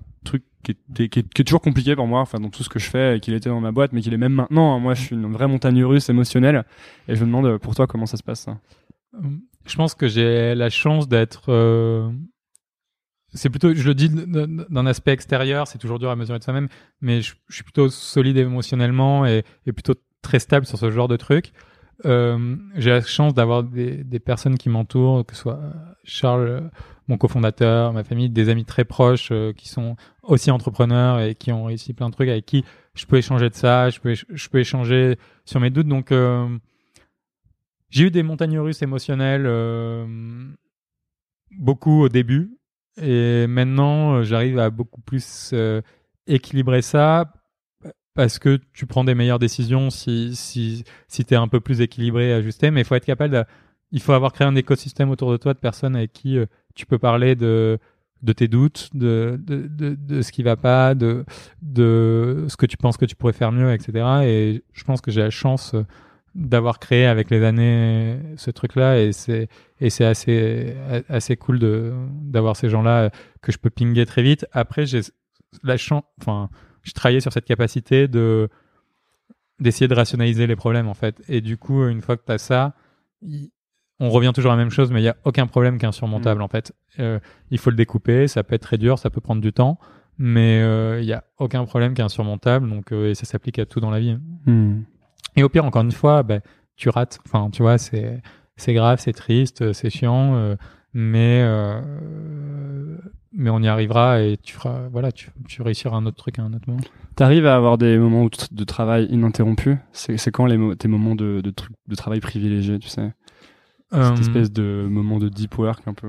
[0.62, 3.34] qui est, toujours compliqué pour moi enfin dans tout ce que je fais et qu'il
[3.34, 4.78] était dans ma boîte mais qu'il est même maintenant hein.
[4.78, 6.64] moi je suis une vraie montagne russe émotionnelle
[7.08, 8.46] et je me demande euh, pour toi comment ça se passe
[9.66, 11.44] Je pense que j'ai la chance d'être.
[11.48, 12.10] euh,
[13.32, 16.68] C'est plutôt, je le dis d'un aspect extérieur, c'est toujours dur à mesurer de soi-même,
[17.00, 21.52] mais je, suis plutôt solide émotionnellement et, plutôt très stable sur ce genre de truc.
[22.06, 25.60] Euh, j'ai la chance d'avoir des, personnes qui m'entourent, que ce soit
[26.04, 26.70] Charles,
[27.08, 29.96] mon cofondateur, ma famille, des amis très proches qui sont
[30.30, 32.64] aussi entrepreneurs et qui ont réussi plein de trucs avec qui
[32.94, 35.88] je peux échanger de ça, je peux, je peux échanger sur mes doutes.
[35.88, 36.48] Donc, euh,
[37.90, 40.06] j'ai eu des montagnes russes émotionnelles euh,
[41.58, 42.56] beaucoup au début
[43.00, 45.54] et maintenant euh, j'arrive à beaucoup plus
[46.26, 47.32] équilibrer ça
[48.14, 51.80] parce que tu prends des meilleures décisions si si si tu es un peu plus
[51.80, 53.44] équilibré et ajusté mais il faut être capable de,
[53.90, 56.38] il faut avoir créé un écosystème autour de toi de personnes avec qui
[56.74, 57.78] tu peux parler de
[58.22, 61.24] de tes doutes, de, de, de, de ce qui va pas, de,
[61.62, 64.06] de ce que tu penses que tu pourrais faire mieux, etc.
[64.24, 65.84] Et je pense que j'ai la chance euh,
[66.34, 69.48] d'avoir créé avec les années ce truc-là et c'est
[69.80, 70.76] et c'est assez
[71.08, 71.92] assez cool de
[72.22, 73.10] d'avoir ces gens-là euh,
[73.42, 74.46] que je peux pinguer très vite.
[74.52, 75.00] Après, j'ai
[75.64, 76.48] la chance, enfin,
[76.82, 78.48] je travaillais sur cette capacité de
[79.58, 81.22] d'essayer de rationaliser les problèmes en fait.
[81.28, 82.74] Et du coup, une fois que tu as ça,
[84.00, 85.88] on revient toujours à la même chose, mais il y a aucun problème qui est
[85.88, 86.72] insurmontable en fait.
[86.98, 87.20] Euh,
[87.50, 89.78] il faut le découper, ça peut être très dur, ça peut prendre du temps,
[90.18, 92.68] mais euh, il y a aucun problème qui est insurmontable.
[92.68, 94.16] Donc, euh, et ça s'applique à tout dans la vie.
[95.36, 96.40] Et au pire, encore une fois, bah,
[96.76, 97.20] tu rates.
[97.26, 98.20] Enfin, tu vois, c'est
[98.56, 100.56] c'est grave, c'est triste, c'est chiant, euh,
[100.92, 101.80] mais euh,
[103.32, 106.42] mais on y arrivera et tu feras, voilà, tu, tu réussiras un autre truc à
[106.42, 106.80] un autre moment.
[107.14, 109.76] T'arrives à avoir des moments de travail ininterrompus?
[109.92, 111.52] C'est quand les mo- tes moments de, de,
[111.86, 113.02] de travail privilégiés, tu sais?
[113.02, 113.10] Euh,
[113.92, 116.08] Cette espèce de moment de deep work un peu.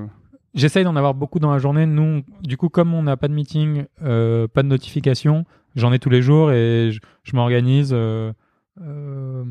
[0.54, 1.86] J'essaye d'en avoir beaucoup dans la journée.
[1.86, 5.98] Nous, du coup, comme on n'a pas de meeting, euh, pas de notification, j'en ai
[5.98, 7.90] tous les jours et je, je m'organise.
[7.92, 8.32] euh,
[8.80, 9.44] euh,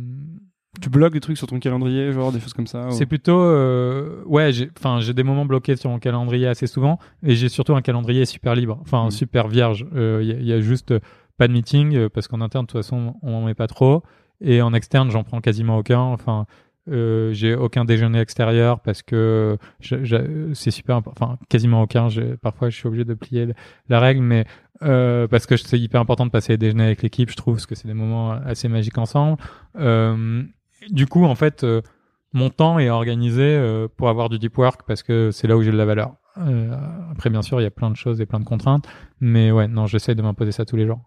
[0.79, 4.23] tu bloques des trucs sur ton calendrier, genre des choses comme ça C'est plutôt, euh,
[4.25, 7.75] ouais, j'ai, enfin, j'ai des moments bloqués sur mon calendrier assez souvent, et j'ai surtout
[7.75, 9.11] un calendrier super libre, enfin mm.
[9.11, 9.86] super vierge.
[9.91, 10.93] Il euh, y, a juste
[11.38, 14.01] pas de meeting euh, parce qu'en interne, de toute façon, on en met pas trop,
[14.39, 15.99] et en externe, j'en prends quasiment aucun.
[15.99, 16.45] Enfin,
[16.91, 22.09] euh, j'ai aucun déjeuner extérieur parce que c'est super enfin quasiment aucun.
[22.41, 23.53] Parfois je suis obligé de plier
[23.89, 24.45] la règle mais
[24.83, 27.65] euh, parce que c'est hyper important de passer les déjeuners avec l'équipe je trouve parce
[27.65, 29.37] que c'est des moments assez magiques ensemble.
[29.79, 30.43] Euh,
[30.89, 31.81] du coup en fait euh,
[32.33, 35.61] mon temps est organisé euh, pour avoir du deep work parce que c'est là où
[35.61, 36.15] j'ai de la valeur.
[37.11, 38.87] Après bien sûr il y a plein de choses et plein de contraintes
[39.19, 41.01] mais ouais non j'essaie de m'imposer ça tous les jours.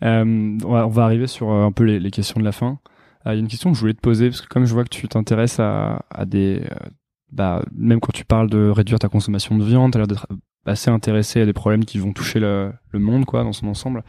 [0.00, 0.56] On
[0.88, 2.78] va arriver sur un peu les, les questions de la fin.
[2.78, 2.91] euh,
[3.26, 4.84] il y a une question que je voulais te poser, parce que comme je vois
[4.84, 6.62] que tu t'intéresses à, à, des...
[6.70, 6.88] Euh,
[7.30, 10.26] bah, même quand tu parles de réduire ta consommation de viande, tu as l'air d'être
[10.66, 14.04] assez intéressé à des problèmes qui vont toucher le, le monde quoi dans son ensemble.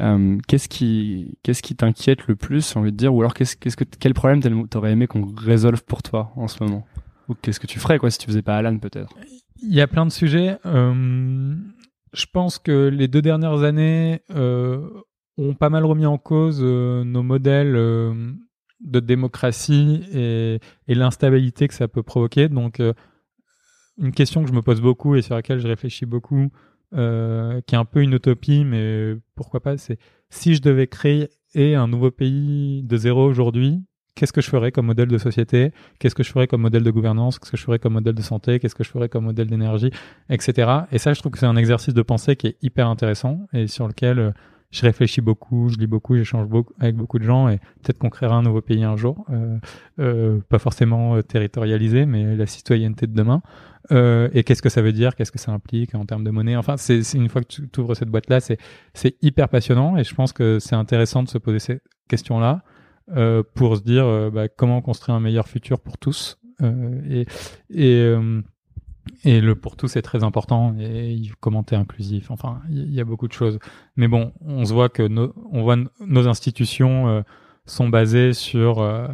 [0.00, 3.56] Euh, qu'est-ce qui qu'est-ce qui t'inquiète le plus, j'ai envie de dire, ou alors qu'est-ce
[3.56, 6.86] qu'est-ce que quel problème t'aurais aimé qu'on résolve pour toi en ce moment,
[7.28, 9.14] ou qu'est-ce que tu ferais quoi si tu faisais pas Alan peut-être?
[9.62, 10.56] Il y a plein de sujets.
[10.66, 11.54] Euh,
[12.12, 14.88] je pense que les deux dernières années euh,
[15.38, 18.32] ont pas mal remis en cause euh, nos modèles euh,
[18.80, 22.48] de démocratie et, l'instabilité que ça peut provoquer.
[22.48, 22.92] Donc, euh,
[23.98, 26.50] une question que je me pose beaucoup et sur laquelle je réfléchis beaucoup,
[26.92, 31.88] qui est un peu une utopie, mais pourquoi pas, c'est si je devais créer un
[31.88, 33.82] nouveau pays de zéro aujourd'hui,
[34.14, 36.90] qu'est-ce que je ferais comme modèle de société, qu'est-ce que je ferais comme modèle de
[36.90, 39.48] gouvernance, qu'est-ce que je ferais comme modèle de santé, qu'est-ce que je ferais comme modèle
[39.48, 39.90] d'énergie,
[40.28, 40.70] etc.
[40.90, 43.66] Et ça, je trouve que c'est un exercice de pensée qui est hyper intéressant et
[43.68, 44.34] sur lequel
[44.72, 48.08] je réfléchis beaucoup, je lis beaucoup, j'échange beaucoup avec beaucoup de gens et peut-être qu'on
[48.08, 49.58] créera un nouveau pays un jour, euh,
[50.00, 53.42] euh, pas forcément euh, territorialisé, mais la citoyenneté de demain.
[53.90, 56.56] Euh, et qu'est-ce que ça veut dire, qu'est-ce que ça implique en termes de monnaie?
[56.56, 60.32] Enfin, c'est une fois que tu ouvres cette boîte-là, c'est hyper passionnant et je pense
[60.32, 62.62] que c'est intéressant de se poser ces questions-là
[63.14, 66.38] euh, pour se dire bah, comment construire un meilleur futur pour tous.
[67.10, 67.26] et
[67.68, 68.14] et
[69.24, 72.30] et le pour tous c'est très important et comment t'es inclusif.
[72.30, 73.58] Enfin, il y, a beaucoup de choses.
[73.96, 77.22] Mais bon, on se voit que nos, on voit nos institutions euh,
[77.66, 79.08] sont basées sur euh,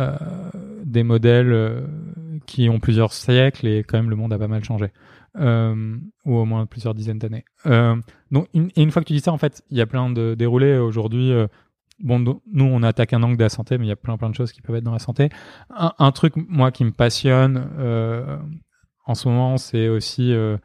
[0.00, 0.16] euh,
[0.84, 1.84] des modèles
[2.46, 4.92] qui ont plusieurs siècles et quand même le monde a pas mal changé.
[5.36, 7.44] ou au moins plusieurs dizaines d'années.
[8.30, 10.10] donc, une, et une fois que tu dis ça, en fait, il y a plein
[10.10, 11.32] de déroulés aujourd'hui.
[12.00, 14.30] Bon, nous, on attaque un angle de la santé, mais il y a plein plein
[14.30, 15.30] de choses qui peuvent être dans la santé.
[15.70, 17.68] Un truc, moi, qui me passionne,
[19.08, 20.58] en ce moment, c'est aussi euh,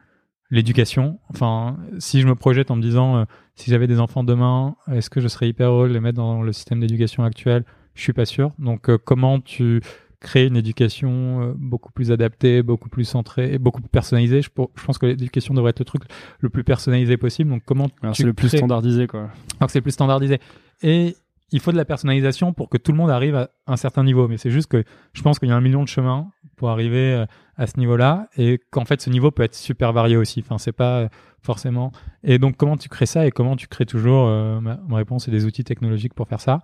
[0.50, 1.18] l'éducation.
[1.30, 3.24] Enfin, si je me projette en me disant, euh,
[3.56, 6.42] si j'avais des enfants demain, est-ce que je serais hyper heureux de les mettre dans
[6.42, 7.64] le système d'éducation actuel?
[7.94, 8.52] Je suis pas sûr.
[8.58, 9.80] Donc, euh, comment tu
[10.20, 14.42] crées une éducation beaucoup plus adaptée, beaucoup plus centrée, beaucoup plus personnalisée?
[14.42, 16.02] Je, pense que l'éducation devrait être le truc
[16.40, 17.48] le plus personnalisé possible.
[17.50, 19.30] Donc, comment c'est le plus standardisé, quoi.
[19.58, 20.38] Alors, c'est le plus standardisé.
[20.82, 21.16] Et
[21.52, 24.28] il faut de la personnalisation pour que tout le monde arrive à un certain niveau.
[24.28, 27.14] Mais c'est juste que je pense qu'il y a un million de chemins pour arriver
[27.14, 27.26] euh,
[27.56, 30.40] à ce niveau-là et qu'en fait ce niveau peut être super varié aussi.
[30.40, 31.08] Enfin, c'est pas
[31.42, 31.92] forcément.
[32.22, 35.30] Et donc, comment tu crées ça et comment tu crées toujours euh, ma, réponse, c'est
[35.30, 36.60] des outils technologiques pour faire ça?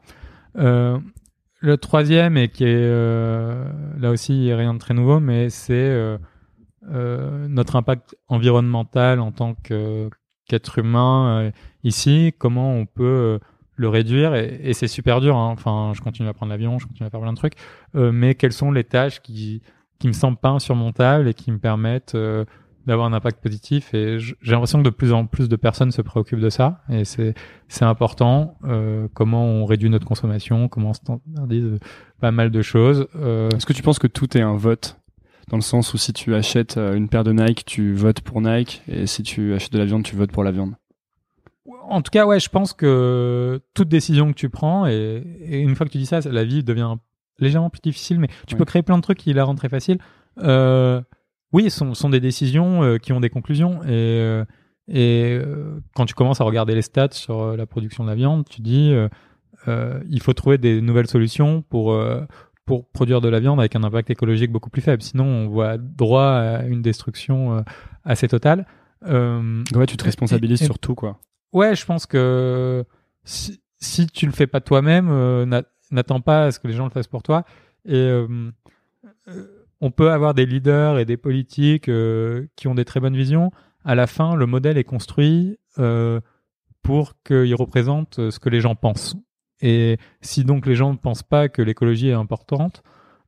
[0.59, 0.99] Euh,
[1.61, 2.91] le troisième et qui est
[3.99, 6.18] là aussi rien de très nouveau, mais c'est
[6.89, 11.53] notre impact environnemental en tant qu'être humain
[11.85, 12.33] ici.
[12.39, 13.39] Comment on peut
[13.81, 15.37] le réduire et, c'est super dur.
[15.37, 15.51] Hein.
[15.53, 17.55] Enfin, je continue à prendre l'avion, je continue à faire plein de trucs,
[17.97, 19.62] euh, mais quelles sont les tâches qui
[19.99, 22.45] qui me semblent pas insurmontables et qui me permettent euh,
[22.87, 23.93] d'avoir un impact positif?
[23.95, 27.05] Et j'ai l'impression que de plus en plus de personnes se préoccupent de ça et
[27.05, 27.35] c'est
[27.68, 31.78] c'est important euh, comment on réduit notre consommation comment on standardise
[32.20, 34.99] pas mal de choses est-ce que tu penses que tout est un vote?
[35.49, 38.83] Dans le sens où si tu achètes une paire de Nike tu votes pour Nike
[38.89, 40.74] et si tu achètes de la viande tu votes pour la viande
[41.66, 45.86] en tout cas, ouais, je pense que toute décision que tu prends, et, une fois
[45.86, 46.96] que tu dis ça, la vie devient
[47.38, 49.98] légèrement plus difficile, mais tu peux créer plein de trucs qui la rendent très facile.
[50.38, 51.00] Euh,
[51.52, 53.82] oui, ce sont, des décisions euh, qui ont des conclusions.
[53.84, 54.44] Et, euh,
[54.88, 55.38] et
[55.94, 58.92] quand tu commences à regarder les stats sur la production de la viande, tu dis
[59.66, 61.96] il faut trouver des nouvelles solutions pour
[62.66, 65.02] pour produire de la viande avec un impact écologique beaucoup plus faible.
[65.02, 67.64] Sinon, on voit droit à une destruction
[68.04, 68.66] assez totale.
[69.06, 71.20] ouais, tu te responsabilises sur tout, quoi.
[71.53, 72.84] Ouais, je pense que
[73.24, 76.84] si, si tu le fais pas toi-même, euh, n'attends pas à ce que les gens
[76.84, 77.44] le fassent pour toi.
[77.84, 78.51] Et euh,
[79.28, 81.90] euh, on peut avoir des leaders et des politiques
[82.57, 83.51] qui ont des très bonnes visions.
[83.85, 85.59] À la fin, le modèle est construit
[86.82, 89.16] pour qu'il représente ce que les gens pensent.
[89.62, 92.82] Et si donc les gens ne pensent pas que l'écologie est importante,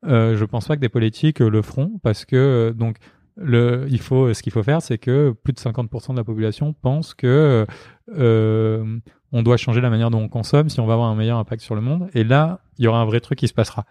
[0.04, 2.98] je pense pas que des politiques le feront parce que donc
[3.36, 6.72] le, il faut, ce qu'il faut faire, c'est que plus de 50% de la population
[6.72, 7.66] pense que
[8.10, 8.98] euh,
[9.32, 11.62] on doit changer la manière dont on consomme si on va avoir un meilleur impact
[11.62, 12.08] sur le monde.
[12.14, 13.86] Et là, il y aura un vrai truc qui se passera.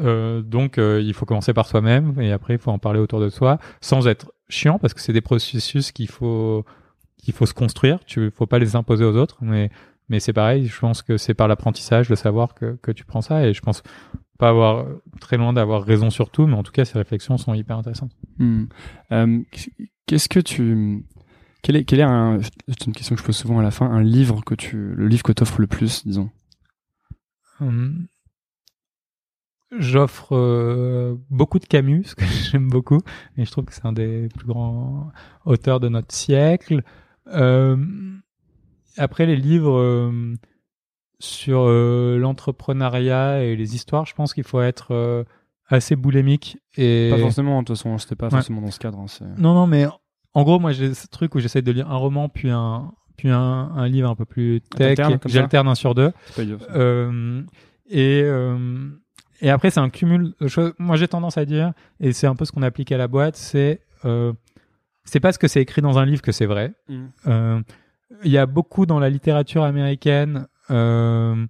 [0.00, 3.20] Euh, donc, euh, il faut commencer par soi-même et après, il faut en parler autour
[3.20, 6.64] de soi sans être chiant parce que c'est des processus qu'il faut
[7.16, 8.04] qu'il faut se construire.
[8.04, 9.70] Tu faut pas les imposer aux autres, mais
[10.08, 10.66] mais c'est pareil.
[10.66, 13.62] Je pense que c'est par l'apprentissage, de savoir que que tu prends ça et je
[13.62, 13.82] pense
[14.42, 14.86] pas avoir
[15.20, 18.10] très loin d'avoir raison sur tout, mais en tout cas, ces réflexions sont hyper intéressantes.
[18.38, 18.64] Hmm.
[19.12, 19.40] Euh,
[20.06, 21.04] qu'est-ce que tu
[21.62, 23.86] quel est, quel est un, c'est une question que je pose souvent à la fin,
[23.86, 26.28] un livre que tu, le livre que t'offres le plus, disons?
[27.60, 28.08] Hum.
[29.78, 33.00] J'offre euh, beaucoup de Camus, que j'aime beaucoup,
[33.36, 35.12] et je trouve que c'est un des plus grands
[35.44, 36.82] auteurs de notre siècle.
[37.28, 37.76] Euh,
[38.96, 40.34] après, les livres euh,
[41.22, 45.24] sur euh, l'entrepreneuriat et les histoires, je pense qu'il faut être euh,
[45.68, 46.58] assez boulimique.
[46.76, 47.10] Et...
[47.10, 48.98] Pas forcément, de toute façon, c'était pas forcément dans ce cadre.
[48.98, 49.06] Hein,
[49.38, 49.86] non, non, mais
[50.34, 53.28] en gros, moi, j'ai ce truc où j'essaie de lire un roman, puis un, puis
[53.28, 54.98] un, un livre un peu plus tech.
[55.26, 56.12] J'alterne un sur deux.
[56.34, 56.42] Pas
[56.74, 57.42] euh,
[57.88, 58.24] et,
[59.40, 60.72] et après, c'est un cumul de choses.
[60.78, 63.36] Moi, j'ai tendance à dire, et c'est un peu ce qu'on applique à la boîte,
[63.36, 63.80] c'est
[65.04, 66.72] c'est pas ce que c'est écrit dans un livre que c'est vrai.
[66.88, 67.04] Mm.
[67.26, 67.60] Euh,
[68.24, 71.46] il y a beaucoup dans la littérature américaine euh,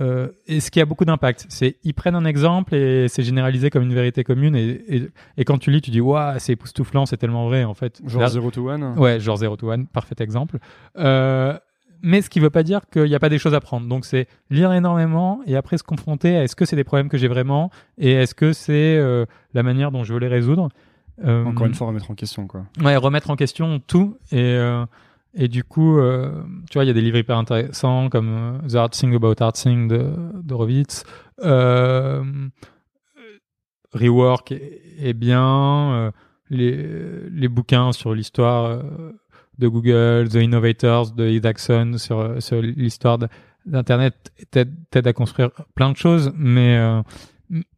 [0.00, 3.70] euh, et ce qui a beaucoup d'impact, c'est ils prennent un exemple et c'est généralisé
[3.70, 7.06] comme une vérité commune et, et, et quand tu lis, tu dis waouh, c'est époustouflant,
[7.06, 8.00] c'est tellement vrai en fait.
[8.04, 10.58] Genre 0 to 1 Ouais, genre 0 to 1, parfait exemple.
[10.98, 11.56] Euh,
[12.02, 13.86] mais ce qui veut pas dire qu'il n'y a pas des choses à prendre.
[13.86, 17.16] Donc c'est lire énormément et après se confronter à est-ce que c'est des problèmes que
[17.16, 20.70] j'ai vraiment et est-ce que c'est euh, la manière dont je veux les résoudre.
[21.24, 22.64] Encore une fois, remettre en question quoi.
[22.82, 24.58] Ouais, remettre en question tout et
[25.36, 26.30] et du coup, euh,
[26.70, 29.34] tu vois, il y a des livres hyper intéressants comme euh, The Art Thing About
[29.40, 30.12] Art Thing de,
[30.42, 31.04] de Rovitz.
[31.42, 32.22] Euh,
[33.92, 35.92] Rework est, bien.
[35.92, 36.10] Euh,
[36.50, 39.12] les, les bouquins sur l'histoire euh,
[39.58, 43.18] de Google, The Innovators de Isaacson sur, sur l'histoire
[43.66, 46.78] d'Internet t'aident à construire plein de choses, mais,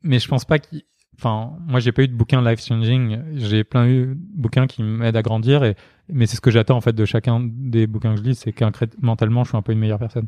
[0.02, 0.82] mais je pense pas qu'il
[1.18, 4.82] enfin moi j'ai pas eu de bouquin life changing j'ai plein eu de bouquins qui
[4.82, 5.74] m'aident à grandir et
[6.08, 8.54] mais c'est ce que j'attends en fait de chacun des bouquins que je lis c'est
[9.00, 10.26] mentalement je suis un peu une meilleure personne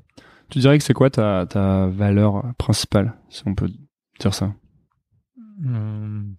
[0.50, 3.70] tu dirais que c'est quoi ta ta valeur principale si on peut
[4.20, 4.54] dire ça?
[5.64, 6.34] Hum...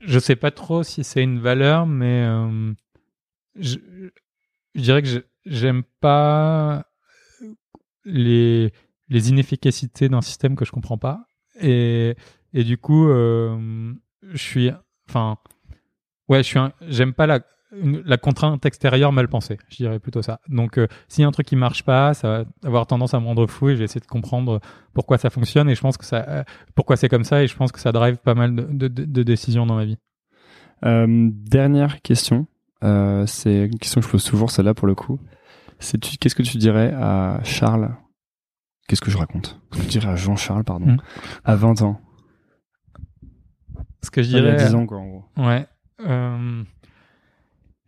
[0.00, 2.72] je sais pas trop si c'est une valeur mais euh,
[3.56, 3.78] je,
[4.74, 6.86] je dirais que j'aime pas
[8.04, 8.72] les
[9.08, 11.26] les inefficacités d'un système que je comprends pas.
[11.60, 12.16] Et,
[12.52, 13.92] et du coup, euh,
[14.22, 14.70] je suis,
[15.08, 15.38] enfin,
[16.28, 17.40] ouais, je suis, j'aime pas la,
[17.72, 19.58] la contrainte extérieure mal pensée.
[19.68, 20.40] Je dirais plutôt ça.
[20.48, 23.20] Donc, euh, s'il y a un truc qui marche pas, ça va avoir tendance à
[23.20, 24.60] me rendre fou et je vais essayer de comprendre
[24.94, 26.44] pourquoi ça fonctionne et je pense que ça, euh,
[26.74, 29.22] pourquoi c'est comme ça et je pense que ça drive pas mal de, de, de
[29.22, 29.98] décisions dans ma vie.
[30.84, 32.46] Euh, dernière question.
[32.84, 35.18] Euh, c'est une question que je pose toujours, celle-là pour le coup.
[35.78, 37.94] C'est qu'est-ce que tu dirais à Charles?
[38.88, 39.60] Qu'est-ce que je raconte?
[39.72, 40.98] Ce que je dirais à Jean-Charles, pardon, hmm.
[41.44, 42.00] à 20 ans.
[44.02, 44.54] Ce que je dirais.
[44.56, 45.24] Il y a 10 ans, quoi, en gros.
[45.36, 45.66] Ouais.
[46.00, 46.62] Euh,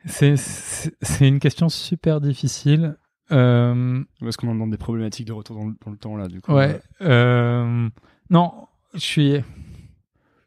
[0.07, 2.97] c'est une question super difficile.
[3.31, 6.29] Euh, Parce qu'on en demande des problématiques de retour dans le, dans le temps, là,
[6.29, 6.53] du coup.
[6.53, 6.81] Ouais.
[7.03, 7.89] Euh,
[8.31, 9.35] non, je suis,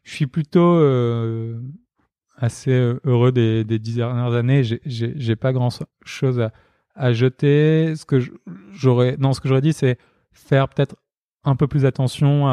[0.02, 1.60] je suis plutôt euh,
[2.36, 2.72] assez
[3.04, 4.62] heureux des, des dix dernières années.
[4.64, 5.68] J'ai pas grand
[6.04, 6.52] chose à,
[6.94, 7.94] à jeter.
[7.94, 8.18] Ce que
[8.72, 9.98] j'aurais, non, ce que j'aurais dit, c'est
[10.32, 10.96] faire peut-être
[11.44, 12.46] un peu plus attention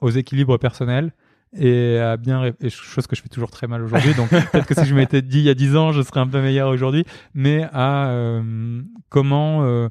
[0.00, 1.12] aux équilibres personnels
[1.58, 4.74] et à bien et chose que je fais toujours très mal aujourd'hui donc peut-être que
[4.74, 7.04] si je m'étais dit il y a dix ans je serais un peu meilleur aujourd'hui
[7.34, 9.88] mais à euh, comment euh,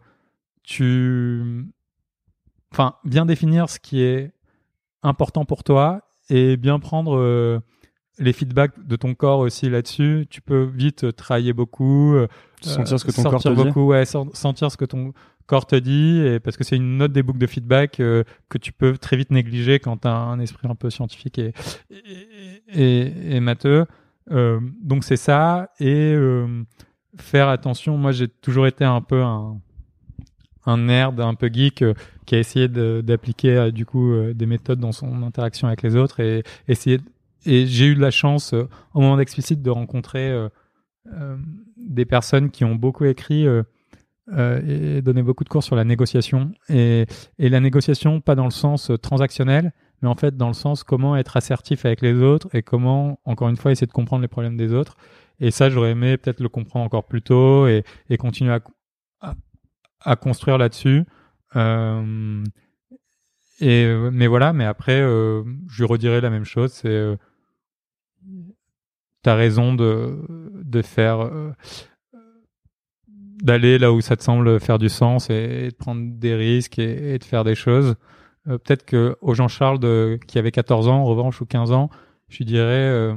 [0.64, 1.66] tu
[2.72, 4.34] enfin bien définir ce qui est
[5.04, 7.60] important pour toi et bien prendre euh,
[8.18, 12.16] les feedbacks de ton corps aussi là-dessus tu peux vite travailler beaucoup
[12.62, 13.88] sentir ce que ton corps te beaucoup dit.
[13.88, 15.14] ouais sentir ce que ton
[15.48, 18.58] corps te dit, et parce que c'est une note des boucles de feedback euh, que
[18.58, 21.54] tu peux très vite négliger quand tu as un esprit un peu scientifique et,
[22.70, 23.86] et, et, matheux.
[24.32, 26.64] Euh, donc c'est ça, et euh,
[27.18, 27.98] faire attention.
[27.98, 29.60] Moi, j'ai toujours été un peu un,
[30.66, 31.84] un nerd, un peu geek,
[32.26, 36.44] qui a essayé d'appliquer du coup des méthodes dans son interaction avec les autres, et
[36.68, 37.00] essayer.
[37.46, 38.54] Et j'ai eu de la chance,
[38.96, 40.36] au moment d'explicite, de rencontrer
[41.78, 43.46] des personnes qui ont beaucoup écrit
[44.34, 46.52] euh, et donner beaucoup de cours sur la négociation.
[46.68, 47.06] Et,
[47.38, 49.72] la négociation, pas dans le sens euh, transactionnel,
[50.02, 53.50] mais en fait dans le sens comment être assertif avec les autres et comment, encore
[53.50, 54.98] une fois, essayer de comprendre les problèmes des autres.
[55.40, 57.84] Et ça, j'aurais aimé peut-être le comprendre encore plus tôt et,
[58.18, 58.58] continuer
[59.22, 61.04] à, construire là-dessus.
[61.56, 62.44] Euh,
[63.62, 66.72] mais voilà, mais après, je lui redirai la même chose.
[66.72, 67.16] C'est euh,
[69.24, 71.30] tu as raison de faire
[73.46, 77.18] d'aller là où ça te semble faire du sens et, de prendre des risques et,
[77.20, 77.96] de faire des choses.
[78.48, 81.90] Euh, peut-être que aux Jean-Charles qui avait 14 ans, en revanche, ou 15 ans,
[82.28, 83.16] je lui dirais, euh,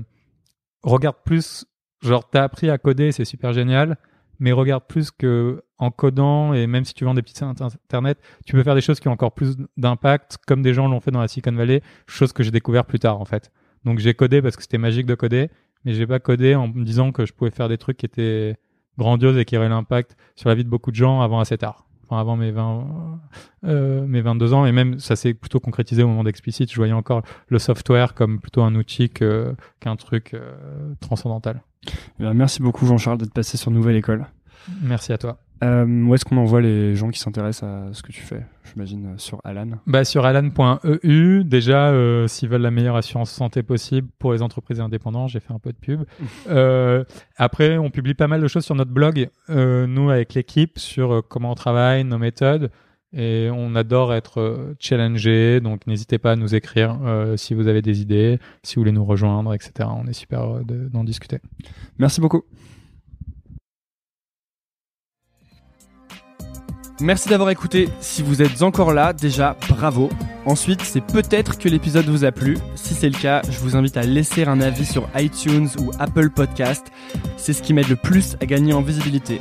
[0.83, 1.65] regarde plus,
[2.03, 3.97] genre, t'as appris à coder, c'est super génial,
[4.39, 8.19] mais regarde plus que en codant et même si tu vends des petits sites internet,
[8.45, 11.11] tu peux faire des choses qui ont encore plus d'impact, comme des gens l'ont fait
[11.11, 13.51] dans la Silicon Valley, chose que j'ai découvert plus tard, en fait.
[13.85, 15.49] Donc j'ai codé parce que c'était magique de coder,
[15.87, 18.57] mais j'ai pas codé en me disant que je pouvais faire des trucs qui étaient
[18.99, 21.85] grandiose et qui aurait l'impact sur la vie de beaucoup de gens avant assez tard.
[22.07, 23.21] Enfin, avant mes 20,
[23.65, 26.71] euh, mes 22 ans, et même ça s'est plutôt concrétisé au moment d'Explicit.
[26.71, 31.63] Je voyais encore le software comme plutôt un outil qu'un truc euh, transcendantal.
[32.21, 34.27] Eh merci beaucoup Jean-Charles d'être passé sur Nouvelle École.
[34.83, 35.39] Merci à toi.
[35.63, 39.07] Euh, où est-ce qu'on envoie les gens qui s'intéressent à ce que tu fais J'imagine
[39.07, 39.67] euh, sur Alan.
[39.87, 41.45] Bah sur alan.eu.
[41.45, 45.53] Déjà, euh, s'ils veulent la meilleure assurance santé possible pour les entreprises indépendantes, j'ai fait
[45.53, 46.05] un peu de pub.
[46.49, 47.05] euh,
[47.37, 51.53] après, on publie pas mal de choses sur notre blog, nous avec l'équipe, sur comment
[51.53, 52.71] on travaille, nos méthodes.
[53.15, 56.99] Et on adore être challengé, donc n'hésitez pas à nous écrire
[57.37, 59.89] si vous avez des idées, si vous voulez nous rejoindre, etc.
[59.91, 61.39] On est super d'en discuter.
[61.99, 62.45] Merci beaucoup.
[67.01, 67.89] Merci d'avoir écouté.
[68.01, 70.11] Si vous êtes encore là, déjà, bravo.
[70.47, 72.59] Ensuite, c'est peut-être que l'épisode vous a plu.
[72.75, 76.31] Si c'est le cas, je vous invite à laisser un avis sur iTunes ou Apple
[76.31, 76.87] Podcast.
[77.37, 79.41] C'est ce qui m'aide le plus à gagner en visibilité.